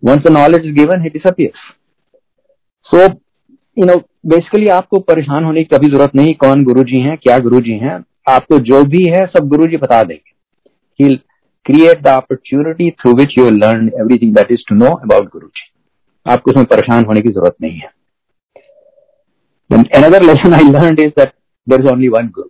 once 0.06 0.24
the 0.24 0.32
knowledge 0.32 0.66
is 0.66 0.76
given 0.76 1.02
he 1.02 1.10
disappears 1.10 1.72
so 2.88 3.04
you 3.78 3.86
know 3.86 3.96
basically 4.26 4.68
आपको 4.68 5.00
परेशान 5.00 5.44
होने 5.44 5.64
की 5.64 5.76
कभी 5.76 5.88
ज़रूरत 5.88 6.16
नहीं 6.16 6.34
कौन 6.34 6.64
गुरु 6.64 6.84
जी 6.84 7.00
हैं, 7.00 7.18
क्या 7.18 7.38
गुरु 7.40 7.60
जी 7.62 7.72
हैं। 7.72 8.04
आपको 8.30 8.58
जो 8.60 8.84
भी 8.84 9.04
है, 9.06 9.26
सब 9.28 9.48
गुरु 9.48 9.68
जी 9.68 9.78
बता 9.78 10.04
देंगे। 10.04 11.16
Create 11.66 12.02
the 12.02 12.08
opportunity 12.08 12.90
through 13.02 13.14
which 13.16 13.38
you 13.38 13.50
learn 13.50 13.92
everything 14.00 14.36
that 14.36 14.52
is 14.52 14.64
to 14.70 14.76
know 14.76 14.94
about 14.94 15.30
Guru 15.32 15.48
ji 15.48 15.70
आपको 16.26 16.52
उसमें 16.52 16.66
परेशान 16.66 17.06
होने 17.06 17.22
की 17.22 17.30
ज़रूरत 17.30 17.56
नहीं 17.62 17.80
है। 17.80 17.92
Learned 19.70 21.00
is 21.00 21.12
that 21.18 21.32
there 21.68 21.82
is 21.82 21.88
only 21.92 22.10
one 22.14 22.28
guru. 22.34 22.50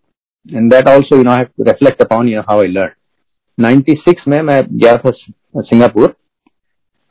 And 0.49 0.71
that 0.71 0.87
also, 0.91 1.17
you 1.17 1.23
know, 1.23 1.33
I 1.33 1.37
have 1.37 1.51
to 1.51 1.65
reflect 1.67 2.01
upon 2.05 2.27
you 2.27 2.35
know, 2.37 2.45
how 2.49 2.55
I 2.61 2.67
learned. 2.67 2.95
96 3.57 4.27
में 4.27 4.41
मैं 4.41 4.61
गया 4.71 4.95
था 4.97 5.11
सिंगापुर। 5.11 6.15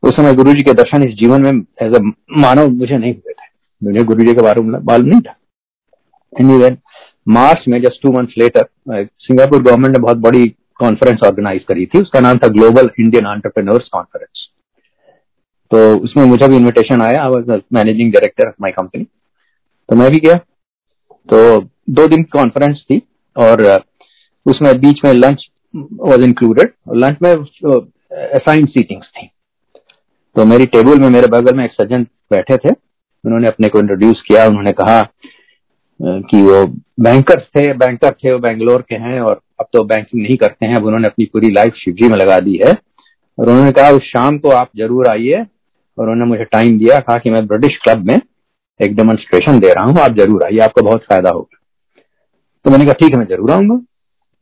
उस 0.02 0.16
समय 0.16 0.34
गुरु 0.34 0.52
जी 0.52 0.62
के 0.62 0.72
दर्शन 0.74 1.02
इस 1.02 1.14
जीवन 1.18 1.42
में 1.42 1.52
एज 1.82 1.94
अ 1.94 2.00
मानव 2.38 2.70
मुझे 2.70 2.96
नहीं 2.96 3.12
हुए 3.12 3.32
थे। 3.32 3.46
मुझे 3.82 4.04
गुरु 4.04 4.24
जी 4.24 4.34
के 4.34 4.42
बारे 4.42 4.62
में 4.62 4.78
मालूम 4.80 5.08
नहीं 5.08 5.20
था। 5.20 5.34
एनी 6.32 6.76
मार्च 7.28 7.64
में 7.68 7.80
just 7.82 8.02
two 8.02 8.12
months 8.12 8.34
later 8.38 8.68
Singapore 8.90 9.62
government 9.62 9.96
ने 9.96 10.02
बहुत 10.02 10.18
बड़ी 10.18 10.54
कॉन्फ्रेंस 10.78 11.20
ऑर्गेनाइज 11.26 11.64
करी 11.64 11.86
थी। 11.86 12.00
उसका 12.02 12.20
नाम 12.20 12.38
था 12.38 12.48
ग्लोबल 12.50 12.90
इंडियन 13.00 13.26
एंटरप्रेन्योर्स 13.26 13.88
कॉन्फ्रेंस 13.92 14.48
तो 15.70 15.78
उसमें 15.98 16.24
मुझे 16.24 16.48
भी 16.48 16.56
इनविटेशन 16.56 17.02
आया। 17.02 17.22
I 17.22 17.30
was 17.30 17.60
managing 17.72 18.12
director 18.12 18.48
of 18.48 18.54
my 18.62 18.72
company 18.72 19.04
तो 19.88 19.96
मैं 19.96 20.10
भी 20.10 20.18
गया। 20.18 20.36
तो 21.28 21.60
दो 21.90 22.06
दिन 22.08 22.22
कॉन्फ्रेंस 22.32 22.84
थी 22.90 23.00
और 23.36 23.62
उसमें 24.46 24.72
बीच 24.80 25.00
में 25.04 25.12
लंच 25.12 25.46
वॉज़ 25.74 26.24
इंक्लूडेड 26.24 26.72
लंच 26.96 27.16
में 27.22 27.32
असाइन 27.32 28.66
सीटिंग्स 28.66 29.06
थी। 29.08 29.28
तो 30.36 30.44
मेरी 30.44 30.66
टेबल 30.66 30.98
में, 31.00 31.08
मेरे 31.10 31.26
बगल 31.26 31.56
में 31.56 31.64
एक 31.64 31.72
सज्जन 31.72 32.02
बैठे 32.30 32.56
थे। 32.56 32.70
उन्होंने 33.24 33.48
अपने 33.48 33.68
को 33.68 33.78
इंट्रोड्यूस 33.78 34.22
किया। 34.28 34.46
उन्होंने 34.46 34.72
कहा 34.72 35.00
कि 36.00 36.42
वो 36.42 36.64
बैंकर्स 37.00 37.42
थे। 37.56 37.72
बैंकर 37.74 38.12
थे। 38.14 38.32
वो 38.32 38.38
बैंगलोर 38.38 38.82
के 38.82 38.94
हैं 38.96 39.20
और 39.20 39.40
अब 39.62 39.68
तो 39.72 39.84
बैंकिंग 39.84 40.22
नहीं 40.22 40.36
करते 40.36 40.66
हैं, 40.66 40.76
अब 40.76 40.84
उन्होंने 40.84 41.08
अपनी 41.08 41.24
पूरी 41.24 41.50
लाइफ 41.50 41.74
शिवजी 41.74 42.08
में 42.08 42.16
लगा 42.16 42.38
दी 42.40 42.56
है। 42.64 42.72
और 43.38 43.48
उन्होंने 43.48 43.70
कहा, 43.72 43.90
उस 43.90 44.02
शाम 44.04 44.38
को 44.38 44.50
आप 44.52 44.70
ज़रूर 44.78 45.08
आइए। 45.08 45.44
और 45.98 46.04
उन्होंने 46.04 46.24
मुझे 46.24 46.44
टाइम 46.44 46.78
दिया, 46.78 46.98
कहा 47.00 47.18
कि 47.18 47.30
मैं 47.30 47.46
ब्रिटिश 47.46 47.76
क्लब 47.84 48.04
में 48.06 48.20
एक 48.80 48.94
डेमोन्स्ट्रेशन 48.96 49.58
दे 49.60 49.72
रहा 49.72 49.84
हूँ, 49.84 49.98
आप 50.00 50.16
ज़रूर 50.16 50.44
आइए, 50.44 50.58
आपको 50.60 50.82
बहुत 50.82 51.02
फ़ायदा 51.02 51.30
होगा। 51.30 51.58
तो 52.64 52.70
मैंने 52.70 52.84
कहा, 52.84 52.94
ठीक 52.94 53.12
है, 53.12 53.18
मैं 53.18 53.26
ज़रूर 53.26 53.50
आऊँगा। 53.50 53.80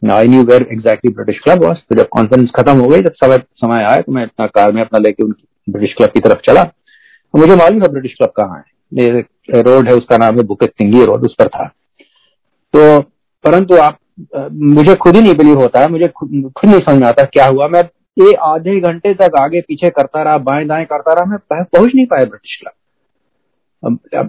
I 0.02 0.28
knew 0.28 0.42
where 0.44 0.66
exactly 0.72 1.12
British 1.14 1.38
Club 1.38 1.64
was 1.64 1.82
तो 1.88 1.96
जब 1.96 2.08
कॉन्फ्रेंस 2.08 2.50
खत्म 2.56 2.78
हो 2.78 2.86
गई, 2.88 3.02
जब 3.02 3.12
समय 3.14 3.38
समय 3.56 3.82
आया 3.84 4.00
तो 4.00 4.12
मैं 4.12 4.22
अपना 4.22 4.46
कार 4.48 4.72
में 4.72 4.80
अपना 4.82 4.98
लेके 4.98 5.22
उनकी 5.22 5.46
ब्रिटिश 5.68 5.94
क्लब 5.96 6.10
की 6.10 6.20
तरफ़ 6.20 6.40
चला। 6.46 6.62
तो 6.64 7.38
मुझे 7.38 7.56
मालूम 7.56 7.82
था 7.82 7.88
ब्रिटिश 7.88 8.14
क्लब 8.14 8.32
कहाँ 8.36 8.58
है। 8.58 9.20
रोड 9.62 9.88
है, 9.88 9.94
उसका 9.94 10.16
नाम 10.16 10.36
है 10.36 10.42
बुकेट 10.44 10.70
तिंगी 10.70 11.04
रोड 11.04 11.24
उस 11.24 11.34
पर 11.38 11.48
था। 11.48 11.66
तो 12.74 13.00
परंतु 13.44 13.76
आप 13.78 13.98
मुझे 14.72 14.94
खुद 14.94 15.16
ही 15.16 15.22
नहीं 15.22 15.34
बिलीव 15.36 15.60
होता 15.60 15.80
है 15.82 15.88
मुझे 15.90 16.08
खुद 16.16 16.30
नहीं 16.64 16.78
समझ 16.80 17.02
आता 17.04 17.24
क्या 17.32 17.46
हुआ। 17.46 17.68
मैं 17.68 17.82
ये 18.16 18.32
आधे 18.44 18.80
घंटे 18.80 19.12
तक 19.14 19.36
आगे 19.40 19.60
पीछे 19.60 19.90
करता 19.90 20.22
रहा, 20.22 20.38
बाएँ 20.38 20.66
दाएँ 20.66 20.84
करता 20.84 21.12
रहा, 21.12 21.24
मैं 21.24 21.62
पहुँच 21.64 21.90
नहीं 21.94 22.06
पाया 22.06 22.24
British 22.24 22.56
Club 22.60 22.72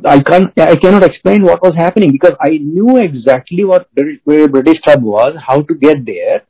I 0.07 0.19
can 0.27 0.47
I 0.61 0.75
can 0.75 0.93
not 0.93 1.03
explain 1.03 1.43
what 1.43 1.65
was 1.65 1.77
happening 1.77 2.11
because 2.11 2.33
I 2.43 2.59
knew 2.63 2.97
exactly 2.97 3.63
what 3.63 3.85
British 3.97 4.79
Club 4.85 5.05
was 5.05 5.37
how 5.47 5.61
to 5.61 5.75
get 5.81 6.03
there 6.03 6.41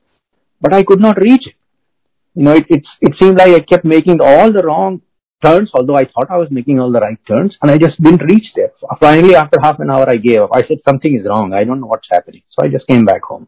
but 0.62 0.73
I 0.73 0.84
could 0.84 1.01
not 1.01 1.19
reach 1.19 1.47
you 1.47 2.43
know 2.43 2.54
it 2.56 2.71
it's 2.71 2.97
it 3.04 3.15
seem 3.15 3.36
like 3.38 3.54
I 3.54 3.60
kept 3.69 3.86
making 3.86 4.21
all 4.21 4.54
the 4.54 4.62
wrong 4.65 4.99
turns, 5.41 5.71
although 5.73 5.95
I 5.95 6.06
thought 6.06 6.30
I 6.30 6.38
was 6.38 6.51
making 6.51 6.80
all 6.80 6.91
the 6.91 6.99
right 6.99 7.19
turns, 7.27 7.58
and 7.62 7.71
I 7.71 7.77
just 7.77 8.01
didn't 8.01 8.23
reach 8.23 8.51
there. 8.56 8.71
Finally, 8.99 9.36
after 9.36 9.60
half 9.62 9.80
an 9.80 9.89
hour, 9.89 10.10
I 10.10 10.17
gave 10.17 10.41
up. 10.41 10.51
I 10.54 10.62
said, 10.67 10.80
something 10.86 11.15
is 11.15 11.25
wrong. 11.27 11.54
I 11.54 11.63
don't 11.63 11.82
know 11.82 11.88
what's 11.88 12.10
happening. 12.10 12.43
So 12.49 12.63
I 12.63 12.69
just 12.69 12.88
came 12.88 13.06
back 13.06 13.23
home. 13.23 13.47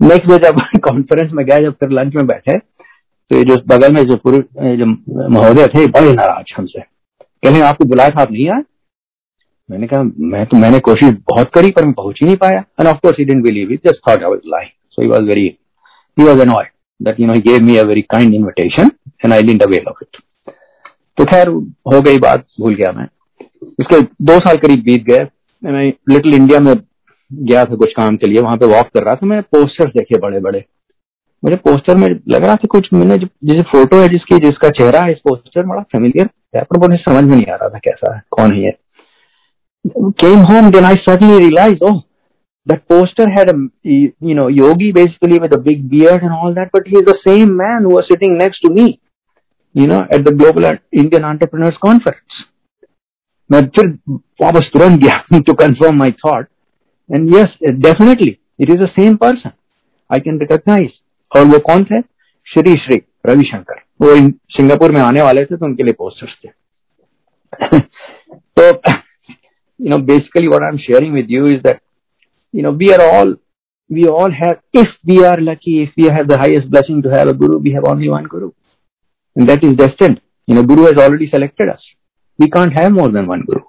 Next 0.00 0.28
day 0.30 0.36
जब 0.38 0.60
conference 0.84 1.32
में 1.34 1.44
गए 1.46 1.62
जब 1.62 1.72
फिर 1.80 1.90
lunch 1.90 2.14
में 2.14 2.26
बैठे 2.26 2.56
तो 2.58 3.36
ये 3.36 3.44
जो 3.44 3.56
बगल 3.68 3.92
में 3.92 4.02
जो 4.08 4.16
पूरे 4.26 4.76
जो 4.76 4.86
महोदय 5.30 5.66
थे 5.74 5.86
बड़े 5.96 6.12
नाराज़ 6.12 6.54
हमसे 6.56 6.80
कहने 6.80 7.60
आपको 7.68 7.84
बुलाया 7.84 8.10
था 8.10 8.20
आप 8.22 8.30
नहीं 8.32 8.48
आए 8.50 8.62
मैंने 9.68 9.86
कहा 9.86 10.02
मैं 10.34 10.44
तो 10.46 10.56
मैंने 10.56 10.78
कोशिश 10.88 11.14
बहुत 11.30 11.50
करी 11.54 11.70
पर 11.70 11.84
मैं 11.84 11.92
पहुँच 11.94 12.18
ही 12.22 12.26
नहीं 12.26 12.36
पाया 12.44 12.58
and 12.80 12.88
of 12.88 12.98
course 13.02 13.18
he 13.18 13.24
didn't 13.24 13.42
believe 13.44 13.72
it 13.72 13.88
just 13.88 14.00
thought 14.08 14.22
I 14.22 14.30
was 14.30 14.40
lying 14.54 14.70
so 14.90 15.02
he 15.02 15.08
was 15.08 15.28
very 15.28 15.44
he 16.16 16.24
was 16.24 16.40
annoyed 16.40 16.70
that 17.00 17.20
you 17.20 17.26
know 17.26 17.34
he 17.34 17.40
gave 17.50 17.62
me 17.64 17.76
a 17.76 17.82
very 17.90 18.02
kind 18.14 18.34
invitation 18.34 18.90
and 19.24 19.32
I 19.32 19.42
didn't 19.42 19.62
avail 19.62 19.84
of 19.88 20.02
it 20.02 20.22
तो 21.18 21.24
खैर, 21.24 21.48
हो 21.92 22.00
गई 22.02 22.18
बात, 22.18 22.44
भूल 22.60 22.74
गया 22.74 22.92
मैं। 22.92 23.06
उसके 23.80 24.00
दो 24.00 24.38
साल 24.38 24.56
करीब 24.56 24.82
बीत 24.84 25.04
गए। 25.04 25.26
मैं 25.64 25.92
लिटिल 26.10 26.34
इंडिया 26.34 26.60
में 26.60 26.74
गया 27.32 27.64
था, 27.64 27.74
कुछ 27.74 27.92
काम 27.96 28.16
के 28.16 28.26
लिए। 28.26 28.40
वहाँ 28.40 28.56
पे 28.56 28.66
वॉक 28.66 28.86
कर 28.86 29.02
रहा 29.02 29.14
था। 29.14 29.26
मैंने 29.26 29.42
पोस्टर्स 29.42 29.92
देखे 29.92 30.18
बड़े 30.18 30.40
बड़े 30.40 30.64
मुझे 31.44 31.56
पोस्टर 31.56 31.96
में 31.96 32.08
लग 32.28 32.44
रहा 32.44 32.56
था 32.56 32.66
कुछ, 32.70 32.88
मैंने 32.92 33.16
जैसे 33.18 33.62
फ़ोटो 33.62 33.96
है 33.96 34.08
जिसकी, 34.08 34.38
जिसका 34.38 34.68
चेहरा 34.68 35.00
है, 35.00 35.12
इस 35.12 35.18
पोस्टर 35.18 35.66
बड़ा 35.66 35.82
फेमिलियर 35.82 36.28
है। 36.56 36.62
पर 36.62 36.78
मुझे 36.78 36.96
समझ 36.96 37.24
में 37.24 37.36
नहीं 37.36 37.46
आ 37.46 37.54
रहा 37.54 37.68
था 37.68 37.78
कैसा 37.78 38.14
है, 38.14 38.22
कौन 38.30 38.52
ही 38.52 38.62
है 38.62 38.66
ये। 38.66 38.76
Came 40.22 40.40
home, 40.46 40.70
then 40.74 40.86
I 40.86 40.94
suddenly 41.08 41.36
realized 41.42 41.84
oh 41.88 41.96
that 42.66 42.80
poster 42.92 43.26
had 43.34 43.50
a, 43.50 43.54
you 44.22 44.34
know, 44.38 44.46
yogi 44.54 44.88
basically 44.96 45.38
with 45.42 45.54
a 45.56 45.60
big 45.68 45.84
beard 45.92 46.24
and 46.26 46.34
all 46.38 46.56
that, 46.56 46.72
but 46.76 46.88
he 46.92 46.96
is 47.00 47.06
the 47.08 47.16
same 47.28 47.52
man 47.60 47.86
who 47.86 47.92
was 47.92 48.08
sitting 48.12 48.34
next 48.40 48.64
to 48.64 48.72
me. 48.78 48.86
you 49.77 49.87
know, 49.87 50.05
at 50.11 50.23
the 50.23 50.31
Global 50.31 50.65
Indian 50.91 51.23
Entrepreneurs 51.25 51.77
Conference. 51.85 52.43
मैं 53.51 53.61
फिर 53.75 53.87
वापस 54.41 54.69
तुरंत 54.73 55.01
गया 55.01 55.41
to 55.47 55.53
confirm 55.55 55.97
my 56.01 56.09
thought 56.21 56.47
and 57.09 57.29
yes 57.29 57.49
definitely 57.85 58.39
it 58.59 58.69
is 58.69 58.79
the 58.83 58.89
same 58.97 59.17
person 59.17 59.53
I 60.09 60.19
can 60.19 60.39
recognize 60.43 60.91
और 61.35 61.45
वो 61.51 61.59
कौन 61.69 61.83
थे 61.83 62.01
श्री 62.53 62.73
श्री 62.79 63.01
रविशंकर 63.25 63.81
वो 64.01 64.15
सिंगापुर 64.57 64.91
में 64.91 65.01
आने 65.01 65.21
वाले 65.21 65.43
थे 65.45 65.57
तो 65.57 65.65
उनके 65.65 65.83
लिए 65.83 65.93
पोस्टर्स 65.99 66.35
थे 66.43 67.79
तो 68.59 68.71
you 69.79 69.89
know 69.89 69.99
basically 69.99 70.47
what 70.47 70.63
I'm 70.63 70.77
sharing 70.77 71.13
with 71.13 71.29
you 71.35 71.45
is 71.45 71.61
that 71.63 71.81
you 72.53 72.63
know 72.63 72.71
we 72.81 72.93
are 72.93 73.05
all 73.05 73.33
we 73.89 74.05
all 74.07 74.31
have 74.31 74.59
if 74.81 74.91
we 75.11 75.23
are 75.25 75.39
lucky 75.41 75.73
if 75.83 75.97
we 75.97 76.05
have 76.17 76.27
the 76.27 76.37
highest 76.37 76.69
blessing 76.69 77.01
to 77.05 77.09
have 77.15 77.27
a 77.27 77.33
guru 77.33 77.57
we 77.57 77.73
have 77.77 77.87
only 77.93 78.09
one 78.09 78.29
guru 78.35 78.51
and 79.38 79.48
that 79.48 79.62
is 79.62 79.76
destined. 79.76 80.20
You 80.46 80.56
know, 80.56 80.64
Guru 80.64 80.86
has 80.86 80.98
already 80.98 81.30
selected 81.30 81.68
us. 81.68 81.82
We 82.38 82.50
can't 82.50 82.72
have 82.72 82.92
more 82.92 83.08
than 83.10 83.26
one 83.28 83.42
Guru. 83.46 83.62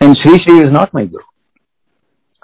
And 0.00 0.16
Sri 0.18 0.38
Sri 0.44 0.58
is 0.60 0.70
not 0.70 0.92
my 0.92 1.06
Guru. 1.06 1.24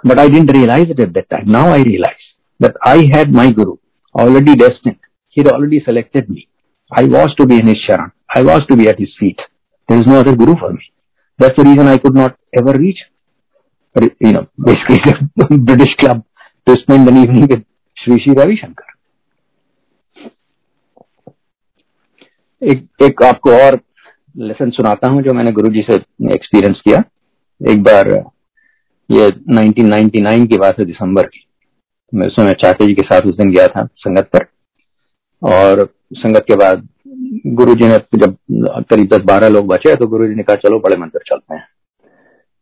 But 0.03 0.19
I 0.19 0.27
didn't 0.27 0.55
realize 0.57 0.89
it 0.89 0.99
at 0.99 1.13
that 1.13 1.29
time. 1.29 1.45
Now 1.47 1.69
I 1.69 1.77
realize 1.77 2.25
that 2.59 2.75
I 2.83 3.05
had 3.11 3.31
my 3.31 3.51
Guru 3.51 3.77
already 4.15 4.55
destined. 4.55 4.97
He 5.29 5.41
had 5.41 5.51
already 5.51 5.81
selected 5.83 6.29
me. 6.29 6.49
I 6.91 7.03
was 7.03 7.33
to 7.35 7.45
be 7.45 7.59
in 7.59 7.67
his 7.67 7.77
Sharan. 7.87 8.11
I 8.33 8.41
was 8.41 8.65
to 8.69 8.75
be 8.75 8.87
at 8.89 8.99
his 8.99 9.13
feet. 9.19 9.39
There 9.87 9.99
is 9.99 10.07
no 10.07 10.19
other 10.21 10.35
Guru 10.35 10.57
for 10.57 10.73
me. 10.73 10.81
That's 11.37 11.55
the 11.55 11.63
reason 11.63 11.87
I 11.87 11.99
could 11.99 12.15
not 12.15 12.37
ever 12.53 12.73
reach, 12.73 12.99
you 14.19 14.33
know, 14.33 14.47
basically 14.57 14.99
the 15.35 15.57
British 15.57 15.95
club 15.99 16.23
to 16.67 16.75
spend 16.77 17.07
an 17.07 17.17
evening 17.17 17.47
with 17.47 17.63
Sri 17.97 18.21
Sri 18.23 18.33
Ravi 18.33 18.57
Shankar. 18.57 18.85
एक 22.63 23.03
एक 23.03 23.23
आपको 23.23 23.51
और 23.51 23.79
lesson 24.35 24.69
सुनाता 24.69 25.09
हूँ 25.11 25.21
जो 25.21 25.33
मैंने 25.33 25.51
गुरुजी 25.51 25.81
से 25.81 25.95
experience 26.33 26.81
किया। 26.85 27.03
एक 27.61 27.83
बार, 27.83 28.09
ये 29.09 29.27
1999 29.27 30.47
की 30.47 30.57
बात 30.57 30.79
है 30.79 30.85
दिसंबर 30.85 31.23
की। 31.23 31.45
मैं 32.13 32.27
उस 32.27 32.35
समय 32.35 32.53
चाचा 32.53 32.85
जी 32.85 32.93
के 32.93 33.01
साथ 33.01 33.21
उस 33.21 33.37
दिन 33.37 33.51
गया 33.51 33.67
था 33.67 33.85
संगत 33.97 34.29
पर। 34.35 34.45
और 35.41 35.87
संगत 36.13 36.45
के 36.47 36.55
बाद 36.55 36.87
गुरुजी 37.55 37.87
ने 37.87 37.97
जब 38.15 38.35
करीब 38.89 39.07
दस 39.07 39.23
बारह 39.25 39.49
लोग 39.49 39.67
बचे 39.67 39.95
तो 39.95 40.07
गुरुजी 40.07 40.35
ने 40.35 40.43
कहा, 40.43 40.55
चलो, 40.55 40.79
बड़े 40.79 40.97
मंदिर 40.97 41.21
चलते 41.27 41.55
हैं। 41.55 41.67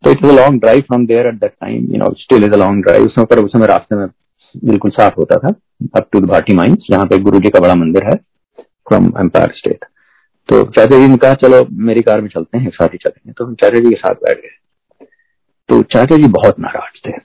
तो 0.04 0.12
it 0.12 0.26
is 0.26 0.32
a 0.32 0.36
long 0.36 0.60
drive 0.62 0.82
from 0.82 1.06
there 1.06 1.28
at 1.28 1.36
that 1.36 1.52
time 1.52 1.86
you 1.92 1.98
know 1.98 2.14
still 2.20 2.44
is 2.44 2.52
a 2.52 2.58
long 2.58 2.84
drive 2.84 3.06
उसमें, 3.06 3.26
पर 3.26 3.44
उस 3.44 3.52
समय 3.52 3.68
रास्ते 3.68 3.96
में 3.96 4.08
बिल्कुल 4.56 4.92
साफ़ 4.92 5.16
होता 5.18 5.38
था 5.38 5.54
up 5.98 6.08
to 6.12 6.20
the 6.20 6.30
Bhati 6.30 6.54
mines 6.54 6.88
यहाँ 6.92 7.06
पे 7.06 7.18
गुरु 7.20 7.40
जी 7.40 7.50
का 7.50 7.60
बड़ा 7.60 7.76
मंदिर 7.76 8.06
है 8.06 8.16
फ्रॉम 8.88 9.12
एम्पायर 9.20 9.52
स्टेट 9.58 9.86
तो 10.52 10.64
चाचा 10.64 11.00
जी 11.00 11.08
ने 11.08 11.18
कहा, 11.18 11.34
चलो, 11.34 11.66
मेरी 11.72 12.02
कार 12.02 12.22
में 12.22 12.30
चलते 12.30 12.58
हैं, 12.58 12.70
साथ 12.70 12.88
ही 12.88 12.98
चलेंगे। 12.98 13.32
तो 13.32 13.46
हम 13.46 13.56
चाचा 13.56 13.80
जी 13.80 13.90
के 13.90 13.96
साथ 13.96 14.16
बैठ 14.16 14.38
गए। 14.38 15.06
तो 15.70 15.84
चाचा 15.84 16.16
जी 16.16 16.28
बहुत 16.28 16.60
नाराज़ 16.60 17.10
थे। 17.10 17.18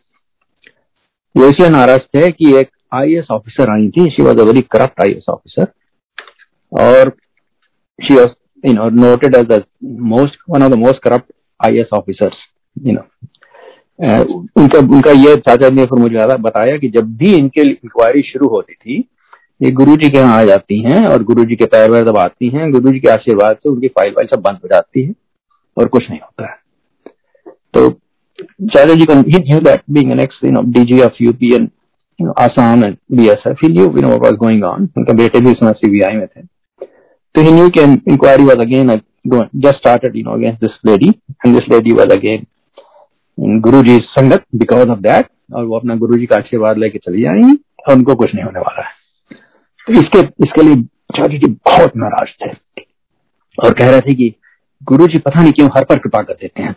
वो 1.37 1.49
इसलिए 1.49 1.69
नाराज़ 1.69 2.01
थे 2.01 2.33
कि 2.33 2.57
एक 2.57 2.69
आई 2.95 3.17
ऑफिसर 3.31 3.71
आई 3.71 3.89
थी। 3.89 4.11
She 4.11 4.23
was 4.23 4.39
a 4.39 4.43
very 4.43 4.61
corrupt 4.61 5.01
I 5.01 5.21
officer 5.29 5.67
और 6.81 7.17
she 8.05 8.15
was 8.15 8.29
noted 8.95 9.37
as 9.37 9.47
the 9.47 9.65
most 9.85 10.39
one 10.51 10.62
of 10.62 10.73
the 10.73 10.75
most 10.75 11.03
corrupt 11.03 11.33
I 11.65 11.83
officers 11.93 12.37
you 12.87 12.93
know 12.93 13.01
उनका 14.57 14.79
उनका 14.79 15.11
ये 15.11 15.37
चाचा 15.37 15.69
जी 15.69 15.77
ने 15.77 15.85
फिर 15.85 15.99
मुझे 15.99 16.37
बताया 16.37 16.77
कि 16.77 16.89
जब 16.89 17.17
भी 17.17 17.35
इनके 17.35 17.61
इंक्वायरी 17.61 18.23
शुरू 18.23 18.49
होती 18.49 18.75
थी 18.75 19.09
ये 19.61 19.71
गुरु 19.73 19.97
जी 19.97 20.09
के 20.11 20.19
यहाँ 20.19 20.38
आ 20.38 20.45
जाती 20.45 20.81
हैं 20.83 21.05
और 21.07 21.23
गुरु 21.25 21.45
जी 21.45 21.57
के 21.57 21.66
पैर 21.66 21.90
वैर 21.90 22.05
जब 22.05 22.16
आती 22.19 22.49
हैं। 22.49 22.71
गुरु 22.73 22.90
जी 22.92 22.99
के 23.01 23.09
आशीर्वाद 23.09 23.57
से 23.57 23.69
उनकी 23.69 23.88
फ़ाइल 23.88 24.12
वाइल 24.12 24.29
सब 24.29 24.42
बंद 24.42 24.59
हो 24.64 24.69
जाती 24.69 25.03
है 25.03 25.14
और 25.77 25.88
कुछ 25.88 26.11
नहीं 26.11 26.21
होता 26.21 26.47
है। 26.47 26.57
तो 27.75 27.90
चैलो 28.66 28.95
जी 28.95 29.05
कन्यू 29.07 29.59
that 29.61 29.83
being 29.90 30.12
next 30.12 30.45
you 30.45 30.51
know 30.51 30.62
D 30.75 31.01
of 31.03 31.23
UP 31.23 31.55
and 31.55 31.69
Assam 32.40 32.83
B 33.12 33.29
S 33.29 33.42
F 33.49 33.64
you 33.66 33.87
know 34.01 34.16
was 34.19 34.35
going 34.37 34.64
on 34.64 34.88
उनका 34.99 35.12
बेटे 35.14 35.40
भी 35.40 35.51
उसमें 35.53 35.73
सी 35.73 35.90
बी 35.90 36.01
में 36.16 36.27
थे। 36.27 36.42
तो 37.35 37.42
he 37.42 37.53
knew 37.53 37.69
can 37.71 38.01
inquiry 38.09 38.45
was 38.45 38.61
again 38.61 38.97
just 39.29 39.77
started 39.77 40.16
you 40.16 40.31
against 40.33 40.61
this 40.61 40.79
lady 40.87 41.09
and 41.09 41.55
this 41.55 41.69
lady 41.73 41.92
was 41.92 42.12
again 42.19 42.47
Guru 43.61 43.83
ji 43.83 43.99
sangat 44.11 44.45
because 44.55 44.90
of 44.90 45.01
that 45.01 45.27
और 45.55 45.64
वो 45.64 45.79
अपना 45.79 45.97
गुरु 45.97 46.19
जी 46.19 46.27
का 46.27 46.37
आशीर्वाद 46.37 46.79
लेके 46.79 46.99
चली 46.99 47.23
जाएँगी 47.23 47.59
और 47.88 47.95
उनको 47.95 48.14
कुछ 48.14 48.35
नहीं 48.35 48.45
होने 48.45 48.61
वाला 48.61 48.83
है। 48.83 48.95
तो 49.87 49.92
इसके 49.92 50.20
इसके 50.44 50.62
लिए 50.62 50.83
चाचा 51.16 51.37
जी 51.37 51.46
बहुत 51.46 51.96
नाराज़ 51.96 52.31
थे। 52.40 52.51
और 53.59 53.75
कह 53.75 53.90
रहे 53.90 54.01
थे 54.01 54.14
कि 54.14 54.33
गुरु 54.83 55.07
जी 55.07 55.18
पता 55.18 55.42
नहीं 55.42 55.53
क्यों 55.53 55.68
हर 55.77 55.85
पर 55.85 55.99
कृपा 55.99 56.22
कर 56.22 56.35
देते 56.40 56.62
हैं। 56.62 56.75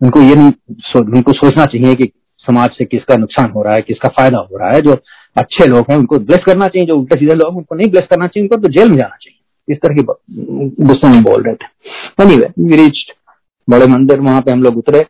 उनको 0.00 0.20
ये 0.20 0.34
नहीं 0.34 0.50
सो, 0.50 0.98
उनको 0.98 1.32
सोचना 1.34 1.64
चाहिए 1.64 1.94
कि 1.94 2.10
समाज 2.44 2.70
से 2.70 2.84
किसका 2.84 3.16
नुकसान 3.16 3.50
हो 3.50 3.62
रहा 3.62 3.74
है 3.74 3.82
किसका 3.82 4.08
फ़ायदा 4.10 4.38
हो 4.40 4.58
रहा 4.58 4.70
है। 4.70 4.80
जो 4.82 4.96
अच्छे 5.36 5.66
लोग 5.66 5.86
हैं 5.90 5.96
उनको 5.98 6.18
ब्लेस 6.20 6.44
करना 6.46 6.68
चाहिए 6.68 6.86
जो 6.88 6.96
उल्टे 6.96 7.18
सीधे 7.18 7.34
लोग 7.34 7.56
उनको 7.56 7.74
नहीं 7.74 7.90
ब्लेस 7.90 8.06
करना 8.10 8.26
चाहिए 8.26 8.48
उनको 8.48 8.60
तो 8.62 8.72
जेल 8.72 8.90
में 8.90 8.96
जाना 8.96 9.16
चाहिए। 9.16 9.38
इस 9.68 9.78
तरह 9.82 9.94
की 9.94 10.02
गुस्से 10.84 11.08
में 11.08 11.22
बोल 11.22 11.42
रहे 11.42 11.54
थे। 11.54 12.22
एनीवे 12.22 12.88
बड़े 13.68 13.86
मंदिर 13.86 14.20
वहाँ 14.20 14.40
पे 14.40 14.50
हम 14.50 14.62
लोग 14.62 14.76
उतरे। 14.78 15.04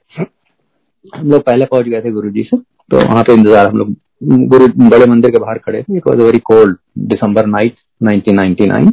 हम 1.13 1.31
लोग 1.31 1.43
पहले 1.43 1.65
पहुँच 1.65 1.87
गए 1.87 2.01
थे 2.01 2.11
गुरु 2.11 2.31
जी 2.31 2.43
से 2.43 2.57
तो 2.57 2.97
वहाँ 2.99 3.23
पे 3.23 3.33
इंतज़ार 3.33 3.67
हम 3.67 3.77
लोग 3.79 3.95
गुरु 4.23 4.67
बड़े 4.81 5.07
मंदिर 5.07 5.31
के 5.31 5.39
बाहर 5.39 5.59
खड़े 5.59 5.83
थे। 5.83 5.97
It 5.97 6.07
was 6.07 6.21
very 6.21 6.39
cold 6.41 6.77
December 7.09 7.47
night 7.47 7.75
1999 8.01 8.93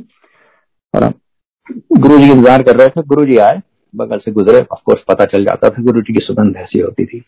और 0.94 1.12
गुरु 1.98 2.18
जी 2.18 2.32
इंतज़ार 2.32 2.64
कर 2.64 2.76
रहे 2.76 2.90
थे। 2.90 3.02
गुरु 3.04 3.26
जी 3.26 3.38
आए, 3.38 3.62
बगल 3.94 4.20
से 4.20 4.32
गुजरे। 4.32 4.66
ऑफकोर्स 4.72 5.04
पता 5.08 5.26
चल 5.26 5.46
जाता 5.46 5.70
था 5.70 5.84
गुरु 5.84 6.02
जी 6.02 6.14
की 6.14 6.20
सुगंध 6.20 6.58
ऐसी 6.58 6.80
होती 6.80 7.06
थी। 7.06 7.24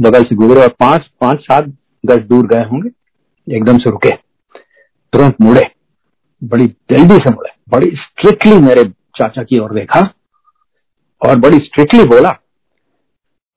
बगल 0.00 0.24
से 0.24 0.34
गुजरे 0.34 0.62
और 0.62 0.68
पाँच 0.80 1.10
पाँच, 1.20 1.40
सात 1.40 1.72
गज 2.04 2.22
दूर 2.24 2.46
गए 2.46 2.64
होंगे। 2.64 2.90
एकदम 3.46 3.78
से 3.78 3.90
रुके। 3.90 4.10
तुरंत 5.12 5.40
मुड़े। 5.40 5.64
बड़ी 6.42 6.66
जल्दी 6.90 7.16
से 7.16 7.30
मुड़े। 7.30 7.50
बड़ी 7.68 7.90
स्ट्रिक्टली 7.96 8.58
मेरे 8.58 8.84
चाचा 9.16 9.42
की 9.42 9.58
ओर 9.58 9.74
देखा। 9.74 10.00
और 11.22 11.38
बड़ी 11.38 11.58
स्ट्रिक्टली 11.58 12.04
बोला 12.04 12.30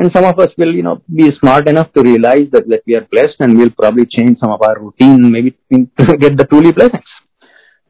And 0.00 0.12
some 0.12 0.24
of 0.24 0.38
us 0.38 0.50
will, 0.58 0.74
you 0.74 0.82
know, 0.82 1.02
be 1.14 1.30
smart 1.40 1.68
enough 1.68 1.92
to 1.94 2.02
realize 2.02 2.48
that, 2.52 2.68
that 2.68 2.82
we 2.86 2.96
are 2.96 3.06
blessed 3.10 3.36
and 3.40 3.56
we'll 3.56 3.70
probably 3.70 4.04
change 4.04 4.38
some 4.38 4.50
of 4.50 4.60
our 4.62 4.78
routine 4.78 5.30
maybe 5.32 5.56
to 5.72 6.16
get 6.18 6.36
the 6.36 6.44
truly 6.44 6.72
blessings. 6.72 7.08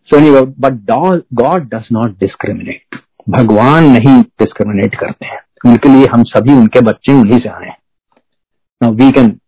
So 0.08 0.18
anyway, 0.18 0.44
but 0.56 0.86
God 0.86 1.68
does 1.68 1.86
not 1.90 2.18
discriminate. 2.18 2.82
भगवान 3.28 3.84
नहीं 3.90 4.20
discriminate 4.40 4.94
करते 4.94 5.26
हैं 5.26 5.38
उनके 5.66 5.88
लिए 5.88 6.06
हम 6.12 6.22
सभी 6.32 6.52
उनके 6.58 6.80
बच्चे 6.88 7.12
उन्हीं 7.12 7.38
से 7.40 7.48
आए 7.48 7.72
Now 8.80 8.90
we 8.90 9.10
can 9.12 9.40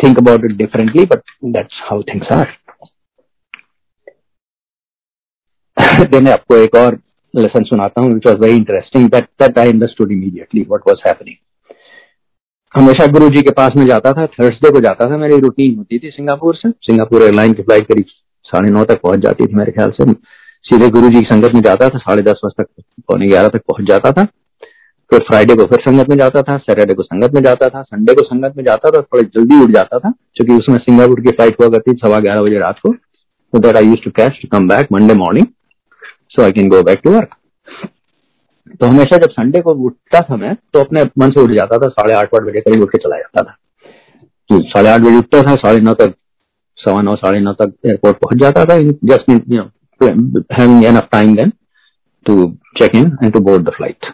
think 0.00 0.18
about 0.18 0.44
it 0.44 0.56
differently, 0.56 1.04
but 1.04 1.22
that's 1.54 1.78
how 1.88 2.02
things 2.10 2.30
are. 2.30 2.48
then 6.12 6.28
आपको 6.28 6.56
एक 6.56 6.74
और 6.74 6.98
लेसन 7.36 7.64
सुनाता 7.64 8.00
हूँ 8.00 8.12
which 8.12 8.26
was 8.26 8.40
very 8.40 8.56
interesting 8.56 9.08
that 9.10 9.24
that 9.42 9.58
I 9.58 9.68
understood 9.68 10.12
immediately 10.12 10.62
what 10.68 10.88
was 10.88 11.02
happening 11.06 11.36
हमेशा 12.75 13.05
गुरु 13.07 13.27
जी 13.29 13.41
के 13.41 13.51
पास 13.51 13.71
में 13.77 13.85
जाता 13.85 14.11
था 14.13 14.25
थर्सडे 14.27 14.69
को 14.71 14.79
जाता 14.81 15.05
था, 15.05 15.17
मेरी 15.17 15.39
रूटीन 15.39 15.75
होती 15.77 15.97
थी 15.99 16.09
सिंगापुर 16.11 16.55
से। 16.55 16.69
सिंगापुर 16.69 17.23
एयरलाइन 17.23 17.53
की 17.53 17.63
फ़्लाइट 17.63 17.87
करीब 17.87 18.05
साढ़े 18.45 18.69
नौ 18.69 18.83
तक 18.85 19.01
पहुँच 19.01 19.19
जाती 19.19 19.45
थी 19.45 19.55
मेरे 19.55 19.71
ख्याल 19.71 19.91
से। 19.91 20.11
सीधे 20.65 20.89
गुरु 20.89 21.09
जी 21.09 21.19
की 21.19 21.25
संगत 21.25 21.53
में 21.55 21.61
जाता 21.61 21.89
था, 21.89 21.97
साढ़े 21.97 22.21
दस 22.21 22.39
बजे 22.45 22.63
तक, 22.63 22.83
पौने 23.07 23.27
ग्यारह 23.27 23.47
तक 23.49 23.61
पहुँच 23.67 23.87
जाता 23.87 24.11
था। 24.11 24.25
फिर 25.11 25.19
फ्राइडे 25.21 25.55
को 25.55 25.65
फिर 25.65 25.79
संगत 25.81 26.09
में 26.09 26.17
जाता 26.17 26.41
था 26.41 26.57
सैटरडे 26.59 26.93
को 26.93 27.03
संगत 27.03 27.33
में 27.33 27.41
जाता 27.43 27.69
था 27.69 27.81
संडे 27.81 28.13
को 28.13 28.23
संगत 28.23 28.53
में 28.57 28.63
जाता 28.63 28.91
था 28.91 29.01
थोड़ी 29.01 29.25
जल्दी 29.25 29.61
उठ 29.63 29.71
जाता 29.71 29.99
था, 29.99 30.11
क्योंकि 30.35 30.53
उसमें 30.53 30.77
सिंगापुर 30.79 31.21
की 31.21 31.31
फ़्लाइट 31.31 31.59
हुआ 31.61 31.69
करती 31.69 31.95
सवा 31.97 32.19
ग्यारह 32.19 32.41
बजे 32.41 32.59
रात 32.59 32.79
को। 32.79 32.93
तो 32.93 33.59
that 33.59 33.77
I 33.77 33.85
use 33.85 34.03
to 34.03 34.11
catch 34.15 34.39
to 34.41 34.47
come 34.51 34.67
back 34.67 34.91
Monday 34.93 35.13
morning 35.15 35.45
so 36.29 36.43
I 36.43 36.51
can 36.51 36.69
go 36.69 36.81
back 36.83 37.01
to 37.03 37.11
work 37.11 37.35
तो 38.69 38.85
हमेशा 38.85 39.17
जब 39.17 39.29
संडे 39.31 39.61
को 39.61 39.73
उठता 39.85 40.19
था 40.21 40.35
मैं 40.35 40.55
तो 40.73 40.79
अपने 40.79 41.03
मन 41.19 41.31
से 41.31 41.41
उठ 41.41 41.51
जाता 41.51 41.77
था, 41.77 41.87
साढ़े 41.89 42.13
आठ 42.13 42.35
आठ 42.35 42.43
बजे 42.43 42.61
करीब 42.61 42.83
उठ 42.83 42.91
के 42.91 42.97
चला 42.97 43.17
जाता 43.17 43.43
था। 43.43 43.55
तो 44.49 44.59
साढ़े 44.69 44.89
आठ 44.89 45.01
बजे 45.01 45.17
उठता 45.17 45.41
था, 45.41 45.55
साढ़े 45.55 45.79
नौ 45.81 45.93
तक, 45.93 46.13
सवा 46.77 47.01
नौ, 47.01 47.15
साढ़े 47.15 47.39
नौ 47.39 47.53
तक 47.53 47.73
एयरपोर्ट 47.85 48.17
पहुँच 48.17 48.39
जाता 48.39 48.65
था 48.65 48.79
just 48.81 49.29
you 49.29 49.37
know 49.51 49.63
having 50.01 50.85
enough 50.85 51.07
time 51.11 51.35
then 51.35 51.51
to 52.25 52.45
check 52.79 52.95
in 52.95 53.17
and 53.23 53.33
to 53.33 53.39
board 53.41 53.63
the 53.63 53.71
flight 53.75 54.05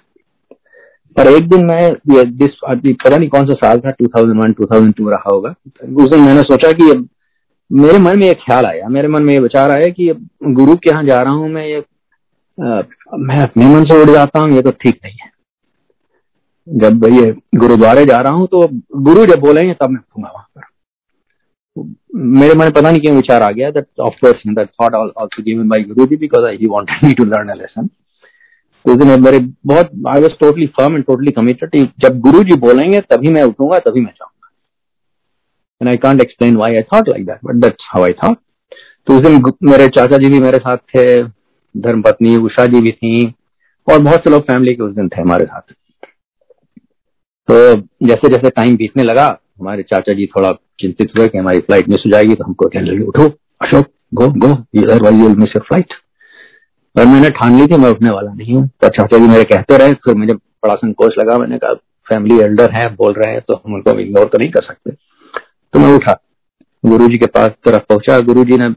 पर 1.16 1.28
एक 1.28 1.48
दिन 1.50 1.66
मैं 1.66 1.94
दिस 2.08 2.56
पता 2.64 3.18
नहीं 3.18 3.30
कौन 3.30 3.46
सा 3.46 3.54
साल 3.56 3.80
था 3.80 3.92
2001 4.02 4.54
2002 4.58 5.10
रहा 5.12 5.30
होगा, 5.30 5.54
उस 5.96 6.10
दिन 6.10 6.20
मैंने 6.22 6.42
सोचा 6.44 6.72
कि 6.72 6.92
मेरे 7.72 7.98
मन 8.00 8.20
में 8.20 8.30
एक 8.30 8.38
ख्याल 8.40 8.66
आया, 8.66 8.88
मेरे 8.88 9.08
मन 9.08 9.24
में 9.24 9.34
ये 9.34 9.40
विचार 9.40 9.72
आया 9.72 9.90
कि 9.92 10.12
गुरु 10.44 10.76
के 10.76 10.90
यहाँ 10.90 11.04
जा 11.04 11.22
रहा 11.22 11.34
हूँ, 11.34 11.50
मैं 11.50 11.66
ये 11.66 11.80
मैं 12.58 13.42
अपने 13.42 13.66
मन 13.68 13.84
से 13.86 14.02
उड़ 14.02 14.10
जाता 14.10 14.40
हूँ, 14.40 14.52
ये 14.52 14.62
तो 14.62 14.72
ठीक 14.74 15.00
नहीं 15.04 15.18
है। 15.22 15.32
जब 16.68 17.06
ये 17.08 17.32
गुरुद्वारे 17.56 18.06
जा 18.06 18.18
रहा 18.18 18.34
हूँ 18.34 18.48
तो 18.48 18.68
गुरु 19.04 19.26
जब 19.26 19.40
बोलेंगे, 19.40 19.74
तब 19.74 19.90
मैं 19.90 20.00
उठूँगा 20.00 20.30
वहाँ 20.30 20.48
पर। 20.56 20.66
मेरे 22.38 22.54
मन 22.56 22.70
पता 22.72 22.90
नहीं 22.90 23.02
क्यों 23.02 23.16
विचार 23.16 23.42
आ 23.42 23.50
गया 23.52 23.70
that 23.72 23.88
of 24.02 24.14
course 24.22 24.42
that 24.50 24.70
thought 24.82 24.96
also 24.96 25.44
given 25.44 25.68
by 25.70 25.84
Guruji 25.84 26.16
because 26.18 26.46
he 26.52 26.68
wanted 26.68 27.06
me 27.06 27.14
to 27.14 27.24
learn 27.26 27.50
a 27.50 27.56
lesson 27.56 27.90
उस 28.86 28.98
दिन 28.98 29.22
मेरे 29.22 29.40
बहुत 29.68 29.92
I 30.08 30.22
was 30.22 30.34
totally 30.40 30.68
firm 30.80 30.96
and 30.96 31.04
totally 31.06 31.32
committed 31.32 31.76
जब 32.04 32.20
गुरु 32.22 32.44
जी 32.44 32.56
बोलेंगे, 32.60 33.02
तभी 33.04 33.30
मैं 33.30 33.44
उठूँगा, 33.44 33.80
तभी 33.80 34.02
मैं 34.02 34.12
जाऊँगा। 34.12 34.50
And 35.82 35.90
I 35.90 35.98
can't 35.98 36.22
explain 36.22 36.56
why 36.58 36.76
I 36.76 36.84
thought 36.94 37.10
like 37.10 37.26
that 37.26 37.40
but 37.46 37.56
that's 37.64 37.88
how 37.90 38.04
I 38.04 38.14
thought 38.24 38.38
तो 39.08 39.16
उस 39.16 39.22
दिन 39.22 39.42
मेरे 39.64 39.88
चाचा 39.90 40.18
जी 40.18 40.30
भी 40.30 40.40
मेरे 40.40 40.58
साथ 40.60 40.78
थे 40.94 41.04
धर्म 41.76 42.02
पत्नी 42.02 42.36
उषा 42.38 42.66
जी 42.66 42.82
भी 42.82 42.92
थी 42.92 43.26
और 43.88 44.00
बहुत 44.00 44.24
से 44.24 44.30
लोग 44.30 44.42
फैमिली 44.44 44.74
के 44.76 44.84
उस 44.84 44.94
दिन 44.94 45.10
थे 45.10 45.22
हमारे 45.22 45.46
साथ। 45.46 45.74
तो 47.48 47.76
जैसे 48.08 48.30
जैसे 48.30 48.50
टाइम 48.52 48.76
बीतने 48.78 49.04
लगा, 49.04 49.26
हमारे 49.60 49.84
चाचा 49.84 50.14
जी 50.14 50.26
थोड़ा 50.28 50.52
चिंतित 50.80 51.12
हुए 51.18 51.28
कि 51.28 51.38
हमारी 51.38 51.60
फ़्लाइट 51.60 51.88
मिस 51.90 52.04
हो 52.06 52.12
जाएगी 52.12 52.36
तो 52.36 52.44
हमको 52.44 52.68
कहने 52.68 52.92
लगे, 52.92 53.04
उठो, 53.04 53.28
Ashok 53.62 53.86
go 54.14 54.28
go 54.38 54.50
you 54.76 55.30
miss 55.30 55.56
your 55.56 55.64
flight 55.64 55.94
और 56.96 57.06
मैंने 57.06 57.30
ठान 57.32 57.58
ली 57.60 57.66
थी 57.68 57.78
मैं 57.78 57.90
उठने 57.90 58.10
वाला 58.10 58.34
नहीं 58.34 58.54
हूँ। 58.56 58.68
तो 58.82 58.88
चाचा 58.90 59.18
जी 59.18 59.28
मेरे 59.28 59.44
कहते 59.46 59.78
रहे, 59.78 59.94
फिर 59.96 60.16
मुझे 60.16 60.34
बड़ा 60.34 60.76
संकोच 60.76 61.18
लगा। 61.20 61.38
मैंने 61.38 61.58
कहा 61.58 61.74
फैमिली 62.08 62.40
एल्डर 62.42 62.72
है, 62.72 62.88
बोल 62.96 63.14
रहे 63.14 63.32
हैं 63.32 63.42
तो 63.48 63.56
हम 63.56 63.74
उनको 63.74 64.00
इग्नोर 64.00 64.26
तो 64.26 64.38
नहीं 64.38 64.52
कर 64.52 64.62
सकते। 64.64 64.92
तो 65.74 65.80
मैं 65.80 65.94
उठा 65.94 66.20
गुरु 66.84 67.08
जी 67.08 67.18
के 67.18 67.26
पास 67.28 67.52
तरफ़ 67.66 67.84
पहुँचा। 67.90 68.20
गुरु 68.22 68.44
जी 68.46 68.58
ने 68.58 68.70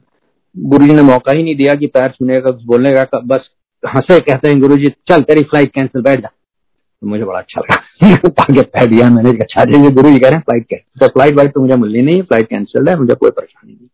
गुरु 0.59 0.87
ने 0.87 1.03
मौका 1.03 1.33
ही 1.33 1.43
नहीं 1.43 1.57
दिया 1.57 1.75
कि 1.75 1.87
पैर 1.87 2.11
छूने 2.11 2.41
का, 2.41 2.51
कुछ 2.51 2.65
बोलने 2.65 2.93
का 2.93 3.21
बस 3.21 3.51
हंसे, 3.97 4.19
कहते 4.21 4.49
हैं 4.49 4.61
गुरु 4.61 4.77
जी 4.77 4.89
चल, 5.09 5.21
तेरी 5.21 5.43
फ़्लाइट 5.43 5.73
कैंसिल 5.73 6.03
बैठ 6.03 6.21
जा। 6.21 6.29
तो 6.29 7.07
मुझे 7.07 7.25
बड़ा 7.25 7.39
अच्छा 7.39 7.61
लगा। 7.61 8.09
आगे 8.43 8.61
बैठ 8.61 8.89
दिया 8.89 9.11
मैंने 9.11 9.31
अच्छा 9.31 9.65
जी 9.65 9.91
गुरु 9.91 10.11
जी 10.11 10.19
कह 10.19 10.29
रहे 10.29 10.37
हैं 10.37 10.43
फ़्लाइट 10.43 10.67
कैंसिल 10.71 11.01
तो 11.01 11.13
फ़्लाइट 11.13 11.35
वाइट 11.35 11.53
तो 11.53 11.61
मुझे 11.61 11.77
मिलनी 11.77 12.03
नहीं 12.03 12.23
फ़्लाइट 12.23 12.49
कैंसिल 12.49 12.89
है, 12.89 12.97
मुझे 12.97 13.15
कोई 13.15 13.31
परेशानी 13.31 13.73
नहीं। 13.73 13.89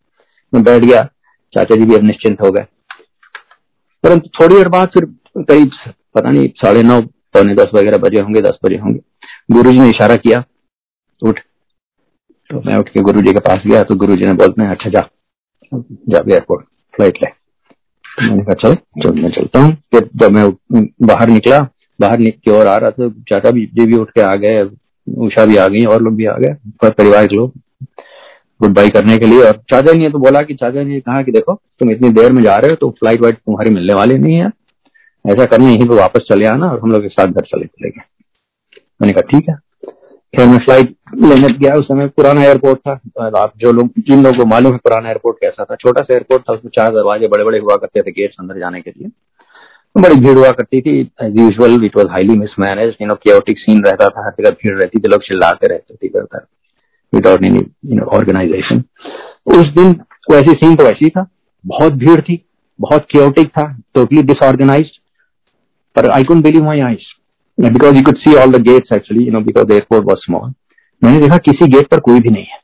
मैं 0.54 0.64
बैठ 0.64 0.82
गया, 0.82 1.02
चाचा 1.52 1.76
जी 1.76 1.84
भी 1.84 1.94
अब 1.94 2.02
निश्चिंत 2.02 2.40
हो 2.40 2.50
गए। 2.50 2.66
परंतु 4.04 4.28
थोड़ी 4.28 4.56
देर 4.56 4.68
बाद 4.68 4.88
फिर 4.88 5.04
करीब 5.38 5.70
पता 6.14 6.30
नहीं, 6.30 6.48
साढ़े 6.48 6.82
नौ, 6.82 7.00
पौने 7.02 7.54
दस 7.54 7.70
वगैरह 7.74 7.98
बजे 7.98 8.20
होंगे, 8.20 8.42
दस 8.42 8.58
बजे 8.64 8.76
होंगे। 8.76 9.00
गुरु 9.50 9.72
जी 9.72 9.78
ने 9.78 9.88
इशारा 9.88 10.16
किया, 10.16 10.44
उठ। 11.22 11.40
तो 12.50 12.62
मैं 12.66 12.76
उठ 12.76 12.88
के 12.88 13.00
गुरु 13.00 13.20
जी 13.20 13.32
के 13.32 13.38
पास 13.38 13.62
गया 13.66 13.82
तो 13.82 13.94
गुरु 13.94 14.16
जी 14.16 14.24
ने 14.24 14.32
बोलते 14.32 14.62
हैं 14.62 14.70
अच्छा 14.70 14.90
जा। 14.90 15.08
जा 15.72 16.18
एयरपोर्ट 16.18 16.64
फ़्लाइट 16.94 17.16
ले 17.16 17.28
तो 17.28 18.30
मैंने 18.30 18.42
कहा 18.44 18.54
चल 18.56 18.74
चल 19.02 19.20
मैं 19.22 19.30
चलता 19.30 19.60
हूँ। 19.60 19.72
फिर 19.92 20.08
जब 20.16 20.32
मैं 20.32 20.50
बाहर 21.02 21.28
निकला, 21.28 21.60
बाहर 21.98 22.18
निकल 22.18 22.38
के 22.40 22.50
और 22.50 22.66
आ 22.66 22.76
रहा 22.76 22.90
था, 22.90 23.08
चाचा 23.28 23.50
भी, 23.50 23.66
जी 23.66 23.86
भी 23.86 23.96
उठ 23.96 24.10
के 24.10 24.20
आ 24.22 24.34
गए, 24.36 24.62
उषा 25.06 25.44
भी 25.44 25.56
आ 25.56 25.66
गई, 25.68 25.84
और 25.84 26.02
लोग 26.02 26.14
भी 26.16 26.26
आ 26.26 26.36
गए 26.36 26.54
परिवार 26.84 27.26
के 27.26 27.36
लोग। 27.36 27.52
गुड 28.60 28.74
बाई 28.74 28.88
करने 28.90 29.18
के 29.18 29.26
लिए, 29.26 29.42
और 29.42 29.56
चाचा 29.70 29.92
ने 29.94 30.08
तो 30.10 30.18
बोला 30.18 30.42
कि, 30.42 30.54
चाचा 30.54 30.82
ने 30.82 31.00
कहा 31.00 31.22
कि 31.22 31.32
देखो, 31.32 31.54
तुम 31.80 31.90
इतनी 31.90 32.08
देर 32.12 32.32
में 32.32 32.42
जा 32.42 32.56
रहे 32.56 32.70
हो 32.70 32.76
तो 32.76 32.90
फ़्लाइट 32.90 33.20
वाइट 33.22 33.36
तुम्हारी 33.36 33.70
मिलने 33.70 33.94
वाली 33.94 34.18
नहीं 34.18 34.36
है। 34.36 34.50
ऐसा 35.24 35.44
करने 35.46 35.66
यहीं 35.66 35.88
पे 35.88 35.94
वापस 35.96 36.26
चले 36.28 36.46
आना, 36.46 36.66
और 36.66 36.80
हम 36.80 36.92
लोग 36.92 37.04
एक 37.04 37.12
साथ 37.12 37.26
घर 37.26 37.44
चले 37.44 37.64
चले 37.66 37.90
गए 37.90 38.04
मैंने 39.00 39.12
कहा, 39.12 39.22
ठीक 39.30 39.48
है। 39.48 39.56
फिर 40.36 40.46
मैं 40.46 40.58
फ़्लाइट 40.58 40.94
लेने 41.24 41.52
गया 41.54 41.74
उस 41.74 41.86
समय 41.86 42.06
पुराना 42.16 42.42
एयरपोर्ट 42.44 42.78
था। 42.78 42.92
आप 43.40 43.52
जो 43.58 43.72
लोग, 43.72 43.90
जिन 43.98 44.22
लोगों 44.22 44.38
को 44.38 44.44
मालूम 44.46 44.72
है 44.72 44.78
पुराना 44.78 45.08
एयरपोर्ट 45.08 45.36
कैसा 45.40 45.64
था, 45.64 45.74
छोटा 45.76 46.02
सा 46.02 46.14
एयरपोर्ट 46.14 46.42
था, 46.42 46.52
उसमें 46.52 46.70
चार 46.74 46.90
दरवाजे 46.92 47.28
बड़े 47.28 47.44
बड़े 47.44 47.58
हुआ 47.58 47.76
करते 47.76 48.02
थे 48.02 48.10
गेट्स 48.12 48.36
अंदर 48.40 48.58
जाने 48.58 48.80
के 48.80 48.90
लिए। 48.90 49.10
बड़ी 49.96 50.14
भीड़ 50.16 50.36
हुआ 50.38 50.50
करती 50.52 50.80
थी। 50.80 51.00
As 51.22 51.36
usual 51.38 51.84
it 51.84 51.96
was 51.96 52.08
highly 52.08 52.36
mismanage 52.38 52.96
you 53.02 53.06
know 53.08 53.14
chaotic 53.22 53.58
scene 53.58 53.82
रहता 53.84 54.08
था 54.08 54.24
हर 54.26 54.32
जगह 54.38 54.50
भीड़ 54.52 54.76
रहती 54.78 54.98
थी, 54.98 55.08
लोग 55.08 55.22
चिल्लाते 55.22 55.66
रहते 55.66 55.94
थे 55.94 56.06
इधर 56.06 56.22
उधर 56.22 56.46
without 57.12 57.44
any 57.44 57.58
you 57.58 57.96
know 57.96 58.04
organisation 58.16 58.82
उस 59.52 59.72
दिन 59.74 60.00
वैसी 60.30 60.52
सीन 60.54 60.76
तो 60.76 60.84
वैसी 60.84 61.08
था। 61.10 61.26
बहुत 61.64 61.92
भीड़ 61.94 62.20
थी, 62.20 62.42
बहुत 62.78 63.06
क्योटिक 63.10 63.48
था 63.48 63.64
टोटली 63.94 64.22
डिसऑर्गेनाइज 64.24 64.90
पर 65.96 66.10
I 66.10 66.24
couldn't 66.24 66.42
believe 66.44 66.64
my 66.64 66.80
eyes 66.82 67.06
because 67.58 67.96
you 67.96 68.02
could 68.02 68.16
see 68.16 68.34
all 68.34 68.52
the 68.52 68.62
gates 68.62 68.92
actually 68.92 69.24
you 69.24 69.32
know 69.32 69.40
because 69.40 69.72
airport 69.72 70.04
was 70.04 70.18
small 70.18 70.52
मैंने 71.02 71.20
देखा 71.20 71.36
किसी 71.48 71.66
गेट 71.72 71.88
पर 71.90 72.00
कोई 72.00 72.20
भी 72.20 72.30
नहीं 72.30 72.44
है। 72.44 72.58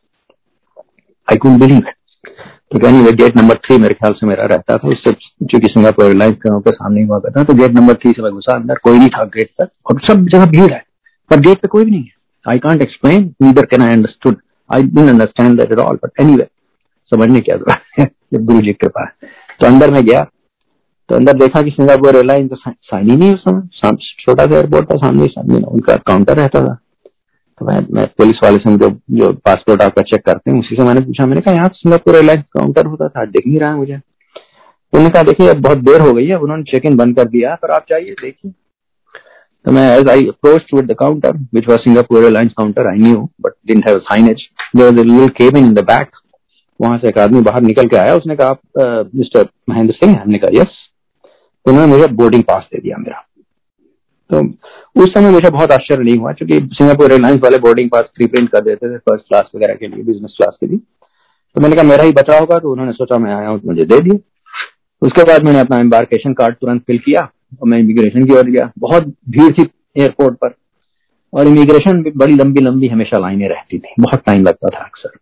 आई 1.28 1.36
कुंट 1.36 1.60
बिलीव 1.60 1.76
इट 1.78 1.94
तो 2.72 2.78
कहनी 2.78 3.02
वे 3.02 3.12
गेट 3.12 3.36
नंबर 3.36 3.56
थ्री 3.64 3.78
मेरे 3.78 3.94
ख्याल 3.94 4.12
से 4.12 4.26
मेरा 4.26 4.44
रहता 4.46 4.76
था। 4.76 4.88
उससे 4.88 5.10
चूँकि 5.12 5.66
सिंगापुर 5.66 6.04
एयरलाइंस 6.04 6.36
के 6.46 6.70
सामने 6.70 7.02
हुआ 7.02 7.18
करता 7.18 7.44
तो 7.44 7.54
गेट 7.54 7.70
नंबर 7.70 7.94
थ्री 7.94 8.12
से 8.12 8.22
मैं 8.22 8.32
घुसा 8.32 8.54
अंदर। 8.56 8.78
कोई 8.84 8.98
नहीं 8.98 9.08
था 9.08 9.24
गेट 9.36 9.50
पर। 9.58 9.68
और 9.86 10.00
सब 10.06 10.26
जगह 10.28 10.46
भीड़ 10.46 10.72
है 10.72 10.82
पर 11.30 11.40
गेट 11.40 11.60
पे 11.60 11.68
कोई 11.68 11.84
भी 11.84 11.90
नहीं 11.90 12.02
है। 12.02 12.20
I 12.46 12.54
can't 12.58 12.82
explain, 12.82 13.24
neither 13.42 13.62
can 13.66 13.82
I 13.82 13.88
understood. 13.96 14.38
I 14.70 14.78
didn't 14.84 15.10
understand 15.10 15.60
that 15.60 15.72
at 15.74 15.80
all. 15.82 15.98
But 16.04 16.22
anyway, 16.22 16.46
समझने 17.12 17.40
क्या 17.40 17.56
ज़रूरत 17.56 17.82
है 17.98 18.08
गुरु 18.46 18.60
जी 18.60 18.72
कृपा 18.72 19.04
है। 19.04 19.28
तो 19.60 19.66
अंदर 19.66 19.90
में 19.90 20.02
गया 20.06 20.22
तो 21.12 21.16
अंदर 21.16 21.32
देखा 21.38 21.60
कि 21.62 21.70
सिंगापुर 21.70 22.16
एयरलाइन 22.16 22.46
तो 22.48 22.56
साइन 22.56 23.10
ही 23.10 23.16
नहीं 23.16 23.32
उस 23.34 23.40
समय। 23.40 23.96
छोटा 24.20 24.44
सा 24.44 24.56
एयरपोर्ट 24.56 24.90
था 24.90 24.96
सामने 24.96 25.26
सामने 25.28 25.58
उनका 25.60 25.96
काउंटर 26.06 26.36
रहता 26.36 26.60
था। 26.66 26.74
तो 27.60 27.66
मैं 27.66 27.80
मैं 27.94 28.06
पुलिस 28.18 28.38
वाले 28.44 28.58
से 28.58 28.76
जो 28.78 28.88
जो 29.16 29.32
पासपोर्ट 29.46 29.82
आपका 29.82 30.02
चेक 30.02 30.24
करते 30.26 30.50
हैं 30.50 30.58
उसी 30.60 30.76
से 30.76 30.84
मैंने 30.84 31.00
पूछा 31.00 31.26
मैंने 31.26 31.40
कहा 31.40 31.54
यहाँ 31.54 31.68
सिंगापुर 31.74 32.14
एयरलाइन 32.14 32.40
काउंटर 32.58 32.86
होता 32.86 33.08
था 33.08 33.24
दिख 33.24 33.46
नहीं 33.46 33.60
रहा 33.60 33.76
मुझे। 33.76 33.94
उन्होंने 33.94 35.10
कहा 35.10 35.22
देखिए 35.22 35.48
अब 35.48 35.60
बहुत 35.62 35.78
देर 35.78 36.00
हो 36.00 36.12
गई 36.12 36.26
है 36.26 36.38
उन्होंने 36.38 36.62
चेक 36.70 36.86
इन 36.86 36.96
बंद 36.96 37.16
कर 37.16 37.28
दिया 37.28 37.54
पर 37.54 37.70
आप 37.70 37.84
जाइए 37.90 38.14
देखिए। 38.22 38.52
counter, 40.94 41.32
which 41.50 41.66
was 41.66 41.84
Singapore 41.84 42.22
Airlines 42.22 42.54
counter, 42.58 42.88
I 42.90 42.96
knew, 42.96 43.28
but 43.38 43.52
didn't 43.66 43.84
have 43.84 43.96
a 43.96 44.00
signage. 44.00 44.40
There 44.74 44.90
was 44.90 45.00
a 45.00 45.04
little 45.04 45.30
cabin 45.30 45.64
in 45.64 45.74
the 45.74 45.82
back. 45.82 46.08
वहाँ 46.80 46.98
से 46.98 47.08
एक 47.08 47.18
आदमी 47.18 47.40
बाहर 47.40 47.62
निकल 47.62 47.86
के 47.86 47.96
आया 47.96 48.14
उसने 48.14 48.36
कहा 48.36 48.48
आप 48.48 49.10
मिस्टर 49.14 49.48
महेंद्र 49.68 49.94
सिंह? 49.94 50.16
हमने 50.20 50.38
कहा 50.38 50.50
यस। 50.54 50.78
तो 51.66 51.70
उन्होंने 51.70 51.92
मुझे 51.92 52.06
बोर्डिंग 52.12 52.42
पास 52.42 52.68
दे 52.72 52.78
दिया 52.78 52.96
मेरा। 52.96 53.26
तो 54.30 54.40
उस 55.02 55.14
समय 55.14 55.30
मुझे 55.30 55.50
बहुत 55.50 55.72
आश्चर्य 55.72 56.04
नहीं 56.04 56.16
हुआ, 56.16 56.32
क्योंकि 56.32 56.68
सिंगापुर 56.72 57.12
एयरलाइंस 57.12 57.40
वाले 57.42 57.58
बोर्डिंग 57.58 57.90
पास 57.90 58.10
प्री 58.14 58.26
प्रिंट 58.26 58.50
कर 58.50 58.60
देते 58.60 58.90
थे 58.90 58.98
फ़र्स्ट 58.98 59.28
क्लास 59.28 59.50
वगैरह 59.56 59.74
के 59.74 59.88
लिए 59.88 60.04
बिज़नेस 60.04 60.34
क्लास 60.36 60.56
के 60.60 60.66
लिए। 60.66 60.78
तो 61.56 61.60
मैंने 61.60 61.76
कहा, 61.76 61.84
मेरा 61.84 62.04
ही 62.04 62.12
बचा 62.12 62.38
होगा। 62.38 62.58
तो 62.58 62.72
उन्होंने 62.72 62.92
सोचा, 62.92 63.18
मैं 63.18 63.34
आया 63.34 63.48
हूँ 63.48 63.60
तो 63.60 63.68
मुझे 63.68 63.84
दे 63.84 64.00
दिया। 64.00 64.18
उसके 65.02 65.22
बाद 65.22 65.44
मैंने 65.44 65.60
अपना 65.60 65.76
एम्बार्केशन 65.76 66.32
कार्ड 66.32 66.54
तुरंत 66.54 66.82
फिल 66.82 66.98
किया 66.98 67.20
और 67.60 67.68
मैं 67.68 67.78
इमिग्रेशन 67.78 68.24
की 68.24 68.34
ओर 68.34 68.44
गया। 68.44 68.70
बहुत 68.78 69.06
भीड़ 69.28 69.52
थी 69.52 69.68
एयरपोर्ट 69.96 70.34
पर 70.34 70.54
और 71.32 71.46
इमिग्रेशन 71.46 72.02
भी 72.02 72.10
बड़ी 72.10 72.34
लंबी 72.34 72.60
लंबी 72.60 72.88
हमेशा 72.88 73.18
लाइनें 73.18 73.48
रहती 73.48 73.78
थी। 73.78 73.94
बहुत 74.00 74.22
टाइम 74.26 74.42
लगता 74.42 74.68
था 74.68 74.84
अक्सर। 74.84 75.18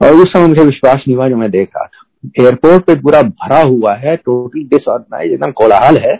और 0.00 0.14
उस 0.14 0.32
समय 0.32 0.46
मुझे 0.46 0.64
विश्वास 0.64 1.04
नहीं 1.08 1.16
हुआ 1.16 1.28
जो 1.28 1.36
मैं 1.36 1.50
देख 1.50 1.68
रहा 1.76 1.86
था। 1.86 2.06
एयरपोर्ट 2.24 2.84
पे 2.84 2.94
पूरा 2.94 3.22
भरा 3.22 3.60
हुआ 3.62 3.94
है, 3.96 4.16
टोटल 4.16 4.62
डिसऑर्गनाइज 4.68 5.32
एकदम 5.32 5.50
कोलाहल 5.52 5.98
है। 5.98 6.18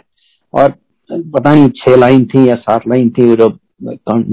और 0.53 0.73
पता 1.09 1.53
नहीं, 1.53 1.69
छह 1.77 1.95
लाइन 1.95 2.25
थी 2.25 2.47
या 2.49 2.55
सात 2.57 2.87
लाइन 2.87 3.09
थी, 3.09 3.35
जो 3.35 3.49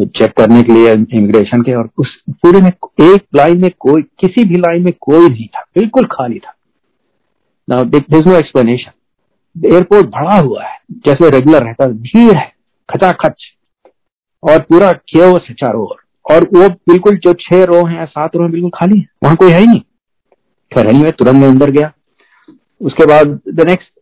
चेक 0.09 0.33
करने 0.37 0.63
के 0.63 0.73
लिए 0.73 0.93
इमिग्रेशन 0.93 1.63
के, 1.63 1.75
और 1.75 1.89
उस 1.99 2.17
पूरे 2.33 2.61
में 2.61 2.69
एक 2.69 3.25
लाइन 3.37 3.61
में 3.63 3.71
कोई, 3.79 4.03
किसी 4.21 4.45
भी 4.45 4.57
लाइन 4.59 4.85
में 4.85 4.93
कोई 5.01 5.29
नहीं 5.29 5.47
था, 5.47 5.65
बिल्कुल 5.75 6.07
खाली 6.13 6.39
था। 6.39 6.55
नाउ 7.69 7.85
नो 7.85 8.37
एक्सप्लेनेशन 8.37 9.67
एयरपोर्ट 9.67 10.07
भरा 10.09 10.35
हुआ 10.35 10.65
है, 10.65 10.79
जैसे 11.07 11.31
रेगुलर 11.31 11.63
रहता 11.63 11.85
है 11.85 11.93
भीड़ 11.93 12.37
है, 12.37 12.53
खचाखच, 12.89 13.45
और 14.43 14.59
पूरा 14.61 14.93
केवस 14.93 15.47
है 15.49 15.55
चारों 15.55 15.83
ओर। 15.83 15.97
और 16.27 16.45
वो 16.55 16.69
बिल्कुल 16.69 17.17
जो 17.17 17.33
छह 17.41 17.65
रो 17.65 17.85
है 17.87 18.07
सात 18.07 18.37
रो 18.37 18.45
है, 18.45 18.51
बिल्कुल 18.51 18.71
खाली 18.75 18.99
है, 18.99 19.07
वहाँ 19.25 19.37
कोई 19.37 19.51
है 19.51 19.61
ही 19.61 19.67
नहीं। 19.67 19.81
खैर 20.73 20.93
में 20.95 21.11
तुरंत 21.13 21.37
में 21.37 21.49
अंदर 21.49 21.71
गया। 21.71 21.93
उसके 22.81 23.07
बाद 23.07 23.39
the 23.51 23.69
next 23.69 23.93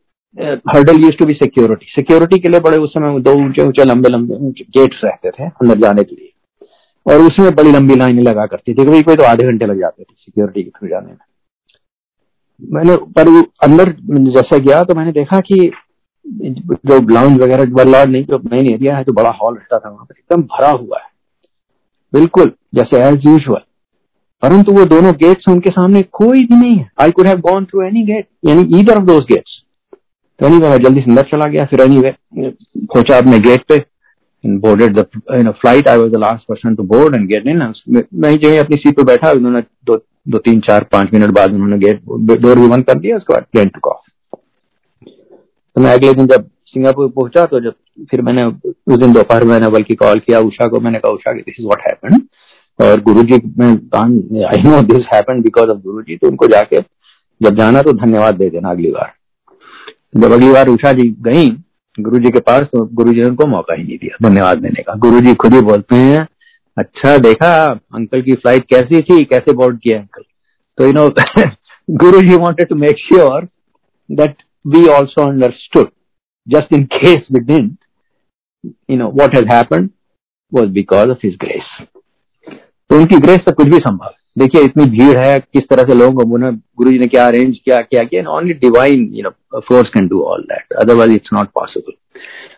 hurdle 0.69 1.03
used 1.03 1.17
to 1.19 1.27
be 1.27 1.35
security 1.35 1.87
security 1.87 2.39
के 2.39 2.49
लिए 2.49 2.61
बड़े 2.61 2.79
उस 2.79 2.91
समय 2.91 3.21
दो 3.21 3.33
ऊँचे 3.45 3.63
ऊँचे 3.63 3.85
लंबे 3.85 4.09
लंबे 4.09 4.51
गेट्स 4.71 5.01
रहते 5.05 5.31
थे 5.31 5.45
अंदर 5.45 5.79
जाने 5.81 6.05
के 6.05 6.17
लिए। 6.17 6.33
और 7.07 7.21
उसमें 7.23 7.55
बड़ी 7.55 7.73
लंबी 7.73 7.95
लाइनें 7.95 8.23
लगा 8.23 8.47
करती 8.47 8.75
थी 8.75 8.85
कभी 8.85 9.03
कोई 9.03 9.17
तो 9.17 9.25
आधे 9.25 9.47
घंटे 9.47 9.67
लग 9.67 9.81
जाते 9.81 10.03
थे 10.03 10.15
सिक्योरिटी 10.15 10.63
के 10.63 10.71
थ्रू 10.71 10.89
जाने 10.89 11.07
में। 11.07 11.17
मैंने, 12.63 12.97
पर 12.97 13.29
अंदर 13.63 13.91
जैसे 14.33 14.61
गया 14.61 14.83
तो 14.85 14.95
मैंने 14.95 15.13
देखा 15.13 15.41
कि 15.43 15.71
जो 16.27 17.01
लाउंज 17.11 17.41
वगैरह 17.41 17.65
बल्लाड 17.75 18.09
नहीं, 18.09 18.25
जो 18.25 18.39
मेन 18.45 18.67
एरिया 18.67 18.97
है 18.97 19.05
जो 19.05 19.13
बड़ा 19.13 19.31
हॉल 19.33 19.55
रहता 19.55 19.79
था 19.79 19.89
वहाँ 19.89 20.05
पर। 20.05 20.15
एकदम 20.15 20.43
भरा 20.45 20.71
हुआ 20.71 20.99
है। 20.99 21.11
बिल्कुल, 22.13 22.53
जैसे 22.75 23.03
एज 23.03 23.27
यूजल 23.27 23.61
परंतु 24.43 24.73
वो 24.73 24.85
दोनों 24.87 25.13
गेट्स 25.17 25.49
उनके 25.49 25.71
सामने 25.71 26.03
कोई 26.13 26.45
भी 26.45 26.57
नहीं 26.57 26.77
है। 26.77 26.89
I 27.03 27.11
could 27.11 27.27
have 27.27 27.39
gone 27.41 27.65
through 27.65 27.83
any 27.83 28.03
gate 28.07 28.27
यानी 28.47 28.79
ईदर 28.81 28.99
ऑफ़ 28.99 29.05
दोज 29.05 29.25
गेट्स 29.25 29.61
तो 30.41 30.47
एनी 30.47 30.57
मैं 30.59 30.77
जल्दी 30.83 31.01
से 31.01 31.11
अंदर 31.11 31.23
चला 31.31 31.47
गया। 31.47 31.65
फिर 31.67 31.81
एनी 31.81 31.99
वे 31.99 32.15
पहुँचा 32.37 33.19
अपने 33.19 33.39
गेट 33.41 33.65
पे 33.69 33.85
boarded 34.45 34.99
the 34.99 35.05
flight 35.53 35.89
I 35.89 35.99
was 35.99 36.11
the 36.11 36.17
last 36.19 36.47
person 36.49 36.75
to 36.75 36.83
board 36.87 37.15
and 37.15 37.27
get 37.29 37.47
in 37.47 37.73
मैं 37.89 38.37
जो 38.39 38.57
अपनी 38.61 38.77
सीट 38.77 38.97
पे 38.97 39.03
बैठा। 39.05 39.31
उन्होंने 39.31 39.61
दो 39.61 39.97
दो, 40.29 40.39
तीन, 40.39 40.61
चार, 40.61 40.85
पाँच 40.93 41.13
मिनट 41.13 41.31
बाद 41.33 41.53
उन्होंने 41.55 41.79
गेट 41.79 42.01
डोर 42.41 42.59
भी 42.59 42.69
बंद 42.69 42.85
कर 42.85 42.99
दिया। 42.99 43.17
उसके 43.17 43.33
बाद 43.33 43.45
प्लेन 43.53 43.69
टुक 43.69 43.87
ऑफ़ 43.87 44.05
तो 45.77 45.81
मैं 45.81 45.93
अगले 45.93 46.13
दिन 46.13 46.27
जब 46.27 46.49
सिंगापुर 46.67 47.09
पहुँचा 47.11 47.45
तो 47.47 47.61
जब 47.61 47.75
फिर 48.11 48.23
मैंने 48.23 48.45
उस 48.45 48.99
दिन 49.01 49.13
दोपहर 49.13 49.45
मैंने 49.45 49.69
बल्कि 49.71 49.95
कॉल 49.97 50.19
किया। 50.21 50.39
उषा 50.41 50.69
को 50.69 50.81
मैंने 50.81 50.99
कहा, 50.99 51.13
Usha 51.13 51.33
this 51.33 51.55
is 51.61 51.67
what 51.67 51.87
happened 51.87 52.23
और 52.79 53.01
Guru 53.01 53.23
ji 53.23 53.35
I 54.45 54.63
know 54.63 54.81
this 54.93 55.05
happened 55.15 55.43
because 55.43 55.71
of 55.71 55.79
Guru 55.79 56.03
ji 56.03 56.17
तो 56.17 56.29
उनको 56.29 56.47
जाके 56.47 56.81
जब 57.41 57.57
जाना 57.57 57.83
तो 57.83 57.93
धन्यवाद 57.93 58.37
दे 58.39 58.49
देना 58.51 58.71
अगली 58.71 58.91
बार। 58.91 59.13
जब 60.17 60.33
अगली 60.33 60.51
बार 60.53 60.69
उषा 60.69 60.93
जी 60.93 61.09
गई, 61.21 61.47
गुरु 61.99 62.19
जी 62.19 62.31
के 62.31 62.41
पास 62.41 62.65
तो 62.73 62.85
गुरु 62.95 63.13
जी 63.13 63.21
ने 63.21 63.27
उनको 63.27 63.47
मौका 63.47 63.75
ही 63.75 63.83
नहीं 63.83 63.99
दिया 63.99 64.29
धन्यवाद 64.29 64.59
देने 64.59 64.83
का। 64.83 64.95
गुरु 64.99 65.21
जी 65.21 65.35
खुद 65.35 65.55
ही 65.55 65.61
बोलते 65.61 65.97
हैं 65.97 66.27
अच्छा 66.77 67.17
देखा, 67.19 67.53
अंकल 67.95 68.23
की 68.23 68.35
फ़्लाइट 68.35 68.65
कैसी 68.65 69.03
थी, 69.03 69.25
कैसे 69.25 69.53
बोर्ड 69.53 69.79
किया 69.81 69.99
अंकल? 69.99 70.23
तो 70.79 70.87
you 70.87 70.93
know 70.93 71.09
Guru 72.05 72.21
ji 72.21 72.37
wanted 72.37 72.69
to 72.69 72.75
make 72.75 72.99
sure 72.99 73.49
that 74.11 74.43
we 74.67 74.87
also 74.89 75.29
understood 75.31 75.91
just 76.47 76.73
in 76.73 76.85
case 76.85 77.27
we 77.33 77.41
didn't 77.45 77.77
you 78.89 78.97
know, 78.97 79.09
what 79.09 79.35
has 79.35 79.45
happened 79.47 79.91
was 80.53 80.71
because 80.71 81.11
of 81.11 81.21
his 81.21 81.37
grace 81.37 81.71
तो 82.91 82.97
उनकी 82.97 83.17
grace 83.17 83.39
से 83.39 83.53
कुछ 83.53 83.67
भी 83.67 83.79
संभव 83.79 84.15
देखिए, 84.39 84.63
इतनी 84.63 84.85
भीड़ 84.85 85.17
है, 85.19 85.39
किस 85.41 85.63
तरह 85.71 85.83
से 85.83 85.95
लोगों 85.95 86.13
को 86.15 86.51
गुरु 86.79 86.91
जी 86.91 86.99
ने 86.99 87.07
क्या 87.07 87.27
अरेंज 87.27 87.57
किया 87.65 87.81
क्या 87.83 88.05
किया 88.05 88.31
only 88.31 88.55
divine 88.55 89.09
you 89.15 89.23
know 89.23 89.61
force 89.61 89.89
can 89.89 90.09
do 90.09 90.23
all 90.23 90.43
that 90.43 90.73
otherwise 90.73 91.13
it's 91.13 91.31
not 91.33 91.49
possible 91.55 91.93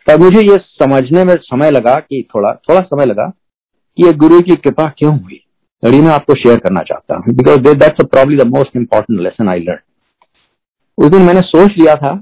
पर 0.06 0.18
मुझे 0.18 0.40
ये 0.40 0.56
समझने 0.58 1.24
में 1.24 1.34
समय 1.42 1.70
लगा 1.70 1.94
कि 2.00 2.26
थोड़ा 2.34 2.52
थोड़ा 2.68 2.80
समय 2.80 3.04
लगा 3.04 3.26
कि 3.96 4.06
ये 4.06 4.12
गुरु 4.12 4.40
की 4.40 4.56
कृपा 4.56 4.92
क्यों 4.98 5.18
हुई? 5.18 5.40
लड़ी 5.82 6.00
मैं 6.00 6.10
आपको 6.10 6.34
शेयर 6.34 6.58
करना 6.58 6.82
चाहता 6.82 7.16
हूँ 7.16 7.34
because 7.34 7.58
that's 7.58 8.04
probably 8.04 8.36
the 8.36 8.46
most 8.46 8.76
important 8.76 9.20
lesson 9.20 9.48
I 9.48 9.60
learn 9.60 11.04
उस 11.04 11.10
दिन 11.10 11.22
मैंने 11.22 11.40
सोच 11.40 11.70
लिया 11.78 11.94
था 11.94 12.14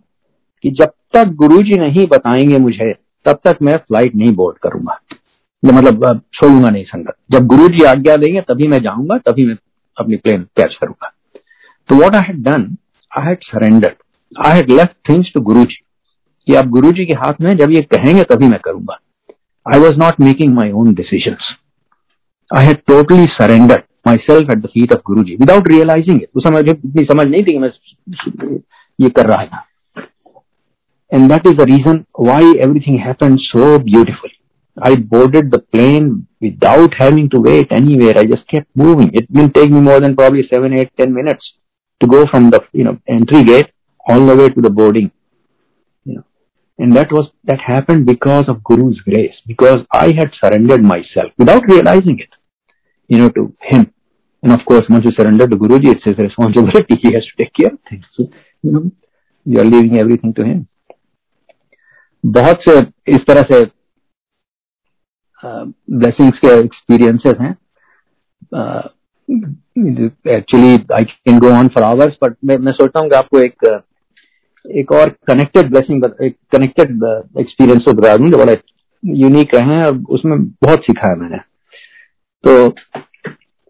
कि 0.63 0.71
जब 0.71 0.93
तक 1.13 1.33
गुरु 1.35 1.63
जी 1.63 1.79
नहीं 1.79 2.07
बताएँगे 2.07 2.59
मुझे, 2.59 2.93
तब 3.25 3.39
तक 3.45 3.59
मैं 3.63 3.77
फ़्लाइट 3.77 4.15
नहीं 4.17 4.35
बोर्ड 4.35 4.59
करूँगा। 4.59 4.99
मतलब 5.73 6.21
छोड़ूँगा 6.35 6.71
नहीं 6.71 6.85
संगत 6.85 7.15
जब 7.33 7.47
गुरु 7.47 7.69
जी 7.69 7.85
आज्ञा 7.85 8.17
देंगे, 8.17 8.41
तभी 8.41 8.69
मैं 8.69 8.81
जाऊँगा, 8.83 9.19
तभी 9.21 9.47
मैं 9.47 9.57
अपनी 9.97 10.17
प्लेन 10.17 10.43
कैच 10.57 10.75
करूँगा। 10.75 11.13
तो 11.89 11.95
what 11.95 12.15
I 12.15 12.23
had 12.23 12.43
done 12.45 12.77
I 13.13 13.27
had 13.27 13.39
surrender 13.43 13.95
I 14.33 14.57
had 14.57 14.71
left 14.71 14.97
things 15.09 15.33
to 15.35 15.41
Guru 15.43 15.65
ji. 15.65 15.83
कि 16.49 16.55
आप 16.55 16.67
गुरु 16.69 16.91
जी 16.93 17.05
के 17.07 17.13
हाथ 17.15 17.41
में 17.41 17.57
जब 17.57 17.71
ये 17.71 17.83
कहेंगे, 17.85 18.23
तभी 18.25 18.47
मैं 18.47 18.59
करूँगा। 18.65 18.99
I 19.67 19.81
was 19.81 19.97
not 19.99 20.21
making 20.21 20.55
my 20.55 20.71
own 20.73 20.95
decision 20.95 21.37
I 22.51 22.67
had 22.67 22.77
totally 22.87 23.27
surrender 23.31 23.83
myself 24.23 24.51
at 24.51 24.59
the 24.59 24.67
feet 24.67 24.93
of 24.93 25.01
Guru 25.07 25.23
ji 25.25 25.37
without 25.37 25.69
realising 25.69 26.23
it 26.23 26.29
उस 26.35 26.43
समय 26.43 26.57
मुझे 26.57 26.71
इतनी 26.71 27.05
समझ 27.05 27.27
नहीं 27.27 27.43
थी 27.43 27.53
कि 27.53 27.59
मैं 27.59 27.71
ये 28.99 29.09
कर 29.11 29.27
रहा 29.27 29.45
था। 29.45 29.67
And 31.13 31.29
that 31.33 31.47
is 31.47 31.57
the 31.57 31.63
reason 31.71 32.05
why 32.21 32.53
everything 32.59 32.99
happen 33.01 33.37
so 33.41 33.79
beautiful 33.81 34.31
I 34.82 34.96
boarded 34.96 35.52
the 35.52 35.60
plane 35.60 36.28
without 36.40 36.94
having 36.98 37.30
to 37.32 37.40
wait 37.40 37.72
anywhere. 37.72 38.18
I 38.18 38.26
just 38.26 38.48
kept 38.48 38.68
moving. 38.76 39.12
It 39.14 39.32
didn't 39.32 39.54
take 39.54 39.70
me 39.70 39.80
more 39.80 40.00
than 40.00 40.16
probably 40.16 40.48
seven, 40.48 40.74
eight, 40.74 40.92
ten 40.98 41.14
minutes 41.14 41.54
to 42.02 42.08
go 42.08 42.26
from 42.28 42.50
the 42.50 42.62
you 42.72 42.84
know 42.84 42.98
entry 43.08 43.44
gate 43.44 43.70
all 44.08 44.26
the 44.26 44.36
way 44.36 44.50
to 44.50 44.62
the 44.62 44.70
boarding. 44.70 45.12
You 46.06 46.16
know, 46.16 46.24
and 46.80 46.96
that 46.96 47.12
was 47.12 47.30
that 47.44 47.60
happened 47.60 48.06
because 48.06 48.48
of 48.48 48.64
Guru's 48.64 49.00
grace, 49.02 49.36
because 49.46 49.86
I 49.92 50.14
had 50.18 50.32
surrendered 50.40 50.84
myself 50.84 51.32
without 51.38 51.64
realizing 51.68 52.20
it, 52.20 52.30
you 53.08 53.18
know, 53.18 53.30
to 53.30 53.54
him. 53.62 53.94
And 54.44 54.52
of 54.52 54.66
course, 54.66 54.86
once 54.90 55.06
you 55.06 55.12
surrender 55.12 55.48
to 55.48 55.56
Guruji, 55.56 55.92
it's 55.92 56.04
his 56.04 56.18
responsibility. 56.18 56.96
He 56.96 57.14
has 57.14 57.26
to 57.26 57.44
take 57.44 57.54
care 57.54 57.74
of 57.74 57.80
things. 57.88 58.06
So, 58.16 58.28
you 58.64 58.72
know, 58.72 58.92
you 59.46 59.60
are 59.60 59.66
leaving 59.66 60.00
everything 60.00 60.34
to 60.36 60.44
him. 60.44 60.68
बहुत 62.26 62.60
से 62.64 62.80
इस 63.14 63.22
तरह 63.28 63.42
से 63.52 63.60
blessings 65.43 66.39
के 66.39 66.49
experiences 66.59 67.37
हैं। 67.41 67.55
Actually 70.29 70.73
I 70.95 71.05
can 71.05 71.39
go 71.39 71.51
on 71.51 71.69
for 71.69 71.83
hours 71.85 72.17
but 72.25 72.37
मैं 72.45 72.73
सोचता 72.73 73.01
हूँ 73.01 73.09
कि 73.11 73.17
आपको 73.17 73.41
एक 73.41 73.83
एक 74.65 74.93
और 74.93 75.09
कनेक्टेड 75.27 75.71
ब्लेसिंग 75.71 76.05
एक 76.23 76.37
कनेक्टेड 76.53 77.03
एक्सपीरियंस 77.41 77.83
को 77.85 77.93
बता 77.93 78.17
दूँ 78.17 78.31
जो 78.31 78.39
बड़ा 78.39 78.55
यूनिक 79.03 79.55
रहे 79.55 79.65
हैं, 79.67 79.83
और 79.85 79.99
उसमें 80.11 80.39
बहुत 80.39 80.85
सीखा 80.85 81.09
है 81.09 81.17
मैंने। 81.17 81.39
तो 82.45 82.51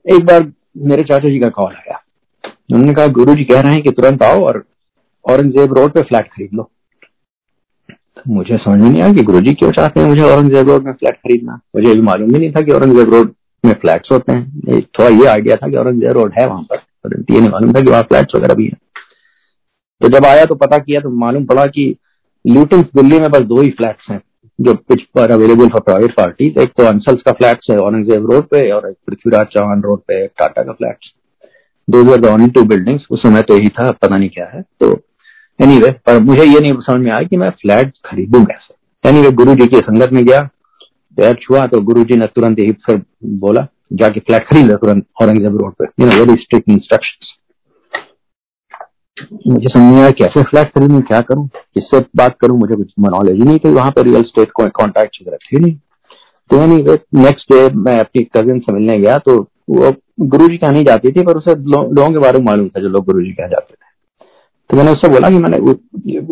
एक 0.07 0.25
बार 0.27 0.51
मेरे 0.87 1.03
चाचा 1.03 1.29
जी 1.29 1.39
का 1.39 1.49
कॉल 1.51 1.73
आया। 1.73 2.01
उन्होंने 2.45 2.95
कहा 2.95 3.07
गुरु 3.19 3.35
जी 3.35 3.45
कह 3.45 3.61
रहे 3.61 3.73
हैं 3.73 3.83
कि 3.83 3.91
तुरंत 3.91 4.23
आओ 4.23 4.45
और 4.45 4.64
औरंगज़ेब 5.25 5.75
रोड 5.75 5.93
पे 5.93 6.03
फ्लैट 6.03 6.27
खरीद 6.27 6.51
लो। 6.55 6.71
मुझे 8.29 8.57
समझ 8.57 8.79
में 8.81 8.89
नहीं 8.89 9.03
आया 9.03 9.12
कि 9.12 9.23
गुरु 9.23 9.41
जी 9.41 9.53
क्यों 9.55 9.71
चाहते 9.73 10.01
हैं 10.01 10.09
मुझे 10.09 10.23
औरंगज़ेब 10.23 10.69
रोड 10.69 10.85
में 10.85 10.93
फ्लैट 10.93 11.14
खरीदना। 11.17 11.61
मुझे 11.77 11.95
भी 11.95 12.01
मालूम 12.03 12.33
भी 12.33 12.39
नहीं 12.39 12.51
था 12.53 12.61
कि 12.61 12.73
औरंगज़ेब 12.73 13.14
रोड 13.14 13.35
में 13.64 13.75
फ्लैट्स 13.75 14.12
होते 14.12 14.33
हैं। 14.33 14.81
थोड़ा 14.81 15.09
ये 15.11 15.27
आइडिया 15.29 15.57
था 15.57 15.69
कि 15.69 15.77
औरंगज़ेब 15.77 16.12
रोड 16.12 16.33
है 16.39 16.47
वहाँ 16.47 16.62
पर 16.71 17.14
ये 17.31 17.41
नहीं 17.41 17.51
मालूम 17.51 17.73
था 17.73 17.81
कि 17.81 17.91
वहाँ 17.91 18.03
फ्लैट्स 18.05 18.35
वगैरह 18.37 18.55
भी 18.55 18.64
है। 18.64 18.79
तो 20.01 20.09
जब 20.09 20.27
आया 20.27 20.45
तो 20.45 20.55
पता 20.57 20.79
किया 20.79 21.01
तो 21.01 21.11
मालूम 21.19 21.45
पड़ा 21.47 21.67
कि 21.69 21.95
लूटिंग 22.45 22.83
दिल्ली 22.97 23.19
में 23.21 23.31
बस 23.31 23.45
दो 23.45 23.61
ही 23.61 23.71
फ्लैट्स 23.73 24.11
हैं, 24.11 24.21
जो 24.59 24.75
पिच 24.75 25.03
पर 25.14 25.31
अवेलेबल 25.33 25.69
फॉर 25.69 25.81
प्राइवेट 25.83 26.14
पार्टी 26.17 26.47
एक 26.59 26.73
तो 26.79 26.85
अंसल्स 26.87 27.23
का 27.23 27.33
फ्लैट्स 27.33 27.71
है 27.71 27.77
औरंगज़ेब 27.79 28.31
रोड 28.31 28.45
पे 28.49 28.71
और 28.73 28.89
एक 28.91 28.97
पृथ्वीराज 29.07 29.47
चौहान 29.49 29.83
रोड 29.83 30.01
पे 30.01 30.27
टाटा 30.29 30.62
का 30.62 30.73
फ्लैट्स। 30.73 31.12
दो 31.89 32.11
are 32.12 32.21
the 32.21 32.27
only 32.27 32.51
two 32.51 32.62
buildings 32.67 33.07
उस 33.11 33.23
समय 33.23 33.43
तो 33.43 33.57
यही 33.57 33.69
था, 33.71 33.91
पता 33.93 34.17
नहीं 34.17 34.29
क्या 34.29 34.47
है। 34.47 34.62
तो 34.81 34.93
एनी 35.61 35.74
anyway, 35.74 35.92
पर 36.07 36.18
मुझे 36.20 36.44
ये 36.44 36.61
नहीं 36.61 36.72
समझ 36.80 37.00
में 37.00 37.11
आया 37.11 37.22
कि 37.22 37.36
मैं 37.36 37.50
फ्लैट 37.61 37.92
खरीदू 38.04 38.44
कैसे? 38.44 38.74
एनी 39.04 39.20
वे 39.20 39.30
गुरु 39.32 39.54
जी 39.54 39.66
की 39.66 39.78
संगत 39.80 40.12
में 40.12 40.24
गया 40.24 40.42
पैर 41.18 41.34
छुआ 41.42 41.66
तो 41.66 41.80
गुरु 41.82 42.04
जी 42.04 42.16
ने 42.16 42.26
तुरंत 42.26 42.59
यही 42.59 42.72
फिर 42.86 43.02
बोला 43.40 43.66
जाके 43.92 44.20
फ्लैट 44.20 44.46
खरीद 44.48 44.66
लिया 44.66 44.76
तुरंत 44.76 45.07
औरंगज़ेब 45.22 45.57
रोड 45.57 45.72
पे. 45.72 45.84
You 46.00 46.07
know 46.07 46.12
very 46.14 46.42
strict 46.42 46.68
instruction 46.70 47.34
मुझे 49.46 49.68
समझ 49.68 49.82
नहीं 49.82 50.00
आया 50.00 50.11
कैसे 50.12 50.42
फ्लैट 50.44 50.68
खरीदूं 50.68 51.00
क्या 51.02 51.20
करूँ 51.28 51.46
किससे 51.48 52.00
बात 52.16 52.36
करूँ 52.40 52.59
मुझे 52.59 52.74
कुछ 52.74 52.92
नॉलेज 53.00 53.36
ही 53.36 53.42
नहीं 53.42 53.59
थी 53.59 53.70
वहाँ 53.72 53.90
पे 53.90 54.02
रियल 54.02 54.22
स्टेट 54.24 54.50
को 54.50 54.68
कॉन्टैक्ट 54.78 55.16
वगैरह 55.22 55.36
थे 55.44 55.59
नहीं। 55.59 55.74
तो 56.50 56.57
यानी 56.57 56.76
नेक्स्ट 57.22 57.52
डे 57.52 57.68
मैं 57.76 57.98
अपनी 58.00 58.22
कजिन 58.36 58.59
से 58.61 58.72
मिलने 58.72 58.98
गया 58.98 59.16
तो 59.18 59.40
वो 59.70 59.94
गुरु 60.26 60.48
जी 60.48 60.57
कहा 60.57 60.70
नहीं 60.70 60.84
जाती 60.84 61.12
थी 61.12 61.24
पर 61.24 61.36
उसे 61.36 61.54
लोगों 61.54 62.11
के 62.12 62.18
बारे 62.18 62.38
में 62.38 62.46
मालूम 62.46 62.68
था 62.68 62.80
जो 62.80 62.88
लोग 62.88 63.04
गुरु 63.07 63.22
जी 63.22 63.32
कहा 63.32 63.46
जाते 63.46 63.74
थे। 63.74 63.86
तो 64.71 64.77
मैंने 64.77 64.91
उससे 64.91 65.09
बोला 65.09 65.29
कि 65.31 65.39
मैंने 65.39 65.59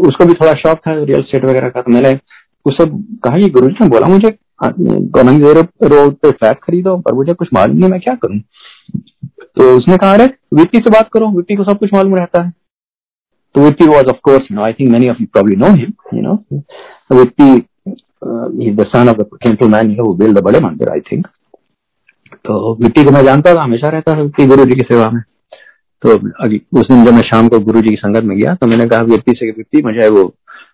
उसको 0.08 0.24
भी 0.24 0.34
थोड़ा 0.34 0.52
शौक 0.62 0.78
था 0.86 0.94
रियल 0.94 1.22
स्टेट 1.22 1.44
वगैरह 1.44 1.68
का 1.68 1.82
तो 1.82 1.90
मैंने 1.92 2.18
उससे 2.66 2.86
कहा 3.24 3.36
कि 3.36 3.50
गुरु 3.50 3.68
ने 3.68 3.88
बोला 3.88 4.06
मुझे 4.08 4.28
औरंगज़ेब 4.62 5.68
रोड 5.84 6.14
पे 6.14 6.30
फ्लैट 6.30 6.58
खरीदो, 6.62 6.96
पर 6.96 7.12
मुझे 7.14 7.32
कुछ 7.34 7.48
मालूम 7.54 7.76
नहीं, 7.76 7.90
मैं 7.90 8.00
क्या 8.00 8.14
करूँ? 8.14 8.38
तो 9.56 9.76
उसने 9.76 9.96
कहा, 9.96 10.12
अरे 10.12 10.24
विपी 10.54 10.78
से 10.78 10.90
बात 10.90 11.08
करो 11.12 11.28
विपी 11.30 11.56
को 11.56 11.64
सब 11.64 11.78
कुछ 11.78 11.92
मालूम 11.94 12.14
रहता 12.16 12.42
है। 12.42 12.52
तो 13.54 13.60
VP 13.60 13.86
was 13.86 14.06
of 14.06 14.16
course 14.24 14.46
no 14.52 14.62
I 14.64 14.72
think 14.72 14.90
many 14.92 15.08
of 15.10 15.16
you 15.20 15.26
probably 15.32 15.56
know 15.56 15.66
him 15.74 15.92
you 16.14 16.22
know 16.22 16.34
VP 17.16 17.50
is 18.66 18.76
the 18.76 18.86
son 18.88 19.08
of 19.08 19.16
the 19.18 19.26
temple 19.42 19.68
man 19.68 19.96
who 20.00 20.14
build 20.14 20.38
the 20.38 20.42
बड़े 20.44 20.60
मंदिर 20.60 20.88
आई 20.90 21.00
थिंक 21.10 21.26
तो 22.44 22.74
विपी 22.76 23.04
को 23.04 23.10
मैं 23.10 23.24
जानता 23.24 23.54
था, 23.54 23.62
हमेशा 23.62 23.88
रहता 23.88 24.14
था 24.14 24.20
विपी 24.22 24.46
गुरु 24.46 24.64
जी 24.64 24.74
की 24.74 24.84
सेवा 24.88 25.10
में। 25.10 25.22
तो 26.06 26.14
उस 26.80 26.88
दिन 26.88 27.04
जब 27.04 27.14
मैं 27.14 27.22
शाम 27.22 27.48
को 27.48 27.58
गुरु 27.58 27.80
जी 27.80 27.88
की 27.88 27.96
संगत 27.96 28.24
में 28.24 28.36
गया 28.38 28.54
तो 28.54 28.66
मैंने 28.66 28.86
कहा 28.86 29.02
विपी 29.02 29.32
से 29.32 29.50
विपी 29.50 29.82
मुझे 29.82 30.08
वो 30.08 30.24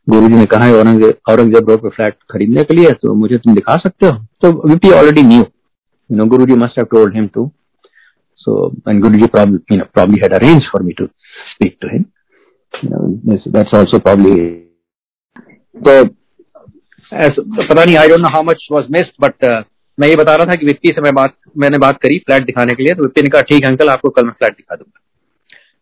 गुरु 0.08 0.28
जी 0.28 0.34
ने 0.34 0.46
कहा 0.46 0.70
औरंगज़ेब 0.70 1.70
रोड 1.70 1.82
पे 1.82 1.88
फ्लैट 1.88 2.14
खरीदने 2.30 2.64
के 2.64 2.74
लिए 2.74 2.90
तो 3.02 3.14
मुझे 3.14 3.36
तुम 3.36 3.54
दिखा 3.54 3.76
सकते 3.76 4.06
हो? 4.06 4.12
तो 4.12 4.52
VP 4.68 4.90
already 4.90 5.22
knew 5.22 5.38
you 5.38 6.16
know 6.16 6.26
Guru 6.26 6.46
ji 6.46 6.54
must 6.54 6.80
told 6.80 7.14
him 7.14 7.26
to 7.34 7.50
so 8.40 8.52
and 8.86 9.02
Guruji 9.04 9.26
probably 9.30 9.58
you 9.70 9.78
know 9.78 9.86
probably 9.92 10.18
had 10.20 10.32
arranged 10.32 10.68
for 10.72 10.78
me 10.80 10.94
to 10.94 11.06
speak 11.50 11.78
to 11.80 11.88
him. 11.88 12.06
You 12.74 12.90
know 12.90 13.00
this, 13.24 13.42
that's 13.46 13.74
also 13.74 14.00
probably 14.00 14.36
तो 15.80 15.96
as, 17.12 17.32
पता 17.68 17.84
नहीं 17.84 17.96
I 17.96 18.08
don't 18.08 18.20
know 18.20 18.28
how 18.28 18.42
much 18.42 18.66
was 18.72 18.84
missed 18.90 19.12
but 19.20 19.64
मैं 19.98 20.08
ये 20.08 20.16
बता 20.16 20.34
रहा 20.34 20.46
था 20.46 20.54
कि 20.54 20.66
विप्पी 20.66 20.88
से 20.88 21.00
मैं 21.00 21.14
बात 21.14 21.34
मैंने 21.58 21.78
बात 21.78 22.00
करी 22.02 22.18
फ्लैट 22.18 22.46
दिखाने 22.46 22.74
के 22.74 22.82
लिए 22.82 22.94
तो 22.94 23.02
विप्पी 23.02 23.22
ने 23.22 23.28
कहा 23.28 23.40
ठीक 23.50 23.64
है 23.64 23.70
अंकल 23.70 23.88
आपको 23.88 24.10
कल 24.10 24.26
मैं 24.26 24.32
फ्लैट 24.32 24.52
दिखा 24.52 24.74
दूँगा। 24.74 25.00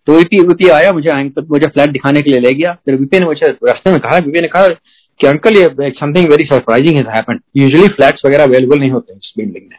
तो 0.08 0.14
वीपी 0.14 0.38
वीपी 0.40 0.68
आया, 0.70 0.92
मुझे 0.92 1.28
तो 1.30 1.42
मुझे 1.50 1.66
फ्लैट 1.66 1.90
दिखाने 1.90 2.20
के 2.22 2.30
लिए 2.30 2.40
ले 2.40 2.54
गया। 2.54 2.72
फिर 2.84 2.94
वीपी 2.96 3.18
ने 3.18 3.26
मुझे 3.26 3.50
रास्ते 3.50 3.90
में 3.90 3.98
कहा 4.00 4.18
वीपी 4.18 4.40
ने 4.40 4.48
कहा 4.48 4.68
कि 4.68 5.26
अंकल 5.26 5.56
ये 5.56 5.90
something 5.98 6.30
very 6.30 6.44
surprising 6.44 6.96
has 6.96 7.08
happened 7.08 7.40
usually 7.56 7.88
flats 7.88 8.22
वगैरह 8.26 8.44
अवेलेबल 8.44 8.78
नहीं 8.78 8.90
होते 8.90 9.14
इस 9.14 9.32
बिल्डिंग 9.38 9.64
में। 9.70 9.78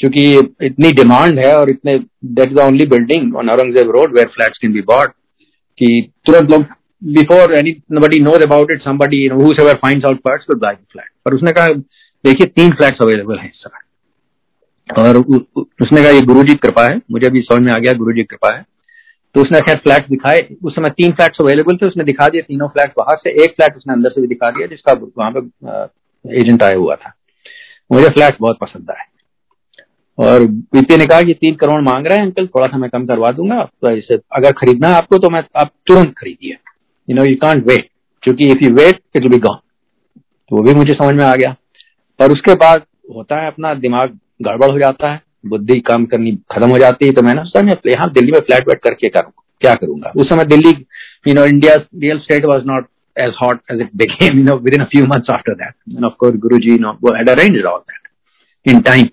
क्योंकि 0.00 0.22
इतनी 0.66 0.92
डिमांड 0.92 1.38
है 1.38 1.54
और 1.56 1.70
इतने 1.70 1.98
that 1.98 2.52
is 2.52 2.60
only 2.60 2.86
building 2.86 3.36
on 3.36 3.50
Aurangzeb 3.50 3.90
road 3.90 4.14
where 4.14 4.28
flats 4.28 4.58
can 4.58 4.72
be 4.72 4.80
bought 4.80 5.12
कि 5.78 6.10
तुरंत 6.26 6.50
लोग 6.50 6.64
before 7.02 7.54
any 7.58 7.76
nobody 7.92 8.20
knows 8.20 8.42
about 8.42 8.70
it 8.70 8.82
somebody 8.82 9.26
whoever 9.26 9.74
finds 9.74 10.06
out 10.06 10.16
flats 10.16 10.46
will 10.50 10.60
buy 10.60 10.74
flat 10.92 11.10
पर 11.24 11.34
उसने 11.34 11.52
कहा, 11.52 11.68
देखिए, 11.68 12.46
तीन 12.46 12.70
फ्लैट्स 12.70 12.98
अवेलेबल 13.02 13.38
हैं 13.38 13.50
इस 13.50 13.64
और 14.98 15.16
उसने 15.16 16.02
कहा, 16.02 16.10
ये 16.10 16.20
गुरुजी 16.20 16.54
कृपा 16.54 16.84
है, 16.84 17.00
मुझे 17.10 17.30
भी 17.30 17.40
समझ 17.40 17.62
में 17.62 17.72
आ 17.72 17.78
गया, 17.78 17.92
गुरुजी 17.92 18.22
कृपा 18.22 18.54
है। 18.56 18.64
तो 19.34 19.40
उसने 19.40 19.60
खैर 19.60 19.76
फ्लैट 19.76 20.08
दिखाए। 20.08 20.40
उस 20.64 20.74
समय 20.74 20.90
तीन 20.90 21.12
फ्लैट्स 21.12 21.40
अवेलेबल 21.40 21.76
थे, 21.76 21.86
उसने 21.86 22.04
दिखा 22.04 22.28
दिया 22.28 22.42
तीनों 22.42 22.68
फ्लैट 22.68 22.92
बाहर 22.98 23.16
से। 23.16 23.30
एक 23.44 23.54
फ्लैट 23.56 23.76
उसने 23.76 23.92
अंदर 23.92 24.10
से 24.10 24.20
भी 24.20 24.26
दिखा 24.26 24.50
दिया, 24.50 24.66
जिसका 24.66 24.92
वहाँ 25.18 25.32
पे 25.36 26.38
एजेंट 26.40 26.62
आया 26.62 26.76
हुआ 26.76 26.94
था। 26.94 27.12
मुझे 27.90 28.08
फ्लैट 28.08 28.36
बहुत 28.40 28.58
पसंद 28.60 28.90
आए। 28.90 29.04
और 30.18 30.44
बीपी 30.44 30.96
ने 30.96 31.06
कहा 31.06 31.22
कि 31.22 31.34
तीन 31.34 31.54
करोड़ 31.54 31.80
मांग 31.82 32.06
रहे 32.06 32.18
हैं 32.18 32.24
अंकल, 32.24 32.46
थोड़ा 32.46 32.66
सा 32.66 32.78
मैं 32.78 32.90
कम 32.90 33.06
करवा 33.06 33.30
दूँगा। 33.32 33.62
तो 33.62 33.90
इसे 33.90 34.18
अगर 34.32 34.52
खरीदना 34.52 34.88
है 34.88 34.94
आपको 34.94 35.18
तो 35.18 35.30
मैं, 35.30 35.42
आप 35.56 35.70
तुरंत 35.86 36.14
खरीदिए। 36.18 36.56
You 37.08 37.16
know 37.16 37.24
you 37.24 37.36
can't 37.36 37.66
wait 37.66 37.88
क्योंकि 38.22 38.50
if 38.52 38.64
you 38.64 38.70
wait 38.74 39.00
it 39.16 39.26
be 39.26 39.38
gone 39.38 39.56
तो 40.50 40.56
वो 40.56 40.62
भी 40.62 40.74
मुझे 40.74 40.94
समझ 40.94 41.14
में 41.14 41.24
आ 41.24 41.34
गया। 41.34 41.54
पर 42.20 42.32
उसके 42.32 42.54
बाद 42.56 42.82
होता 43.14 43.40
है 43.40 43.46
अपना 43.46 43.72
दिमाग 43.76 44.18
गड़बड़ 44.42 44.70
हो 44.70 44.78
जाता 44.78 45.12
है। 45.12 45.20
बुद्धि 45.44 45.78
काम 45.80 46.04
करनी 46.06 46.32
खत्म 46.52 46.68
हो 46.70 46.78
जाती 46.78 47.06
है 47.06 47.12
तो 47.12 47.22
मैंने 47.22 47.44
सोचा 47.44 47.62
मैं 47.62 47.76
यहाँ 47.86 48.10
दिल्ली 48.12 48.32
में 48.32 48.40
फ्लैट 48.40 48.68
वेट 48.68 48.80
करके 48.82 49.08
करूँ 49.08 49.32
क्या 49.60 49.74
करूँगा 49.74 50.12
उस 50.16 50.28
समय 50.28 50.44
Delhi 50.44 50.70
you 51.26 51.34
know 51.34 51.44
India 51.46 51.74
real 51.74 52.18
estate 52.18 52.44
was 52.44 52.64
not 52.66 52.88
as 53.16 53.34
hot 53.34 53.60
as 53.68 53.80
it 53.80 53.96
became, 53.96 54.38
you 54.38 54.44
know, 54.44 54.56
within 54.56 54.80
a 54.80 54.86
few 54.86 55.06
months 55.06 55.28
after 55.28 55.54
that. 55.56 55.74
And 55.88 56.04
of 56.04 56.16
course, 56.16 56.36
Guruji, 56.36 56.66
you 56.66 56.78
know, 56.78 56.98
had 57.16 57.28
arranged 57.28 57.64
all 57.64 57.84
that 57.86 58.70
in 58.72 58.82
time. 58.82 59.08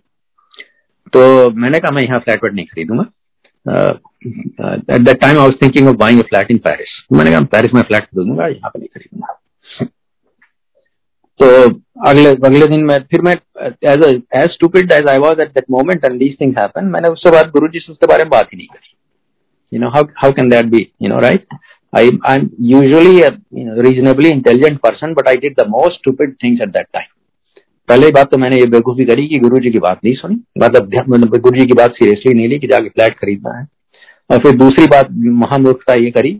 तो 1.13 1.49
मैंने 1.55 1.79
कहा 1.79 1.91
मैं 1.91 2.01
यहाँ 2.03 2.19
flat 2.19 2.43
wait 2.43 2.53
नहीं 2.53 2.65
खरीदूँगा 2.65 3.03
at 4.95 5.01
that 5.01 5.19
time 5.21 5.37
I 5.37 5.43
was 5.43 5.53
thinking 5.61 5.87
of 5.87 5.95
buying 5.97 6.21
flat 6.29 6.51
in 6.51 6.57
Paris 6.57 6.95
मैंने 7.13 7.31
कहा 7.31 7.41
Paris 7.51 7.73
में 7.73 7.81
flat 7.81 8.03
खरीदूँगा 8.03 8.47
यहाँ 8.47 8.69
पे 8.69 8.79
नहीं 8.79 8.87
खरीदूँगा 8.87 9.87
तो 11.39 11.47
अगले 12.09 12.29
अगले 12.29 12.67
दिन 12.67 12.83
मैं, 12.85 12.99
फिर 13.11 13.21
मैं 13.21 13.35
as 13.63 14.03
as 14.35 14.49
stupid 14.51 14.91
as 14.91 15.07
I 15.09 15.17
was 15.19 15.39
at 15.41 15.49
that 15.49 15.65
moment 15.71 16.05
and 16.05 16.19
these 16.19 16.35
things 16.41 16.61
happen 16.61 16.85
मैंने 16.93 17.09
उसके 17.09 17.31
बाद 17.31 17.49
गुरु 17.51 17.67
जी 17.67 17.79
से 17.79 17.91
उसके 17.91 18.07
बारे 18.07 18.23
में 18.23 18.29
बात 18.29 18.53
ही 18.53 18.57
नहीं 18.57 18.67
करी। 18.67 18.93
How 19.71 20.01
how 20.19 20.27
can 20.31 20.49
that 20.49 20.67
be? 20.71 20.79
You 21.03 21.09
know, 21.11 21.21
right? 21.23 21.55
I, 21.93 22.03
i'm 22.25 22.43
usually 22.67 23.15
a, 23.21 23.31
you 23.51 23.63
know, 23.65 23.73
reasonably 23.85 24.29
intelligent 24.31 24.79
person, 24.81 25.13
but 25.13 25.27
i 25.27 25.33
did 25.35 25.55
the 25.57 25.65
most 25.67 25.97
stupid 26.01 26.35
things 26.43 26.61
at 26.65 26.71
that 26.75 26.87
time. 26.97 27.09
पहले 27.89 28.11
बात 28.11 28.31
तो 28.31 28.37
मैंने 28.37 28.57
ये 28.57 28.65
बेवकूफ़ी 28.65 29.05
करी 29.05 29.27
कि 29.27 29.39
गुरु 29.39 29.59
जी 29.59 29.71
की 29.71 29.79
बात 29.79 29.99
नहीं 30.03 30.13
सुनी। 30.15 30.39
मतलब 30.63 30.95
मतलब 31.09 31.37
गुरु 31.37 31.59
जी 31.59 31.65
की 31.65 31.73
बात 31.73 31.95
सीरियसली 31.95 32.33
नहीं 32.33 32.47
ली 32.49 32.59
कि 32.59 32.67
जाके 32.67 32.89
फ्लैट 32.89 33.17
खरीदना 33.19 33.57
है। 33.57 33.65
और 34.29 34.39
फिर 34.43 34.55
दूसरी 34.57 34.85
बात 34.93 35.11
महामूर्खता 35.41 35.93
ये 36.03 36.11
करी 36.11 36.33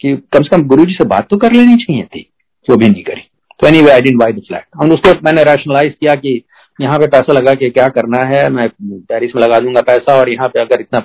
कि 0.00 0.14
कम 0.32 0.42
से 0.42 0.56
कम 0.56 0.66
गुरु 0.68 0.84
जी 0.84 0.94
से 0.94 1.04
बात 1.14 1.28
तो 1.30 1.36
कर 1.46 1.52
लेनी 1.52 1.76
चाहिए 1.84 2.02
थी 2.14 2.26
वो 2.68 2.76
भी 2.76 2.88
नहीं 2.88 3.04
करी। 3.04 3.28
तो 3.60 3.66
anyway 3.82 3.90
I 3.90 4.00
didn't 4.02 4.16
buy 4.18 4.32
the 4.32 4.42
flat 4.48 4.64
और 4.80 4.92
उसको 4.92 5.12
मैंने 5.24 5.44
रैशनलाइज 5.44 5.94
किया 6.00 6.14
कि 6.14 6.40
यहाँ 6.78 6.98
पे 6.98 7.06
पैसा 7.06 7.32
लगा 7.32 7.54
के 7.54 7.70
क्या 7.70 7.88
करना 7.88 8.22
है 8.24 8.48
मैं 8.50 8.68
पेरिस 8.80 9.34
में 9.36 9.42
लगा 9.42 9.60
दूँगा 9.60 9.80
पैसा 9.82 10.16
और 10.16 10.28
यहाँ 10.30 10.48
पे 10.48 10.60
अगर 10.60 10.80
इतना 10.80 11.02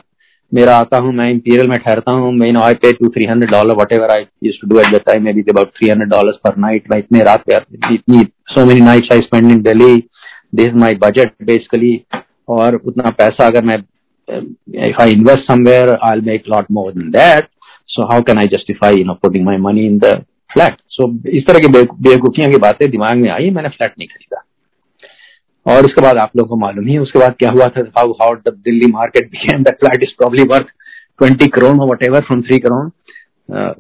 मेरा 0.52 0.76
आता 0.78 0.98
हूँ 0.98 1.14
मैं 1.14 1.30
इंपीरियल 1.32 1.68
में 1.68 1.78
ठहरता 1.80 2.12
हूँ 2.12 2.32
मैं 2.34 2.52
I 2.62 2.74
pay 2.82 2.92
two 2.94 3.10
three 3.10 3.26
hundred 3.26 3.52
dollar 3.52 3.76
whatever 3.94 4.12
I 4.12 4.26
used 4.44 4.56
to 4.62 4.68
do 4.68 4.80
at 4.80 4.96
the 4.96 5.02
time 5.06 5.24
maybe 5.34 5.44
about 5.50 5.70
three 5.78 5.90
hundred 5.90 6.10
dollar 6.10 6.40
per 6.44 6.58
night 6.58 6.92
मैं 6.92 6.98
इतने 7.00 7.24
रात 7.24 7.44
पे 7.50 7.56
इतनी 7.94 8.26
so 8.54 8.66
many 8.66 8.82
nights 8.82 9.14
I 9.14 9.22
spend 9.22 9.52
in 9.52 9.62
Delhi 9.62 9.96
this 10.56 10.74
my 10.76 10.96
budget 11.04 11.32
basically 11.44 12.00
और 12.50 12.76
उतना 12.76 13.10
पैसा 13.18 13.48
अगर 13.48 13.64
मैं 13.64 13.84
I 14.30 15.08
invest 15.08 15.46
somewhere, 15.46 15.98
I'll 16.02 16.22
make 16.22 16.46
a 16.48 16.50
lot 16.50 16.70
more 16.70 16.92
than 16.92 17.12
that. 17.12 17.50
So 17.86 18.06
how 18.10 18.22
can 18.22 18.38
I 18.38 18.48
justify, 18.48 18.92
you 18.92 19.04
know, 19.04 19.16
putting 19.16 19.44
my 19.44 19.58
money 19.58 19.86
in 19.86 20.00
the 20.00 20.26
flat. 20.54 20.78
So 20.90 21.10
इस 21.30 21.48
तरह 21.48 21.60
की 21.60 21.68
बेवकूफियाँ 21.68 22.52
की 22.52 22.58
बातें 22.60 22.90
दिमाग 22.92 23.18
में 23.18 23.30
आई, 23.30 23.50
मैंने 23.50 23.70
फ्लैट 23.70 23.94
नहीं 24.00 24.08
खरीदा। 24.08 24.44
और 25.66 25.86
उसके 25.86 26.02
बाद 26.02 26.18
आप 26.18 26.32
लोगों 26.38 26.50
को 26.50 26.56
मालूम 26.58 26.86
ही 26.88 26.98
उसके 26.98 27.20
बाद 27.20 27.36
क्या 27.40 27.50
हुआ 27.52 27.68
था? 27.68 27.82
How 27.98 28.36
the 28.38 28.54
Delhi 28.66 28.92
market 28.92 29.30
became 29.32 29.64
the 29.64 29.76
flat 29.80 30.04
is 30.04 30.16
probably 30.18 30.44
worth 30.52 30.68
twenty 31.20 31.48
crore 31.56 31.76
whatever 32.04 32.22
from 32.28 32.42
three 32.42 32.60
crore 32.60 32.86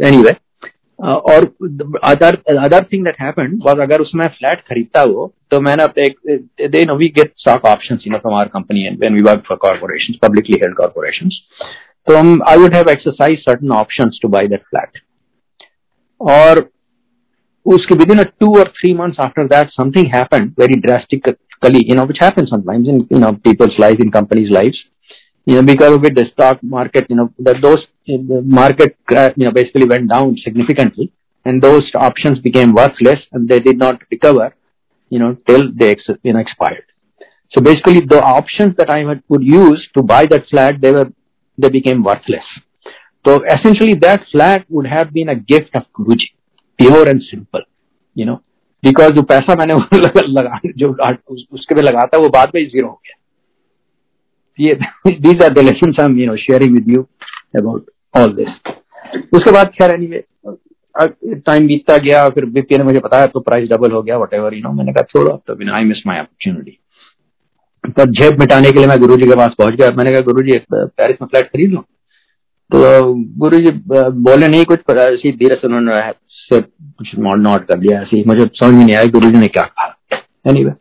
anyway 0.23 0.35
और 0.99 1.45
other 2.03 2.35
other 2.57 2.83
thing 2.91 3.03
that 3.05 3.15
happened 3.21 3.61
was 3.65 3.79
अगर 3.79 4.01
उसमें 4.01 4.27
फ्लैट 4.29 4.59
खरीदता 4.69 5.01
हो 5.01 5.31
तो 5.51 5.59
मैंने 5.61 5.83
एक 6.03 6.17
they 6.71 6.83
know 6.85 6.95
we 6.97 7.05
get 7.15 7.31
stock 7.37 7.65
options 7.67 8.03
you 8.07 8.11
know 8.13 8.17
from 8.17 8.35
our 8.35 8.49
company 8.53 8.85
and 8.87 8.99
when 8.99 9.13
we 9.13 9.23
work 9.29 9.43
for 9.47 9.57
corporations 9.61 10.17
publicly 10.21 10.59
held 10.63 10.75
corporations 10.77 11.41
तो 12.07 12.17
I 12.51 12.57
would 12.57 12.75
have 12.75 12.91
exercise 12.91 13.39
certain 13.39 13.71
options 13.77 14.19
to 14.23 14.29
buy 14.29 14.47
that 14.47 14.63
flat 14.69 15.01
or 16.21 16.71
within 17.97 18.19
a 18.19 18.25
two 18.39 18.53
or 18.61 18.65
three 18.79 18.93
months 18.93 19.17
after 19.19 19.47
that, 19.47 19.71
something 19.73 20.05
happened 20.09 20.55
very 20.55 20.75
drastically, 20.75 21.83
you 21.85 21.95
know, 21.95 22.05
which 22.05 22.17
happens 22.19 22.49
sometimes 22.49 22.87
in, 22.87 23.07
you 23.09 23.19
know, 23.19 23.33
people's 23.43 23.77
lives, 23.77 23.99
in 23.99 24.11
companies' 24.11 24.51
lives, 24.51 24.77
you 25.45 25.55
know, 25.55 25.63
because 25.63 25.95
of 25.95 26.03
it, 26.03 26.15
the 26.15 26.25
stock 26.33 26.59
market, 26.63 27.07
you 27.09 27.15
know, 27.15 27.33
that 27.39 27.57
those 27.61 27.85
market, 28.07 28.97
uh, 29.15 29.29
you 29.35 29.45
know, 29.45 29.51
basically 29.51 29.85
went 29.85 30.09
down 30.09 30.35
significantly 30.43 31.11
and 31.45 31.61
those 31.61 31.89
options 31.95 32.39
became 32.39 32.73
worthless 32.73 33.19
and 33.31 33.47
they 33.47 33.59
did 33.59 33.77
not 33.77 34.01
recover, 34.11 34.55
you 35.09 35.19
know, 35.19 35.35
till 35.47 35.71
they, 35.73 35.91
ex- 35.91 36.19
you 36.23 36.33
know, 36.33 36.39
expired. 36.39 36.83
So 37.51 37.61
basically 37.61 38.01
the 38.01 38.21
options 38.21 38.75
that 38.77 38.89
I 38.89 39.03
would 39.03 39.43
use 39.43 39.87
to 39.95 40.03
buy 40.03 40.25
that 40.27 40.47
flat, 40.49 40.81
they 40.81 40.91
were, 40.91 41.11
they 41.57 41.69
became 41.69 42.03
worthless. 42.03 42.45
So 43.25 43.33
essentially 43.45 43.95
that 44.03 44.23
flat 44.31 44.63
would 44.69 44.87
have 44.87 45.11
been 45.13 45.29
a 45.29 45.35
gift 45.35 45.75
of 45.75 45.83
Guruji, 45.97 46.29
pure 46.79 47.07
and 47.09 47.21
simple, 47.21 47.61
you 48.17 48.25
know, 48.25 48.37
because 48.83 49.11
जो 49.11 49.21
पैसा 49.31 49.55
मैंने 49.55 49.73
लगा 50.39 50.59
जो 50.77 50.89
उसके 51.55 51.75
पे 51.75 51.81
लगा 51.81 52.05
था 52.05 52.17
वो 52.17 52.29
बाद 52.29 52.51
में 52.55 52.61
ज़ीरो 52.65 52.87
हो 52.87 53.01
गया। 53.05 53.15
ये 54.59 54.73
these 55.27 55.43
are 55.45 55.53
the 55.59 55.63
lessons 55.63 56.01
I'm 56.03 56.17
you 56.17 56.27
know 56.27 56.37
sharing 56.47 56.73
with 56.73 56.87
you 56.95 57.05
about 57.55 57.83
all 58.13 58.35
this. 58.41 58.51
उसके 59.33 59.51
बाद 59.51 59.71
खैर 59.81 59.91
एनीवे 59.91 60.23
टाइम 61.45 61.67
बीतता 61.67 61.97
गया 61.97 62.23
फिर 62.29 62.45
वित्तीय 62.45 62.77
ने 62.77 62.83
मुझे 62.83 62.99
बताया 62.99 63.27
तो 63.27 63.39
प्राइस 63.39 63.69
डबल 63.69 63.91
हो 63.91 64.01
गया 64.03 64.17
वट 64.17 64.33
एवर 64.33 64.53
यू 64.53 64.61
नो 64.61 64.71
मैंने 64.73 64.93
कहा 64.93 65.03
छोड़ो 65.09 65.35
तो 65.47 65.55
बिना 65.55 65.75
आई 65.75 65.83
मिस 65.83 66.01
माई 66.07 66.17
अपॉर्चुनिटी 66.17 66.77
पर 67.87 68.11
झेप 68.11 68.39
मिटाने 68.39 68.71
के 68.71 68.77
लिए 68.77 68.87
मैं 68.87 68.99
गुरुजी 68.99 69.27
के 69.27 69.35
पास 69.35 69.53
पहुँच 69.57 69.73
गया। 69.73 69.89
मैंने 69.97 70.11
कहा 70.11 70.21
गुरुजी 70.21 70.57
पेरिस 70.71 71.21
में 71.21 71.27
फ्लैट 71.27 71.45
खरीद 71.45 71.71
लो? 71.71 71.85
तो 72.71 73.13
गुरु 73.39 73.57
जी 73.59 73.71
बोले 74.25 74.47
नहीं 74.47 74.65
कुछ 74.65 74.79
पर 74.87 74.97
ऐसी 74.99 75.31
धीरे 75.31 75.55
से 75.55 75.67
उन्होंने 75.67 76.11
कुछ 76.51 77.11
नोट 77.17 77.65
कर 77.65 77.77
दिया 77.79 78.01
ऐसी 78.01 78.23
मुझे 78.27 78.45
समझ 78.45 78.73
में 78.73 78.83
नहीं 78.83 78.95
आया 78.95 79.05
गुरु 79.11 79.29
जी 79.29 79.37
ने 79.37 79.47
क्या 79.47 79.63
कहा? 79.63 79.87
Anyway, 80.45 80.73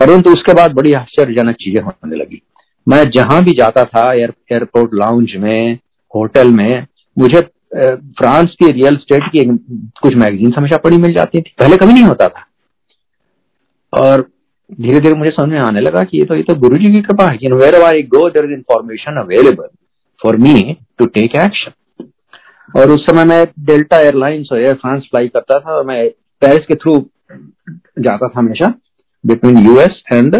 परंतु 0.00 0.32
उसके 0.32 0.52
बाद 0.54 0.72
बड़ी 0.74 0.92
आश्चर्यजनक 0.94 1.56
चीज़ें 1.60 1.82
होने 1.82 2.16
लगी। 2.16 2.40
मैं 2.86 3.02
जहाँ 3.10 3.42
भी 3.44 3.52
जाता 3.58 3.84
था 3.84 4.12
एयर, 4.14 4.32
एयरपोर्ट 4.52 4.90
लाउंज 4.94 5.34
में 5.36 5.78
होटल 6.14 6.50
में 6.52 6.86
मुझे 7.16 7.40
फ्रांस 7.40 8.56
की 8.60 8.70
रियल 8.72 8.96
स्टेट 8.96 9.24
की 9.28 9.44
कुछ 10.00 10.14
मैगजीन 10.16 10.52
हमेशा 10.56 10.76
पढ़ी 10.76 10.96
मिल 10.98 11.12
जाती 11.14 11.40
थी। 11.40 11.54
पहले 11.58 11.76
कभी 11.76 11.92
नहीं 11.92 12.04
होता 12.04 12.28
था। 12.28 12.46
और 13.92 14.20
धीरे 14.80 15.00
धीरे 15.00 15.14
मुझे 15.14 15.30
समझ 15.30 15.48
में 15.50 15.58
आने 15.60 15.80
लगा 15.80 16.02
कि 16.02 16.18
ये 16.18 16.24
तो 16.24 16.34
ये 16.34 16.42
तो 16.42 16.54
गुरु 16.60 16.76
जी 16.76 16.92
की 16.92 17.00
कृपा 17.02 17.24
है। 17.26 17.52
Where 17.54 17.82
I 17.82 18.02
go 18.04 18.28
there 18.30 18.44
is 18.44 18.52
information 18.52 19.16
available 19.20 19.68
for 20.20 20.36
me 20.36 20.76
to 20.98 21.06
take 21.08 21.34
action 21.36 22.08
और 22.70 22.90
उस 22.90 23.04
समय 23.06 23.24
मैं 23.24 23.44
डेल्टा 23.66 23.98
एयरलाइंस 24.00 24.48
और 24.52 24.58
एयर 24.58 24.74
फ्रांस 24.74 25.02
फ्लाई 25.10 25.28
करता 25.28 25.58
था 25.60 25.74
और 25.74 25.84
मैं 25.86 26.08
पेरिस 26.42 26.66
के 26.66 26.74
थ्रू 26.74 26.94
जाता 27.30 28.28
था 28.28 28.38
हमेशा 28.38 28.72
बिटवीन 29.24 29.58
यूएस 29.66 30.02
एंड 30.12 30.36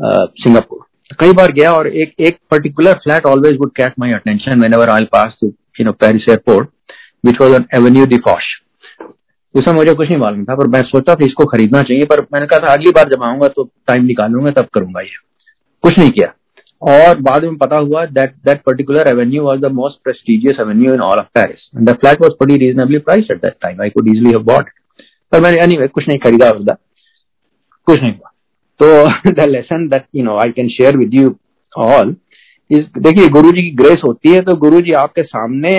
सिंगापुर। 0.00 0.84
कई 1.20 1.32
बार 1.32 1.52
गया 1.52 1.72
और 1.72 1.86
एक 1.88 2.14
एक 2.20 2.38
particular 2.50 2.94
flat 3.04 3.26
always 3.26 3.56
would 3.60 3.70
catch 3.76 3.92
my 3.98 4.12
attention 4.12 4.60
whenever 4.74 4.90
I 4.90 5.04
pass 5.12 5.38
you 5.44 5.84
know 5.84 5.92
Paris 6.00 6.28
airport 6.28 6.68
which 7.24 7.40
was 7.40 7.54
an 7.54 7.66
avenue 7.74 8.06
de 8.06 8.16
Foch 8.24 8.54
उसमें 9.54 9.74
मुझे 9.74 9.92
कुछ 9.94 10.08
नहीं 10.08 10.18
मालूम 10.18 10.44
था, 10.44 10.54
पर 10.56 10.66
मैं 10.66 10.82
सोचता 10.82 11.14
था 11.14 11.24
इसको 11.24 11.44
खरीदना 11.46 11.82
चाहिए, 11.82 12.04
पर 12.04 12.20
मैंने 12.32 12.46
कहा 12.46 12.58
था, 12.58 12.72
अगली 12.72 12.90
बार 12.90 13.08
जब 13.08 13.22
आऊँगा 13.24 13.48
तो 13.48 13.64
टाइम 13.88 14.04
निकालूँगा, 14.04 14.50
तब 14.50 14.66
करूँगा 14.74 15.00
ये। 15.00 15.16
कुछ 15.84 15.98
नहीं 15.98 16.10
किया। 16.10 16.32
और 16.82 17.18
बाद 17.20 17.44
में 17.44 17.56
पता 17.58 17.76
हुआ 17.76 18.04
that 18.06 18.34
that 18.44 18.60
particular 18.66 19.08
avenue 19.08 19.42
was 19.44 19.60
the 19.60 19.70
most 19.74 20.02
prestigious 20.04 20.60
avenue 20.60 20.92
in 20.94 21.00
all 21.00 21.18
of 21.18 21.26
Paris 21.34 21.70
and 21.76 21.88
the 21.88 21.94
flat 22.00 22.20
was 22.22 22.32
pretty 22.38 22.66
reasonably 22.66 22.98
price 22.98 23.30
at 23.32 23.38
that 23.38 23.54
time 23.62 23.82
I 23.82 23.90
could 23.90 24.08
easily 24.08 24.30
have 24.30 24.42
bought 24.52 24.70
पर 25.32 25.40
मैंने 25.42 25.62
एनीवे 25.62 25.88
कुछ 25.88 26.08
नहीं 26.08 26.18
खरीदा 26.18 26.50
उसका 26.50 26.76
कुछ 27.86 28.00
नहीं 28.00 28.12
हुआ। 28.12 28.32
तो 28.80 29.32
the 29.32 29.48
lesson 29.48 29.88
that 29.88 30.04
you 30.14 30.24
know 30.24 30.36
I 30.38 30.52
can 30.52 30.68
share 30.68 30.96
with 30.96 31.14
you 31.14 31.34
all 31.72 32.14
इस 32.70 32.78
देखिए, 32.98 33.28
गुरु 33.28 33.50
की 33.52 33.70
ग्रेस 33.76 34.00
होती 34.04 34.32
है 34.32 34.40
तो 34.42 34.56
गुरु 34.56 34.80
आपके 34.98 35.22
सामने 35.22 35.70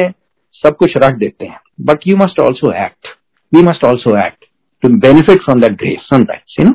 सब 0.56 0.76
कुछ 0.78 0.94
रख 0.98 1.16
देते 1.18 1.46
हैं। 1.46 1.60
But 1.86 2.08
you 2.08 2.16
must 2.18 2.40
also 2.42 2.72
act 2.86 3.08
we 3.54 3.62
must 3.64 3.86
also 3.86 4.18
act 4.26 4.46
to 4.84 4.90
benefit 5.00 5.44
from 5.44 5.62
that 5.62 5.78
grace 5.80 6.08
sometimes 6.10 6.56
you 6.60 6.66
know 6.66 6.74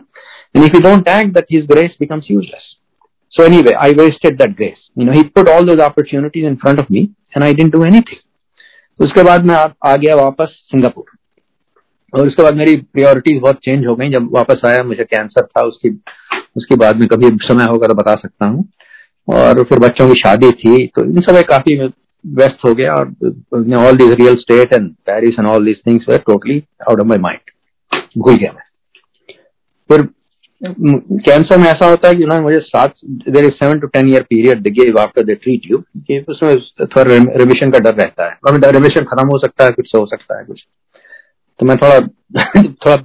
and 0.56 0.64
if 0.64 0.76
you 0.76 0.80
don't 0.82 1.08
act 1.08 1.34
that 1.34 1.46
his 1.52 1.66
grace 1.66 1.96
becomes 2.00 2.30
useless 2.30 2.74
So 3.34 3.44
anyway, 3.44 3.72
I 3.74 3.90
wasted 3.92 4.38
that 4.38 4.52
grace. 4.56 4.82
You 4.96 5.04
know, 5.06 5.12
he 5.12 5.24
put 5.24 5.48
all 5.48 5.64
those 5.66 5.80
opportunities 5.80 6.44
in 6.46 6.56
front 6.56 6.78
of 6.78 6.90
me 6.90 7.00
and 7.34 7.44
I 7.44 7.52
didn't 7.52 7.74
do 7.76 7.82
anything. 7.84 8.20
उसके 9.00 9.22
बाद 9.24 9.44
मैं 9.44 9.56
आ 9.90 9.96
गया 9.96 10.14
वापस 10.16 10.56
Singapore. 10.70 11.04
और 12.12 12.26
उसके 12.28 12.42
बाद 12.42 12.54
मेरी 12.56 12.76
priorities 12.76 13.40
बहुत 13.42 13.56
चेंज 13.64 13.86
हो 13.86 13.94
गई। 13.96 14.08
जब 14.10 14.28
वापस 14.34 14.60
आया 14.66 14.82
मुझे 14.82 15.04
कैंसर 15.04 15.46
था 15.46 15.66
उसकी 15.66 15.90
उसके 16.56 16.76
बाद 16.84 17.00
में 17.00 17.06
कभी 17.08 17.30
समय 17.46 17.64
होगा 17.70 17.88
तो 17.88 17.94
बता 17.94 18.14
सकता 18.14 18.46
हूँ। 18.46 18.64
और 19.28 19.62
फिर 19.64 19.78
बच्चों 19.78 20.08
की 20.08 20.20
शादी 20.20 20.50
थी 20.62 20.86
तो 20.86 21.04
इन 21.04 21.20
सब 21.20 21.42
काफ़ी 21.48 21.76
व्यस्त 22.24 22.64
हो 22.66 22.74
गया 22.74 22.94
और 22.94 23.06
all 23.86 23.96
this 23.96 24.14
real 24.20 24.34
estate 24.40 24.72
and 24.72 24.90
Paris 25.06 25.38
and 25.38 25.48
all 25.48 25.64
this 25.64 25.86
things 25.86 26.08
were 26.08 26.18
totally 26.26 26.62
out 26.90 27.00
of 27.00 27.06
my 27.08 27.18
mind 27.18 27.50
भूल 28.18 28.36
गया 28.36 28.52
मैं। 28.52 28.64
फिर 29.90 30.02
कैंसर 30.66 31.58
में 31.58 31.66
ऐसा 31.66 31.86
होता 31.86 32.08
है 32.08 32.14
कि 32.14 32.24
उन्होंने 32.24 32.42
मुझे 32.44 32.58
सात 32.58 32.94
there 33.06 33.44
is 33.44 33.52
seven 33.52 33.78
to 33.78 33.86
ten 33.86 34.08
year 34.08 34.22
period 34.22 34.62
they 34.62 34.70
give 34.70 34.98
after 34.98 35.24
they 35.24 35.34
treat 35.34 35.70
you 35.70 35.78
कि 35.78 36.18
उसमें 36.28 36.56
थोड़ा 36.86 37.02
रिमिशन 37.36 37.70
का 37.70 37.78
डर 37.78 37.94
रहता 37.94 38.24
है। 38.24 38.38
और 38.46 38.72
रिमिशन 38.72 39.04
खत्म 39.04 39.28
हो 39.28 39.38
सकता 39.38 39.64
है, 39.64 39.70
कुछ 39.70 39.90
हो 39.96 40.06
सकता 40.06 40.38
है, 40.38 40.44
कुछ। 40.44 40.64
तो 41.60 41.66
मैं 41.66 41.76
थोड़ा 41.76 41.98
थोड़ा 42.56 42.96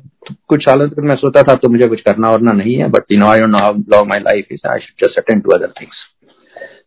कुछ 0.47 0.63
सालों 0.63 0.87
तक 0.87 0.99
मैं 0.99 1.15
सोचा 1.15 1.41
था 1.41 1.55
तो 1.55 1.69
मुझे 1.69 1.87
कुछ 1.87 2.01
करना 2.01 2.31
वरना 2.31 2.51
नहीं 2.51 2.75
है 2.75 2.87
but 2.87 3.11
you 3.11 3.17
know 3.19 3.27
I 3.27 3.39
don't 3.39 3.49
know 3.49 3.57
how 3.57 3.73
long 3.73 4.07
my 4.09 4.19
life 4.19 4.45
is 4.51 4.67
I 4.67 4.79
should 4.79 5.05
just 5.05 5.19
attend 5.19 5.43
to 5.43 5.49
other 5.49 5.67
things 5.81 6.05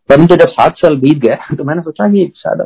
परंतु 0.09 0.37
जब 0.37 0.49
सात 0.49 0.79
साल 0.79 0.97
बीत 0.97 1.19
गए 1.19 1.57
तो 1.57 1.65
मैंने 1.65 1.83
सोचा 1.83 2.09
कि 2.09 2.33
शायद 2.37 2.61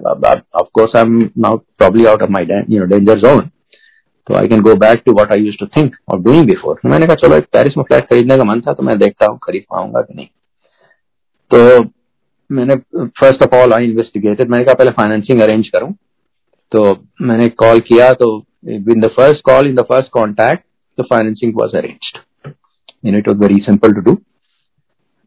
of 0.54 0.68
course 0.72 0.96
I 0.96 1.02
am 1.02 1.30
now 1.38 1.57
probably 1.57 2.04
out 2.04 2.22
of 2.22 2.30
my 2.30 2.64
you 2.70 2.80
know 2.80 2.86
danger 2.86 3.18
zone 3.18 3.40
तो 4.27 4.35
I 4.35 4.49
can 4.49 4.61
go 4.62 4.74
back 4.77 5.03
to 5.07 5.12
what 5.12 5.33
I 5.33 5.45
used 5.45 5.57
to 5.61 5.66
think 5.77 5.97
और 6.09 6.20
डूइंग 6.22 6.47
बिफोर 6.47 6.81
मैंने 6.85 7.07
कहा, 7.07 7.14
चलो, 7.16 7.37
एक 7.37 7.45
पेरिस 7.53 7.77
में 7.79 7.85
फ्लैट 7.85 8.09
खरीदने 8.09 8.37
का 8.37 8.45
मन 8.45 8.61
था 8.61 8.72
तो 8.72 8.83
मैं 8.83 8.99
देखता 8.99 9.27
हूँ, 9.27 9.39
खरीद 9.45 9.64
पाऊँगा 9.70 10.01
कि 10.01 10.14
नहीं. 10.14 10.27
तो 11.51 11.91
मैंने 12.51 12.74
first 13.20 13.43
of 13.43 13.55
all 13.57 13.72
I 13.72 13.85
investigated 13.85 14.51
मैंने 14.51 14.64
कहा, 14.64 14.74
पहले 14.74 14.91
फाइनेंसिंग 14.93 15.41
अरेंज 15.41 15.68
करूँ. 15.68 15.93
तो 16.72 16.97
मैंने 17.22 17.49
कॉल 17.61 17.81
किया 17.81 18.11
तो 18.20 18.29
in 18.68 19.01
the 19.01 19.09
first 19.16 19.43
call 19.45 19.68
in 19.68 19.74
the 19.74 19.83
first 19.89 20.11
contact 20.12 20.64
the 20.99 21.05
financing 21.11 21.53
was 21.57 21.77
arranged 21.77 22.18
in 23.05 23.16
it 23.18 23.29
was 23.29 23.39
very 23.39 23.61
simple 23.66 23.93
to 23.93 24.01
do 24.01 24.14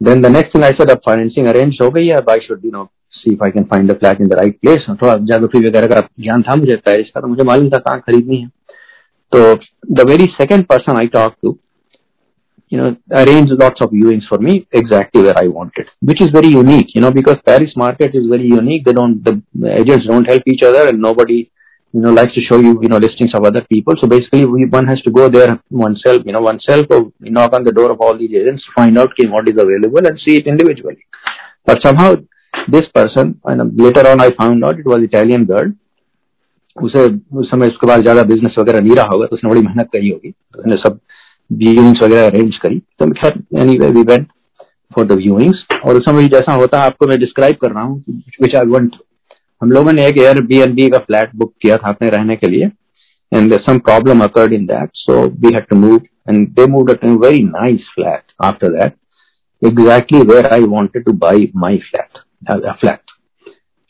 then 0.00 0.22
the 0.22 0.26
next 0.26 0.54
thing 0.54 0.64
I 0.64 0.72
said 0.72 0.90
अब 0.90 1.00
financing 1.06 1.46
arrange 1.48 1.78
हो 1.82 1.90
गई 1.90 2.06
है 2.06 2.20
I 2.30 2.40
should 2.40 2.64
you 2.64 2.70
know 2.72 2.88
see 3.12 3.32
if 3.32 3.44
I 3.44 3.50
can 3.50 3.64
find 3.70 3.90
the 3.92 3.96
flat 3.98 4.20
in 4.20 4.28
the 4.28 4.34
right 4.34 4.58
place 4.60 4.86
थोड़ा 4.90 5.14
geography 5.16 5.66
वगैरह 5.66 5.86
का 5.86 6.00
ज्ञान 6.20 6.42
था 6.42 6.54
मुझे, 6.56 6.76
पेरिस 6.76 7.10
का 7.10 7.20
तो 7.20 7.28
मुझे 7.28 7.44
मालूम 7.44 7.68
था 7.70 7.78
कहाँ 7.78 8.00
खरीदनी 8.00 8.36
है। 8.36 8.48
So 9.32 9.58
the 9.82 10.04
very 10.04 10.32
second 10.36 10.68
person 10.68 10.96
I 10.96 11.06
talked 11.06 11.40
to, 11.42 11.58
you 12.68 12.78
know, 12.78 12.96
arranged 13.10 13.52
lots 13.52 13.80
of 13.80 13.90
viewings 13.90 14.26
for 14.28 14.38
me 14.38 14.66
exactly 14.72 15.22
where 15.22 15.36
I 15.36 15.48
wanted, 15.48 15.88
which 16.00 16.20
is 16.20 16.30
very 16.30 16.48
unique, 16.48 16.94
you 16.94 17.00
know, 17.00 17.10
because 17.10 17.36
Paris 17.44 17.72
market 17.76 18.14
is 18.14 18.26
very 18.28 18.44
unique. 18.44 18.84
They 18.84 18.92
don't, 18.92 19.22
the 19.24 19.42
agents 19.64 20.06
don't 20.06 20.24
help 20.24 20.42
each 20.46 20.62
other 20.62 20.86
and 20.88 21.00
nobody, 21.00 21.50
you 21.92 22.00
know, 22.00 22.10
likes 22.10 22.34
to 22.34 22.40
show 22.40 22.60
you, 22.60 22.78
you 22.80 22.88
know, 22.88 22.98
listings 22.98 23.34
of 23.34 23.44
other 23.44 23.62
people. 23.62 23.94
So 24.00 24.06
basically 24.06 24.44
we, 24.46 24.66
one 24.66 24.86
has 24.86 25.00
to 25.02 25.10
go 25.10 25.28
there 25.28 25.60
oneself, 25.70 26.22
you 26.24 26.32
know, 26.32 26.42
oneself 26.42 26.86
or 26.90 27.12
knock 27.20 27.52
on 27.52 27.64
the 27.64 27.72
door 27.72 27.90
of 27.90 28.00
all 28.00 28.16
these 28.16 28.34
agents 28.34 28.64
find 28.74 28.96
out 28.96 29.10
what 29.18 29.48
is 29.48 29.56
available 29.58 30.06
and 30.06 30.18
see 30.20 30.36
it 30.36 30.46
individually. 30.46 31.04
But 31.64 31.82
somehow 31.82 32.16
this 32.68 32.86
person, 32.94 33.40
and 33.44 33.76
later 33.76 34.08
on 34.08 34.20
I 34.20 34.30
found 34.36 34.64
out 34.64 34.78
it 34.78 34.86
was 34.86 35.02
Italian 35.02 35.44
girl, 35.44 35.72
उसे 36.76 37.04
उस 37.38 37.50
समय 37.50 37.68
उसके 37.68 37.86
बाद 37.86 38.00
ज़्यादा 38.02 38.22
business 38.22 38.54
वगैरह 38.58 38.80
नहीं 38.80 38.94
रहा 38.96 39.06
होगा 39.12 39.26
तो 39.26 39.36
उसने 39.36 39.50
बड़ी 39.50 39.60
मेहनत 39.62 39.88
करी 39.92 40.08
होगी। 40.08 40.30
तो 40.30 40.60
उसने 40.60 40.76
सब 40.76 40.98
व्यूइंग्स 41.50 42.02
वगैरह 42.02 42.26
अरेंज 42.26 42.56
करी। 42.56 42.78
तो 42.78 43.10
खैर 43.12 43.42
anyway 43.78 43.88
we 43.90 44.02
went 44.02 44.26
for 44.94 45.06
the 45.06 45.12
viewings 45.12 45.64
और 45.84 45.96
उस 45.96 46.04
समय 46.04 46.28
जैसा 46.28 46.52
होता 46.52 46.78
है 46.78 46.86
आपको 46.86 47.06
मैं 47.06 47.18
डिस्क्राइब 47.18 47.56
कर 47.62 47.70
रहा 47.70 47.82
हूँ 47.82 48.02
विच 48.42 48.56
आई 48.56 48.66
वॉन्ट 48.66 48.96
हम 49.62 49.70
लोगों 49.70 49.92
ने 49.92 50.06
एक 50.06 50.18
एयर 50.18 50.40
बी 50.42 50.60
एन 50.60 50.74
बी 50.74 50.88
का 50.90 50.98
फ्लैट 50.98 51.34
बुक 51.36 51.52
किया 51.62 51.76
था 51.76 51.88
अपने 51.88 52.10
रहने 52.10 52.36
के 52.36 52.46
लिए 52.46 52.70
and 53.32 53.58
some 53.60 53.78
problem 53.78 54.24
occurred 54.24 54.52
in 54.52 54.66
that 54.66 54.90
so 54.94 55.20
we 55.26 55.54
had 55.54 55.66
to 55.70 55.76
move 55.76 56.00
and 56.28 56.48
they 56.48 56.66
move 56.66 56.92
a 56.92 57.06
very 57.26 57.42
nice 57.42 57.92
flat 57.94 58.32
after 58.44 58.78
that 58.78 58.94
where 59.62 60.52
I 60.54 60.60
wanted 60.60 61.02
to 61.06 61.12
buy 61.12 61.50
my 61.54 61.78
flat, 61.86 62.20
a 62.48 62.74
flat. 62.76 63.09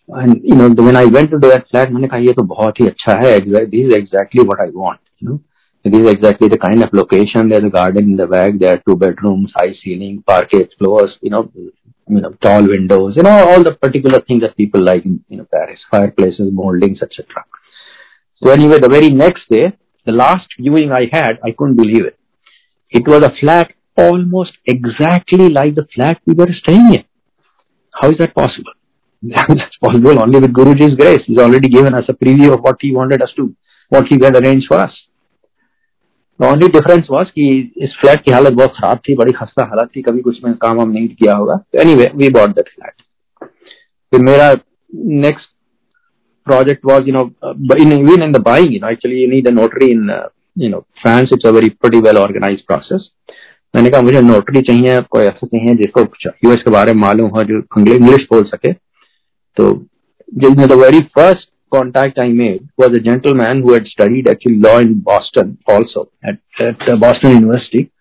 and 0.09 0.41
you 0.43 0.55
know 0.55 0.69
when 0.69 0.95
I 0.95 1.05
went 1.05 1.33
into 1.33 1.47
that 1.47 1.67
flat 1.69 1.89
मैंने 1.91 2.07
कहा 2.07 2.17
ये 2.25 2.33
तो 2.33 2.43
बहुत 2.53 2.79
ही 2.79 2.87
अच्छा 2.87 3.17
है 3.19 3.39
this 3.71 3.85
is 3.87 3.93
exactly 3.93 4.43
what 4.43 4.59
I 4.59 4.69
want 4.69 4.99
you 5.19 5.29
know 5.29 5.39
this 5.83 5.99
is 6.01 6.11
exactly 6.11 6.47
the 6.49 6.57
kind 6.57 6.83
of 6.83 6.93
location 6.93 7.49
there's 7.49 7.63
a 7.63 7.69
garden 7.69 8.11
in 8.11 8.17
the 8.17 8.27
back 8.27 8.59
there 8.59 8.73
are 8.73 8.81
two 8.87 8.95
bedrooms 8.95 9.51
high 9.55 9.73
ceiling 9.81 10.23
parquet 10.27 10.67
floors 10.77 11.17
you 11.21 11.31
know 11.31 11.49
you 11.55 12.21
know 12.21 12.31
tall 12.45 12.67
windows 12.67 13.15
you 13.15 13.23
know 13.23 13.35
all 13.49 13.63
the 13.63 13.73
particular 13.85 14.21
things 14.21 14.41
that 14.41 14.55
people 14.57 14.83
like 14.83 15.05
in 15.05 15.23
you 15.27 15.37
know 15.37 15.47
Paris 15.51 15.79
fireplaces 15.89 16.51
moldings 16.51 17.01
etc 17.01 17.43
so 18.35 18.51
anyway 18.51 18.79
the 18.79 18.89
very 18.89 19.09
next 19.09 19.49
day 19.49 19.73
the 20.05 20.11
last 20.11 20.47
viewing 20.59 20.91
I 20.91 21.09
had 21.11 21.39
I 21.43 21.51
couldn't 21.51 21.77
believe 21.77 22.05
it 22.05 22.19
it 22.89 23.07
was 23.07 23.23
a 23.23 23.33
flat 23.39 23.73
almost 23.97 24.53
exactly 24.65 25.49
like 25.49 25.75
the 25.75 25.87
flat 25.95 26.21
we 26.27 26.35
were 26.35 26.51
staying 26.61 26.93
in 26.93 27.05
how 27.91 28.11
is 28.11 28.17
that 28.19 28.35
possible 28.35 28.73
That's 29.22 29.76
possible 29.76 30.18
only 30.18 30.40
with 30.40 30.52
Guruji's 30.52 30.96
grace. 30.96 31.22
He's 31.26 31.38
already 31.38 31.68
given 31.68 31.94
us 31.94 32.04
a 32.08 32.14
preview 32.14 32.54
of 32.54 32.60
what 32.60 32.76
he 32.80 32.94
wanted 32.94 33.22
us 33.22 33.32
to, 33.36 33.54
what 33.92 34.06
he 34.06 34.18
had 34.22 34.36
arranged 34.36 34.66
for 34.68 34.78
us. 34.78 34.92
The 36.40 36.48
only 36.48 36.68
difference 36.68 37.08
was 37.10 37.30
कि 37.30 37.72
इस 37.84 37.96
flat 38.00 38.24
की 38.24 38.30
हालत 38.32 38.52
बहुत 38.52 38.72
खराब 38.76 39.00
थी 39.08 39.14
बड़ी 39.16 39.32
खस्ता 39.32 39.64
हालत 39.70 39.90
थी 39.96 40.02
कभी 40.02 40.20
कुछ 40.20 40.42
में 40.44 40.54
काम 40.62 40.80
हम 40.80 40.90
नहीं 40.90 41.08
किया 41.08 41.34
होगा 41.36 41.58
anyway 41.80 42.10
we 42.16 42.28
bought 42.38 42.54
that 42.56 42.68
flat 42.68 43.02
फिर 44.12 44.20
मेरा 44.20 44.52
next 45.24 45.48
project 46.46 46.84
was, 46.84 47.02
you 47.06 47.12
know, 47.12 47.32
in, 47.78 47.92
even 47.92 48.22
in 48.22 48.32
the 48.32 48.40
buying, 48.40 48.72
you 48.72 48.80
know, 48.80 48.88
actually 48.88 49.16
you 49.16 49.28
need 49.28 49.46
a 49.46 49.50
notary 49.52 49.92
in, 49.92 50.10
uh, 50.10 50.28
you 50.56 50.68
know, 50.68 50.84
France, 51.02 51.28
it's 51.30 51.44
a 51.44 51.52
very 51.52 51.70
pretty 51.70 52.00
well 52.00 52.18
organized 52.18 52.66
process. 52.66 53.08
मैंने 53.74 53.90
कहा 53.90 54.00
मुझे 54.02 54.20
notary 54.20 54.60
चाहिए 54.68 54.96
कोई 55.10 55.24
ऐसा 55.24 55.46
चाहिए 55.46 55.74
जिसको 55.76 56.00
यूएस 56.44 56.62
के 56.62 56.70
बारे 56.70 56.92
में 56.92 57.00
मालूम 57.00 57.28
हो 57.34 57.42
जो 57.50 57.58
इंग्लिश 57.78 58.24
बोल 58.30 58.42
सके 58.44 58.72
So, 59.57 59.85
the 60.35 60.77
very 60.79 61.09
first 61.13 61.47
contact 61.71 62.19
I 62.19 62.29
made 62.29 62.67
was 62.77 62.91
a 62.93 62.99
gentleman 62.99 63.61
who 63.61 63.73
had 63.73 63.85
studied 63.87 64.27
actually 64.27 64.57
law 64.57 64.79
in 64.79 64.99
Boston 64.99 65.57
also 65.67 66.09
at, 66.23 66.39
at 66.59 66.89
uh, 66.89 66.95
Boston 66.97 67.31
University. 67.31 67.91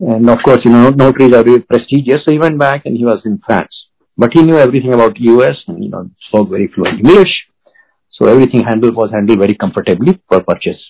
And 0.00 0.30
of 0.30 0.38
course, 0.44 0.60
you 0.64 0.70
know, 0.70 0.90
notaries 0.90 1.34
are 1.34 1.44
very 1.44 1.60
prestigious. 1.60 2.24
So 2.24 2.32
he 2.32 2.38
went 2.38 2.58
back 2.58 2.86
and 2.86 2.96
he 2.96 3.04
was 3.04 3.22
in 3.24 3.40
France. 3.44 3.86
but 4.16 4.32
he 4.32 4.42
knew 4.42 4.58
everything 4.58 4.92
about 4.92 5.18
US 5.20 5.62
and 5.68 5.82
you 5.84 5.90
know 5.90 6.08
spoke 6.28 6.48
very 6.50 6.68
fluent 6.68 7.00
English. 7.00 7.32
So 8.10 8.26
everything 8.26 8.64
handled 8.64 8.96
was 8.96 9.10
handled 9.10 9.38
very 9.38 9.54
comfortably 9.54 10.18
for 10.28 10.42
purchase. 10.42 10.82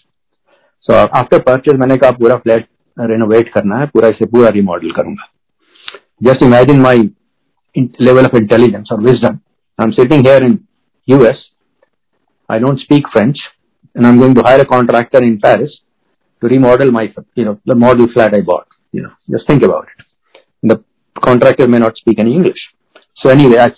So 0.80 0.94
after 1.20 1.40
purchase 1.40 1.78
मैंने 1.78 1.97
कहा 1.97 2.11
पूरा 2.18 2.36
flat 2.44 2.66
renovate 3.11 3.49
करना 3.55 3.78
है 3.78 3.86
पूरा 3.94 4.09
इसे 4.09 4.26
पूरा 4.34 4.49
remodel 4.59 4.90
करूंगा 4.99 5.28
Just 6.26 6.42
imagine 6.42 6.80
my 6.80 6.97
level 8.01 8.26
of 8.26 8.34
intelligence 8.34 8.92
or 8.92 8.99
wisdom. 9.09 9.40
I'm 9.82 9.93
sitting 9.93 10.23
here 10.23 10.43
in 10.43 10.67
US. 11.05 11.38
I 12.49 12.59
don't 12.59 12.79
speak 12.79 13.05
French, 13.11 13.38
and 13.95 14.05
I'm 14.05 14.19
going 14.19 14.36
to 14.36 14.41
hire 14.41 14.61
a 14.61 14.65
contractor 14.65 15.21
in 15.23 15.39
Paris 15.39 15.79
to 16.41 16.47
remodel 16.47 16.91
my, 16.91 17.13
you 17.36 17.45
know, 17.45 17.59
the 17.65 17.75
model 17.75 18.07
flat 18.13 18.34
I 18.34 18.41
bought. 18.41 18.67
You 18.91 19.03
know, 19.03 19.11
just 19.29 19.47
think 19.47 19.63
about 19.63 19.88
it. 19.88 20.05
The 20.63 20.84
contractor 21.23 21.67
may 21.67 21.79
not 21.79 21.95
speak 21.95 22.19
any 22.19 22.34
English. 22.34 22.59
So 23.15 23.29
anyway, 23.29 23.59
I, 23.59 23.71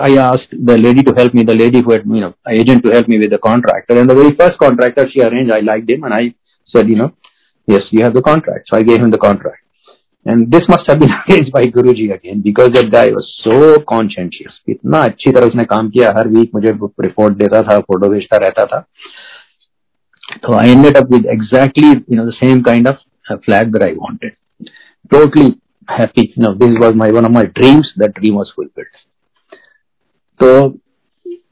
I 0.00 0.16
asked 0.16 0.50
the 0.50 0.76
lady 0.76 1.02
to 1.04 1.12
help 1.14 1.34
me, 1.34 1.44
the 1.44 1.54
lady 1.54 1.82
who 1.82 1.92
had, 1.92 2.04
you 2.04 2.20
know, 2.20 2.34
agent 2.48 2.84
to 2.84 2.90
help 2.90 3.08
me 3.08 3.18
with 3.18 3.30
the 3.30 3.38
contractor. 3.38 3.98
And 3.98 4.10
the 4.10 4.14
very 4.14 4.34
first 4.34 4.58
contractor 4.58 5.08
she 5.10 5.20
arranged, 5.20 5.52
I 5.52 5.60
liked 5.60 5.88
him 5.88 6.04
and 6.04 6.12
I 6.12 6.34
said, 6.66 6.88
you 6.88 6.96
know, 6.96 7.14
yes, 7.66 7.82
you 7.90 8.02
have 8.02 8.14
the 8.14 8.22
contract. 8.22 8.66
So 8.68 8.76
I 8.76 8.82
gave 8.82 9.00
him 9.00 9.10
the 9.10 9.18
contract. 9.18 9.62
And 10.25 10.51
this 10.51 10.63
must 10.67 10.87
have 10.87 10.99
been 10.99 11.11
arranged 11.29 11.51
by 11.53 11.61
Guruji 11.63 12.13
again 12.13 12.41
because 12.41 12.71
that 12.71 12.91
guy 12.91 13.11
was 13.11 13.27
so 13.43 13.79
conscientious. 13.91 14.59
इतना 14.69 15.03
अच्छी 15.09 15.31
तरह 15.31 15.47
उसने 15.47 15.65
काम 15.65 15.89
किया 15.89 16.11
हर 16.17 16.27
week 16.27 16.51
मुझे 16.55 16.71
report 17.05 17.37
देता 17.37 17.61
था 17.69 17.79
फोटो 17.91 18.09
भेजता 18.09 18.37
रहता 18.45 18.65
था 18.73 18.85
So 20.43 20.53
I 20.53 20.65
ended 20.67 20.97
up 20.97 21.09
with 21.09 21.25
exactly, 21.25 22.03
you 22.07 22.17
know, 22.17 22.25
the 22.25 22.33
same 22.39 22.61
kind 22.63 22.87
of 22.87 22.97
flat 23.45 23.71
that 23.71 23.81
I 23.81 23.93
wanted. 23.93 24.33
Totally 25.11 25.61
happy. 25.87 26.33
You 26.35 26.43
know, 26.43 26.53
this 26.53 26.75
was 26.79 26.95
my 26.95 27.11
one 27.11 27.25
of 27.25 27.31
my 27.31 27.45
dreams. 27.45 27.91
That 27.95 28.13
dream 28.13 28.35
was 28.35 28.51
fulfilled. 28.55 28.87
So, 30.41 30.79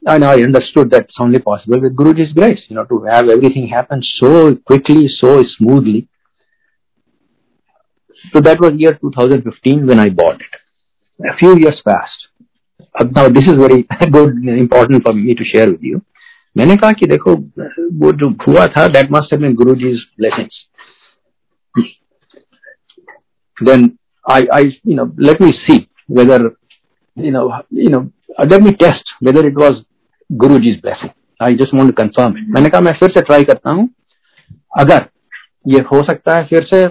and 0.06 0.24
I 0.24 0.42
understood 0.42 0.90
that's 0.90 1.16
only 1.18 1.38
possible 1.38 1.80
with 1.80 1.96
Guruji's 1.96 2.34
grace. 2.34 2.60
You 2.68 2.76
know, 2.76 2.84
to 2.84 3.04
have 3.04 3.28
everything 3.28 3.68
happen 3.68 4.02
so 4.02 4.56
quickly, 4.56 5.08
so 5.08 5.42
smoothly. 5.56 6.08
So 8.33 8.41
that 8.41 8.59
was 8.59 8.73
year 8.75 8.93
2015 8.93 9.87
when 9.87 9.99
I 9.99 10.09
bought 10.09 10.41
it. 10.41 10.53
A 11.19 11.35
few 11.37 11.57
years 11.59 11.81
passed. 11.85 12.27
Now 13.15 13.29
this 13.29 13.43
is 13.43 13.55
very 13.55 13.83
good, 14.11 14.43
important 14.45 15.03
for 15.03 15.13
me 15.13 15.35
to 15.35 15.43
share 15.43 15.69
with 15.71 15.81
you. 15.81 16.01
मैंने 16.57 16.75
कहा 16.77 16.91
कि 16.99 17.07
देखो 17.07 17.33
वो 17.99 18.11
जो 18.21 18.29
हुआ 18.47 18.65
था 18.67 18.87
that 18.95 19.11
must 19.11 19.33
have 19.33 19.41
been 19.41 19.53
गुरुजी's 19.55 20.01
blessings 20.21 20.57
then 23.61 23.97
I, 24.25 24.47
I, 24.51 24.59
you 24.83 24.95
know, 24.95 25.11
let 25.17 25.39
me 25.39 25.53
see 25.67 25.89
whether, 26.07 26.55
you 27.15 27.31
know, 27.31 27.61
you 27.69 27.89
know, 27.89 28.11
let 28.47 28.61
me 28.61 28.75
test 28.75 29.03
whether 29.19 29.45
it 29.47 29.55
was 29.55 29.83
Guruji's 30.31 30.81
blessing. 30.81 31.11
I 31.39 31.53
just 31.53 31.73
want 31.73 31.89
to 31.89 31.93
confirm 31.93 32.37
it. 32.37 32.47
मैंने 32.55 32.69
कहा 32.69 32.81
मैं 32.81 32.91
फिर 32.99 33.09
से 33.09 33.21
try 33.21 33.43
करता 33.43 33.73
हूँ 33.73 33.89
अगर 34.79 35.05
ये 35.67 35.79
हो 35.91 36.01
सकता 36.03 36.37
है 36.37 36.45
फिर 36.47 36.67
से 36.73 36.85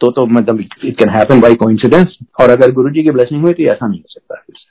तो 0.00 0.10
तो 0.10 0.24
मतलब 0.26 0.60
it 0.60 0.96
can 0.98 1.08
happen 1.08 1.40
by 1.40 1.54
coincidence 1.54 2.16
और 2.40 2.50
अगर 2.50 2.72
गुरुजी 2.72 3.02
की 3.02 3.10
ब्लेसिंग 3.10 3.42
हुई 3.42 3.52
तो 3.52 3.62
ऐसा 3.72 3.86
नहीं 3.86 4.00
हो 4.00 4.08
सकता 4.08 4.34
फिर 4.34 4.56
से 4.58 4.70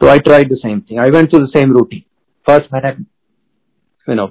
तो 0.00 0.08
I 0.08 0.18
tried 0.28 0.52
the 0.52 0.56
same 0.56 0.80
thing 0.90 1.00
I 1.00 1.10
went 1.10 1.30
to 1.30 1.38
the 1.38 1.48
same 1.56 1.72
routine 1.72 2.02
first 2.46 2.72
मैंने 2.74 2.94
यू 4.08 4.14
नो 4.14 4.30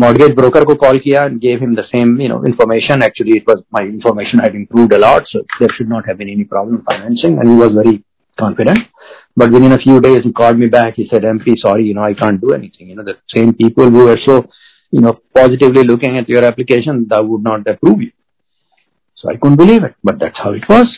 mortgage 0.00 0.34
broker 0.34 0.64
को 0.66 0.74
call 0.80 0.98
किया 1.04 1.22
and 1.28 1.40
gave 1.40 1.62
him 1.62 1.74
the 1.74 1.84
same 1.86 2.10
you 2.20 2.28
know 2.28 2.42
information 2.44 3.02
actually 3.02 3.36
it 3.36 3.46
was 3.46 3.62
my 3.76 3.82
information 3.84 4.38
had 4.38 4.54
improved 4.54 4.92
a 4.92 4.98
lot 4.98 5.24
so 5.26 5.40
there 5.60 5.72
should 5.76 5.88
not 5.88 6.06
have 6.06 6.18
been 6.18 6.28
any 6.28 6.44
problem 6.44 6.82
financing 6.90 7.38
and 7.38 7.50
he 7.50 7.56
was 7.56 7.72
very 7.72 7.94
confident 8.38 8.78
but 9.36 9.50
within 9.50 9.72
a 9.72 9.78
few 9.78 10.00
days 10.00 10.22
he 10.22 10.32
called 10.32 10.58
me 10.58 10.68
back 10.68 10.94
he 10.94 11.08
said 11.10 11.22
MP 11.22 11.56
sorry 11.58 11.86
you 11.88 11.94
know 11.94 12.04
I 12.04 12.14
can't 12.14 12.40
do 12.40 12.52
anything 12.52 12.88
you 12.88 12.94
know 12.94 13.02
the 13.02 13.16
same 13.36 13.52
people 13.52 13.90
who 13.90 14.04
were 14.04 14.18
so 14.26 14.44
you 14.92 15.00
know 15.00 15.18
positively 15.34 15.82
looking 15.82 16.18
at 16.18 16.28
your 16.28 16.44
application 16.44 17.06
that 17.10 17.26
would 17.26 17.42
not 17.42 17.66
approve 17.66 18.02
you 18.02 18.12
So 19.21 19.29
I 19.29 19.35
couldn't 19.35 19.57
believe 19.57 19.83
it, 19.83 19.95
but 20.03 20.19
that's 20.19 20.39
how 20.43 20.51
it 20.53 20.67
was. 20.69 20.97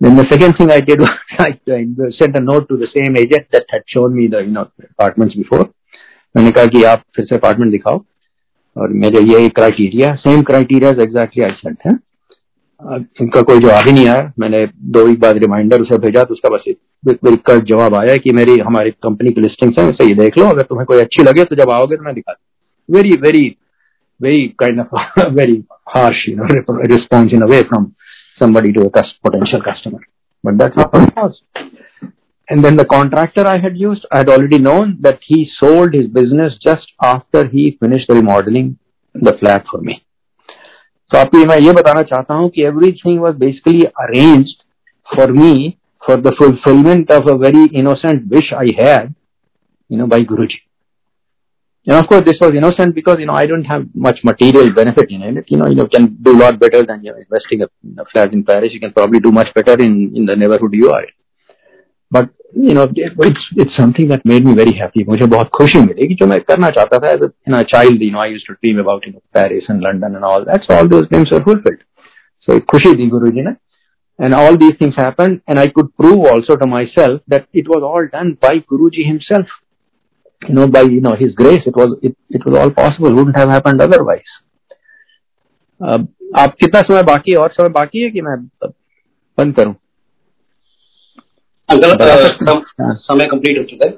Then 0.00 0.16
the 0.16 0.26
second 0.30 0.56
thing 0.56 0.70
I 0.70 0.80
did 0.80 1.00
was 1.00 1.10
I 1.38 1.50
sent 2.18 2.36
a 2.36 2.40
note 2.40 2.68
to 2.68 2.76
the 2.76 2.88
same 2.94 3.16
agent 3.16 3.46
that 3.52 3.64
had 3.68 3.82
shown 3.86 4.14
me 4.14 4.26
the, 4.28 4.42
you 4.46 4.52
know, 4.56 4.66
apartments 4.90 5.36
before. 5.42 5.64
मैंने 6.36 6.50
कहा 6.50 6.66
कि 6.66 6.82
आप 6.92 7.02
फिर 7.16 7.24
से 7.24 7.34
apartment 7.36 7.70
दिखाओ। 7.72 8.02
और 8.76 8.92
मेरे 9.02 9.20
ये 9.32 9.48
criteria 9.56 10.14
same 10.22 10.42
criteria 10.42 10.90
exactly 11.02 11.42
I 11.44 11.50
sent 11.50 11.78
है। 11.86 11.92
इनका 13.22 13.42
कोई 13.42 13.58
जवाब 13.58 13.86
ही 13.86 13.92
नहीं 13.92 14.08
आया। 14.08 14.32
मैंने 14.38 14.66
दो 14.94 15.06
एक 15.08 15.20
बार 15.20 15.38
रिमाइंडर 15.38 15.82
उसे 15.82 15.98
भेजा 15.98 16.22
तो 16.22 16.34
उसका 16.34 16.48
बस 16.56 16.64
एक 16.68 16.78
कट 17.46 17.64
जवाब 17.64 17.94
आया 17.94 18.16
कि 18.16 18.32
मेरी, 18.32 18.58
हमारी 18.58 18.90
कंपनी 18.90 19.32
की 19.32 19.40
लिस्टिंग्स 19.40 19.78
है, 19.78 19.88
उसे 19.90 20.08
ये 20.08 20.14
देख 20.14 20.38
लो। 20.38 20.44
अगर 20.44 20.62
तुम्हें 20.62 20.86
कोई 20.86 21.00
अच्छी 21.00 21.22
लगे 21.22 21.44
तो 21.44 21.56
जब 21.56 21.70
आओगे 21.70 21.96
तो 21.96 22.04
मैं 22.04 22.14
दिखा 22.14 22.34
very 22.90 23.10
very 23.22 23.56
Very 24.21 24.37
very 24.37 24.47
kind 24.59 24.79
of 24.79 25.19
very 25.39 25.63
harsh 25.95 26.27
you 26.29 26.35
know 26.37 26.77
response 26.95 27.33
in 27.33 27.41
a way 27.41 27.61
from 27.69 27.91
somebody 28.39 28.71
to 28.73 28.85
a 28.85 29.03
potential 29.23 29.61
customer. 29.61 29.99
But 30.43 30.57
that's 30.57 30.75
not 30.75 30.93
what 30.93 31.09
it 31.09 31.15
was. 31.15 31.41
And 32.49 32.65
then 32.65 32.77
the 32.77 32.85
contractor 32.85 33.45
I 33.45 33.57
had 33.59 33.77
used, 33.77 34.05
I 34.11 34.19
had 34.19 34.29
already 34.29 34.57
known 34.57 34.97
that 35.01 35.19
he 35.21 35.51
sold 35.59 35.93
his 35.93 36.07
business 36.07 36.57
just 36.63 36.87
after 37.01 37.45
he 37.47 37.77
finished 37.79 38.09
remodeling 38.09 38.79
the 39.13 39.33
flat 39.39 39.65
for 39.71 39.81
me. 39.81 40.03
So 41.11 41.17
आपको 41.17 41.45
मैं 41.47 41.57
ये 41.59 41.71
बताना 41.73 42.01
चाहता 42.09 42.33
हूँ 42.33 42.49
कि 42.55 42.65
everything 42.71 43.19
was 43.19 43.37
basically 43.43 43.85
arranged 44.05 44.63
for 45.13 45.27
me 45.27 45.77
for 46.07 46.17
the 46.17 46.33
fulfillment 46.39 47.11
of 47.11 47.27
a 47.27 47.37
very 47.37 47.65
innocent 47.81 48.27
wish 48.33 48.51
I 48.53 48.67
had, 48.79 49.15
you 49.89 49.97
know, 49.97 50.07
by 50.07 50.19
Guruji. 50.31 50.61
And 51.85 51.97
of 51.97 52.07
course, 52.07 52.23
this 52.25 52.37
was 52.39 52.53
innocent 52.55 52.93
because, 52.93 53.17
you 53.19 53.25
know, 53.25 53.33
I 53.33 53.45
don't 53.45 53.63
have 53.63 53.83
much 53.95 54.19
material 54.23 54.73
benefit 54.73 55.09
in 55.09 55.23
it. 55.23 55.45
You 55.47 55.57
know, 55.57 55.67
you 55.67 55.75
know, 55.75 55.87
can 55.87 56.17
do 56.21 56.31
a 56.31 56.39
lot 56.39 56.59
better 56.59 56.85
than 56.85 57.03
you 57.03 57.13
know, 57.13 57.17
investing 57.17 57.61
a, 57.61 58.01
a 58.01 58.05
flat 58.11 58.33
in 58.33 58.43
Paris. 58.43 58.73
You 58.73 58.79
can 58.79 58.91
probably 58.91 59.19
do 59.19 59.31
much 59.31 59.47
better 59.55 59.73
in, 59.73 60.11
in 60.13 60.25
the 60.25 60.35
neighborhood 60.35 60.73
you 60.73 60.91
are 60.91 61.03
in. 61.03 61.09
But, 62.11 62.29
you 62.53 62.73
know, 62.73 62.91
it's, 62.93 63.45
it's 63.55 63.75
something 63.77 64.09
that 64.09 64.25
made 64.25 64.43
me 64.43 64.53
very 64.55 64.75
happy. 64.77 65.05
मुझे 65.05 65.25
बहुत 65.25 65.49
खुशी 65.57 65.79
मिली 65.85 66.07
कि 66.07 66.15
जो 66.21 66.27
मैं 66.27 66.39
करना 66.41 66.69
चाहता 66.77 66.99
था 66.99 67.13
as 67.15 67.21
a 67.21 67.31
you 67.47 67.53
know, 67.53 67.63
child, 67.63 68.01
you 68.01 68.11
know, 68.11 68.19
I 68.19 68.27
used 68.27 68.47
to 68.47 68.55
dream 68.61 68.79
about, 68.79 69.05
you 69.05 69.13
know, 69.13 69.21
Paris 69.33 69.65
and 69.69 69.81
London 69.81 70.15
and 70.15 70.25
all 70.25 70.45
that. 70.45 70.67
So 70.67 70.75
all 70.75 70.87
those 70.87 71.07
dreams 71.09 71.31
were 71.31 71.43
fulfilled. 71.43 71.81
So 72.47 72.59
खुशी 72.73 72.93
दी 72.95 73.09
गुरुजी 73.09 73.47
ने. 73.47 73.55
And 74.19 74.33
all 74.33 74.57
these 74.57 74.75
things 74.77 74.95
happened 74.97 75.41
and 75.47 75.57
I 75.57 75.67
could 75.67 75.95
prove 75.95 76.25
also 76.25 76.57
to 76.57 76.67
myself 76.67 77.21
that 77.27 77.47
it 77.53 77.69
was 77.69 77.83
all 77.83 78.05
done 78.11 78.37
by 78.41 78.55
Guruji 78.71 79.05
himself 79.07 79.45
You 80.48 80.54
know, 80.54 80.66
by 80.68 80.82
you 80.82 81.00
know 81.00 81.14
His 81.14 81.32
grace, 81.34 81.64
it 81.66 81.76
was 81.76 81.94
it, 82.02 82.16
it 82.30 82.44
was 82.46 82.58
all 82.58 82.70
possible. 82.70 83.14
Wouldn't 83.14 83.36
have 83.36 83.50
happened 83.50 83.82
otherwise. 83.86 84.30
Uh, 85.80 85.98
आप 86.36 86.54
कितना 86.60 86.80
समय 86.82 87.02
बाकी 87.02 87.30
है? 87.30 87.36
और 87.38 87.52
समय 87.52 87.68
बाकी 87.70 88.02
है 88.02 88.10
कि 88.10 88.20
मैं 88.22 88.36
बंद 89.38 89.54
करूँ? 89.56 89.74
अंकल 91.68 91.90
समय 92.94 93.26
कंप्लीट 93.26 93.58
हो 93.58 93.64
चुका 93.64 93.88
है। 93.88 93.92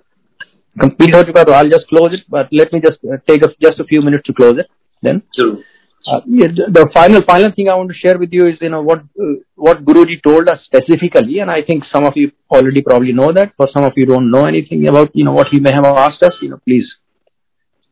कंप्लीट 0.76 1.14
हो 1.14 1.22
चुका 1.22 1.42
तो 1.44 1.52
I 1.52 1.68
just 1.70 1.88
close 1.88 2.14
it 2.14 2.24
but 2.30 2.52
let 2.52 2.74
me 2.74 2.80
just 2.80 3.14
take 3.26 3.44
just 3.64 3.80
a 3.80 3.84
few 3.88 4.02
minutes 4.02 4.26
to 4.26 4.32
close 4.32 4.58
it 4.58 4.66
then 5.02 5.20
ज़रूर। 5.38 5.62
Uh, 6.07 6.19
yeah, 6.25 6.47
the 6.47 6.89
final 6.93 7.21
final 7.23 7.51
thing 7.55 7.69
I 7.69 7.75
want 7.75 7.89
to 7.89 7.95
share 7.95 8.17
with 8.17 8.31
you 8.33 8.47
is 8.47 8.57
you 8.59 8.69
know 8.69 8.81
what 8.81 9.01
uh, 9.21 9.35
what 9.55 9.85
Guruji 9.85 10.21
told 10.23 10.49
us 10.49 10.59
specifically, 10.65 11.39
and 11.39 11.51
I 11.51 11.61
think 11.61 11.83
some 11.93 12.05
of 12.05 12.13
you 12.15 12.31
already 12.49 12.81
probably 12.81 13.13
know 13.13 13.31
that. 13.33 13.51
For 13.55 13.67
some 13.71 13.83
of 13.83 13.93
you 13.95 14.07
don't 14.07 14.31
know 14.31 14.45
anything 14.45 14.87
about 14.87 15.11
you 15.13 15.23
know 15.23 15.33
what 15.33 15.49
he 15.49 15.59
may 15.59 15.71
have 15.71 15.85
asked 15.85 16.23
us. 16.23 16.33
You 16.41 16.49
know, 16.49 16.61
please. 16.65 16.87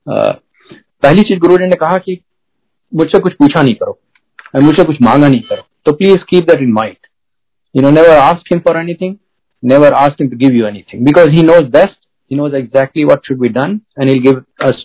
Uh, 0.08 0.34
पहली 1.04 1.22
चीज 1.28 1.40
गुरु 1.40 1.58
जी 1.58 1.66
ने 1.66 1.76
कहा 1.82 1.98
कि 2.06 2.20
मुझसे 2.96 3.20
कुछ 3.20 3.34
पूछा 3.42 3.62
नहीं 3.62 3.76
करो 3.82 4.00
और 4.56 4.62
मुझसे 4.62 4.84
कुछ 4.86 5.02
मांगा 5.02 5.28
नहीं 5.28 5.42
करो 5.50 5.64
तो 5.86 5.92
please 5.98 6.24
keep 6.30 6.50
that 6.50 6.62
in 6.62 6.72
mind 6.74 7.08
you 7.76 7.82
know 7.82 7.92
never 7.98 8.18
ask 8.18 8.52
him 8.54 8.60
for 8.68 8.78
anything 8.78 9.16
never 9.64 9.88
ask 10.02 10.20
him 10.22 10.28
to 10.32 10.38
give 10.42 10.54
you 10.58 10.66
anything 10.66 11.04
because 11.06 11.30
he 11.30 11.42
knows 11.48 11.66
best 11.72 11.98
he 12.32 12.36
knows 12.40 12.54
exactly 12.60 13.04
what 13.10 13.26
should 13.30 13.40
be 13.42 13.50
done 13.56 13.74
and 13.98 14.10
he'll 14.10 14.22
give 14.28 14.38
us 14.68 14.84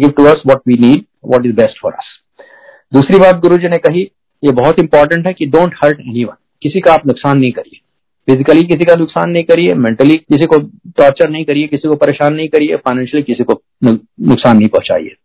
give 0.00 0.14
to 0.16 0.24
us 0.30 0.40
what 0.50 0.64
we 0.70 0.78
need 0.84 1.04
what 1.20 1.46
is 1.50 1.54
best 1.60 1.78
for 1.82 1.92
us 1.94 2.08
दूसरी 2.91 3.17
बात 3.19 3.39
गुरु 3.41 3.57
जी 3.57 3.67
ने 3.67 3.77
कही, 3.77 4.01
ये 4.43 4.51
बहुत 4.53 4.79
important 4.79 5.27
है 5.27 5.33
कि 5.33 5.45
don't 5.47 5.75
hurt 5.83 5.99
any 5.99 6.23
one 6.23 6.35
किसी 6.61 6.79
का 6.79 6.93
आप 6.93 7.07
नुकसान 7.07 7.37
नहीं 7.37 7.51
करिए. 7.51 7.79
फिजिकली 8.27 8.63
किसी 8.63 8.85
का 8.85 8.95
नुकसान 8.95 9.29
नहीं 9.31 9.43
करिए 9.43 9.73
मेंटली 9.75 10.15
किसी 10.15 10.45
को 10.45 10.57
टॉर्चर 10.97 11.29
नहीं 11.29 11.45
करिए, 11.45 11.67
किसी 11.67 11.87
को 11.87 11.95
परेशान 11.95 12.33
नहीं 12.33 12.47
करिए 12.49 12.75
फाइनेंशियली 12.77 13.23
किसी 13.23 13.43
को 13.43 13.61
नुकसान 13.83 14.57
नहीं 14.57 14.67
पहुंचाइए. 14.67 15.15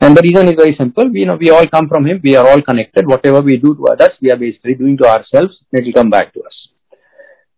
And 0.00 0.16
the 0.16 0.20
reason 0.22 0.48
is 0.48 0.60
very 0.60 0.72
simple 0.72 1.08
we 1.08 1.24
know 1.24 1.34
we 1.36 1.48
all 1.50 1.64
come 1.72 1.86
from 1.86 2.06
him 2.06 2.20
we 2.24 2.34
are 2.34 2.46
all 2.52 2.60
connected 2.66 3.12
whatever 3.26 3.40
we 3.44 3.56
do 3.56 3.72
to 3.74 3.84
others 3.84 4.18
we 4.22 4.30
are 4.30 4.38
basically 4.38 4.74
doing 4.74 4.98
to 4.98 5.04
our 5.04 5.22
self 5.26 5.76
it 5.76 5.94
come 5.94 6.10
back 6.10 6.30
to 6.34 6.40
us 6.40 6.66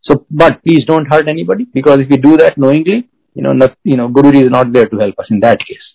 so 0.04 0.14
but 0.34 0.54
please 0.54 0.86
don't 0.86 1.12
hurt 1.12 1.28
anybody 1.44 1.64
because 1.74 2.00
if 2.00 2.12
you 2.12 2.18
do 2.22 2.36
that 2.36 2.58
knowingly 2.58 2.96
you 2.96 3.42
know 3.42 3.52
no 3.96 4.08
Guru 4.16 4.32
is 4.40 4.48
not 4.50 4.66
there 4.68 4.86
to 4.86 5.00
help 5.00 5.20
us 5.20 5.28
in 5.32 5.40
that 5.40 5.62
case 5.62 5.92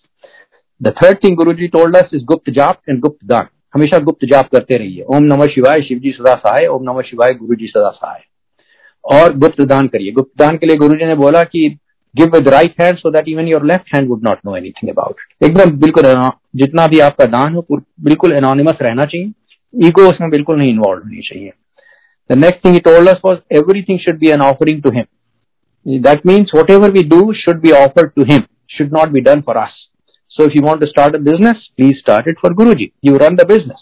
the 0.82 0.94
third 0.98 1.18
thing 1.24 1.36
Guru 1.38 1.54
ji 1.54 1.68
told 1.68 1.96
us 1.96 2.10
is 2.14 2.24
गुप्त 2.26 2.50
जाप 2.54 2.82
and 2.90 3.00
गुप्त 3.02 3.26
दान 3.26 3.48
हमेशा 3.76 3.98
गुप्त 4.00 4.26
जाप 4.26 4.50
करते 4.52 4.78
रहिए। 4.78 5.04
ओम 5.06 5.24
नमः 5.24 5.48
शिवाय 5.54 5.82
शिव 5.82 6.00
जी 6.00 6.12
सदा 6.12 6.34
सहाय, 6.36 6.66
ओम 6.66 6.84
नमः 6.84 7.02
शिवाय 7.02 7.34
गुरु 7.34 7.56
जी 7.56 7.68
सदा 7.68 7.90
सहाय। 7.92 8.22
और 9.06 9.38
गुप्त 9.38 9.62
दान 9.64 9.88
करिए। 9.88 10.12
गुप्त 10.12 10.32
दान 10.40 10.58
के 10.58 10.66
लिए 10.68 10.76
गुरु 10.78 10.96
जी 10.96 11.06
ने 11.06 11.16
बोला 11.16 11.44
कि 11.44 11.68
give 12.16 12.32
with 12.34 12.48
right 12.50 12.82
hand 12.82 12.98
so 12.98 13.10
that 13.12 13.30
even 13.30 13.48
your 13.48 13.66
left 13.66 13.96
hand 13.96 14.08
would 14.10 14.24
not 14.24 14.40
know 14.46 14.56
anything 14.58 14.92
about 14.92 15.44
एकदम 15.44 15.72
बिल्कुल 15.80 16.04
जितना 16.56 16.88
भी 16.88 17.00
आपका 17.00 17.26
दान 17.36 17.56
हो 17.56 17.66
बिल्कुल 17.70 18.34
एनोनिमस 18.34 18.78
रहना 18.82 19.06
चाहिए। 19.06 19.88
ईगो 19.88 20.10
उसमें 20.10 20.30
बिल्कुल 20.30 20.58
नहीं 20.58 20.70
इन्वॉल्व 20.70 21.04
होनी 21.04 21.22
चाहिए। 21.24 21.52
The 22.30 22.38
next 22.38 22.66
thing 22.66 22.80
told 22.86 23.10
us 23.10 23.22
was 23.26 23.38
everything 23.58 24.00
should 24.00 24.20
be 24.20 24.30
an 24.30 24.42
offering 24.42 24.82
to 24.84 24.92
him 24.96 26.00
that 26.00 26.26
means 26.26 26.52
whatever 26.72 26.92
we 26.92 27.04
do 27.10 27.22
should 27.38 27.62
be 27.62 27.72
offered 27.84 28.12
to 28.16 28.24
him 28.32 28.44
should 28.76 28.92
not 28.92 29.12
be 29.12 29.22
done 29.26 29.42
for 29.44 29.54
us. 29.58 29.76
So 30.30 30.44
if 30.44 30.54
you 30.54 30.62
want 30.62 30.82
to 30.82 30.88
start 30.88 31.16
a 31.16 31.20
business, 31.20 31.58
please 31.78 32.00
start 32.00 32.28
it 32.28 32.38
for 32.40 32.52
Guruji. 32.52 32.94
You 33.02 33.16
run 33.18 33.36
the 33.36 33.46
business. 33.46 33.80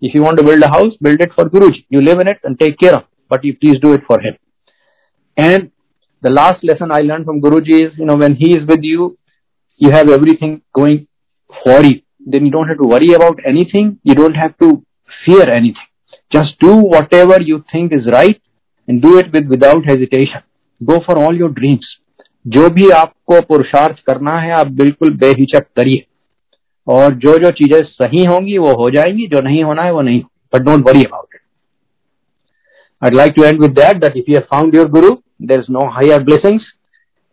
If 0.00 0.14
you 0.14 0.22
want 0.22 0.38
to 0.38 0.44
build 0.44 0.62
a 0.62 0.68
house, 0.68 0.94
build 1.00 1.20
it 1.20 1.32
for 1.34 1.44
Guruji. 1.44 1.86
You 1.88 2.00
live 2.00 2.20
in 2.20 2.28
it 2.28 2.38
and 2.44 2.58
take 2.58 2.78
care 2.78 2.94
of 2.94 3.02
it, 3.02 3.08
but 3.28 3.44
you 3.44 3.56
please 3.56 3.80
do 3.80 3.92
it 3.94 4.02
for 4.06 4.20
him. 4.20 4.36
And 5.36 5.70
the 6.22 6.30
last 6.30 6.64
lesson 6.64 6.90
I 6.90 7.00
learned 7.00 7.26
from 7.26 7.40
Guruji 7.40 7.86
is, 7.86 7.98
you 7.98 8.04
know, 8.04 8.16
when 8.16 8.34
he 8.34 8.56
is 8.56 8.66
with 8.66 8.82
you, 8.82 9.18
you 9.76 9.90
have 9.90 10.08
everything 10.08 10.62
going 10.74 11.06
for 11.62 11.82
you. 11.84 12.02
Then 12.18 12.44
you 12.44 12.50
don't 12.50 12.68
have 12.68 12.78
to 12.78 12.84
worry 12.84 13.12
about 13.12 13.38
anything. 13.46 14.00
You 14.02 14.14
don't 14.14 14.34
have 14.34 14.58
to 14.58 14.84
fear 15.24 15.48
anything. 15.48 15.86
Just 16.32 16.58
do 16.58 16.74
whatever 16.76 17.40
you 17.40 17.64
think 17.70 17.92
is 17.92 18.06
right 18.06 18.40
and 18.86 19.00
do 19.00 19.18
it 19.18 19.32
with 19.32 19.46
without 19.46 19.84
hesitation. 19.84 20.42
Go 20.84 21.00
for 21.04 21.16
all 21.16 21.34
your 21.34 21.48
dreams. 21.48 21.86
जो 22.48 22.68
भी 22.70 22.88
आपको 22.90 23.40
पुरुषार्थ 23.40 23.96
करना 24.06 24.38
है, 24.40 24.52
आप 24.52 24.66
बिल्कुल 24.72 25.16
बेहिचक 25.18 25.66
करिए। 25.76 26.04
और 26.86 27.14
जो 27.14 27.36
जो 27.38 27.50
चीज़ें 27.50 27.82
सही 27.84 28.24
होंगी, 28.24 28.58
वो 28.58 28.72
हो 28.74 28.90
जाएँगी, 28.90 29.26
जो 29.26 29.40
नहीं 29.40 29.62
होना 29.64 29.82
है, 29.82 29.92
वो 29.92 30.00
नहीं 30.00 30.20
होगी 30.20 30.36
but 30.54 30.64
don't 30.64 30.86
worry 30.88 31.02
about 31.04 31.34
it 31.34 31.40
I 33.02 33.10
like 33.10 33.32
to 33.36 33.44
end 33.44 33.60
with 33.60 33.70
that 33.70 33.96
that 33.96 34.16
if 34.16 34.30
you 34.30 34.40
found 34.50 34.74
your 34.74 34.88
Guru 34.88 35.10
there 35.42 35.58
is 35.58 35.72
no 35.72 35.84
higher 35.94 36.22
blessings 36.22 36.72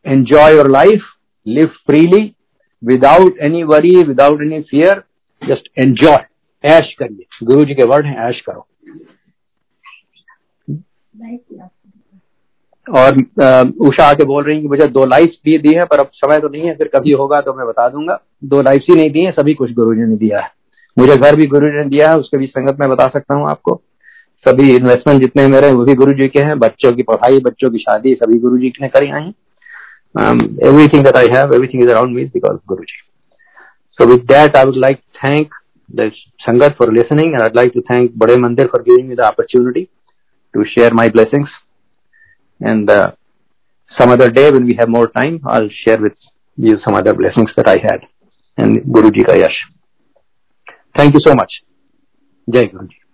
enjoy 0.06 0.56
your 0.56 0.70
life 0.72 1.06
live 1.48 1.68
freely 1.88 2.24
without 2.84 3.40
any 3.42 3.64
worry 3.64 3.96
without 4.04 4.42
any 4.42 4.62
fear 4.62 5.04
just 5.42 5.70
enjoy 5.80 6.26
ऐश 6.64 6.94
करिए 7.00 7.46
गुरु 7.46 7.66
जी 7.66 7.76
के 7.76 7.84
word 7.84 8.06
है 8.06 8.30
ऐश 8.30 8.42
करो 8.42 8.68
Thank 11.14 11.42
you. 11.50 11.75
और 12.90 13.18
उषा 13.88 14.06
आके 14.06 14.24
बोल 14.26 14.44
रही 14.44 14.62
कि 14.62 14.68
मुझे 14.68 14.88
दो 14.88 15.06
लाइफ 15.06 15.36
भी 15.46 15.58
दी 15.58 15.74
है, 15.76 15.86
पर 15.86 16.00
अब 16.00 16.10
समय 16.16 16.40
तो 16.40 16.50
नहीं 16.50 16.62
है, 16.62 16.76
फिर 16.76 16.90
कभी 16.96 17.12
होगा 17.14 17.42
तो 17.42 17.54
मैं 17.54 17.68
बता 17.68 17.88
दूँगा। 17.90 18.20
दो 18.44 18.62
लाइफ 18.62 18.84
ही 18.90 18.96
नहीं 18.96 19.12
दी 19.12 19.24
है, 19.26 19.32
सभी 19.32 19.54
कुछ 19.54 19.72
गुरु 19.74 19.94
ने 19.94 20.16
दिया 20.18 20.40
है। 20.40 20.52
मुझे 20.98 21.16
घर 21.16 21.36
भी 21.36 21.48
गुरु 21.48 21.72
ने 21.72 21.84
दिया 21.86 22.10
है, 22.10 22.18
उसके 22.18 22.38
भी 22.38 22.48
संगत 22.48 22.80
में 22.80 22.90
बता 22.90 23.08
सकता 23.10 23.36
हूँ 23.36 23.50
आपको। 23.50 23.82
सभी 24.46 24.76
इन्वेस्टमेंट 24.76 25.22
जितने 25.22 25.48
मेरे 25.48 25.72
वो 25.72 25.84
भी 25.86 25.94
गुरु 25.96 26.14
जी 26.14 26.28
के 26.28 26.40
हैं। 26.40 26.58
बच्चों 26.60 26.92
की 26.96 27.04
पढ़ाई, 27.04 27.40
बच्चों 27.40 27.70
की 27.72 27.78
शादी, 27.80 28.14
सभी 28.16 28.40
गुरु 28.40 28.58
जी 28.58 28.74
ने 28.82 28.88
करी 28.88 29.10
आई। 29.12 29.34
Everything 30.16 31.04
that 31.04 31.16
I 31.18 31.28
have 31.28 31.54
everything 31.54 31.84
is 31.84 31.90
around 31.90 32.16
me 32.16 32.24
because 32.26 32.58
Guru 32.68 32.84
ji 32.84 33.02
so 34.00 34.06
with 34.06 34.20
that 34.28 34.56
I 34.56 34.66
would 34.66 34.76
like 34.78 34.98
thank 35.24 35.54
the 35.90 36.10
sangat 36.42 36.76
for 36.80 36.92
listening 36.94 37.34
and 37.34 37.42
I 37.42 37.50
like 37.56 37.72
to 37.74 37.82
thank 37.90 38.12
Bade 38.18 38.36
Mandir 38.38 38.68
for 38.68 38.82
giving 38.84 39.10
me 39.10 39.16
the 39.16 39.22
opportunity 39.24 39.88
to 40.54 40.64
share 40.66 40.94
my 40.94 41.10
blessings 41.10 41.50
And 42.60 42.90
uh, 42.90 43.12
some 43.98 44.10
other 44.10 44.30
day 44.30 44.52
when 44.52 44.66
we 44.66 44.76
have 44.76 44.90
more 44.90 45.10
time, 45.10 45.42
I'll 45.46 45.70
share 45.70 46.00
with 46.00 46.18
you 46.58 46.78
some 46.84 46.96
other 46.96 47.14
blessings 47.14 47.52
that 47.58 47.68
I 47.68 47.78
had 47.78 48.02
and 48.58 48.82
Guruji 48.84 49.26
ka 49.26 49.34
yash. 49.34 49.58
Thank 50.96 51.14
you 51.14 51.20
so 51.24 51.36
much. 51.36 51.52
Jai 52.50 52.68
Guruji. 52.68 53.05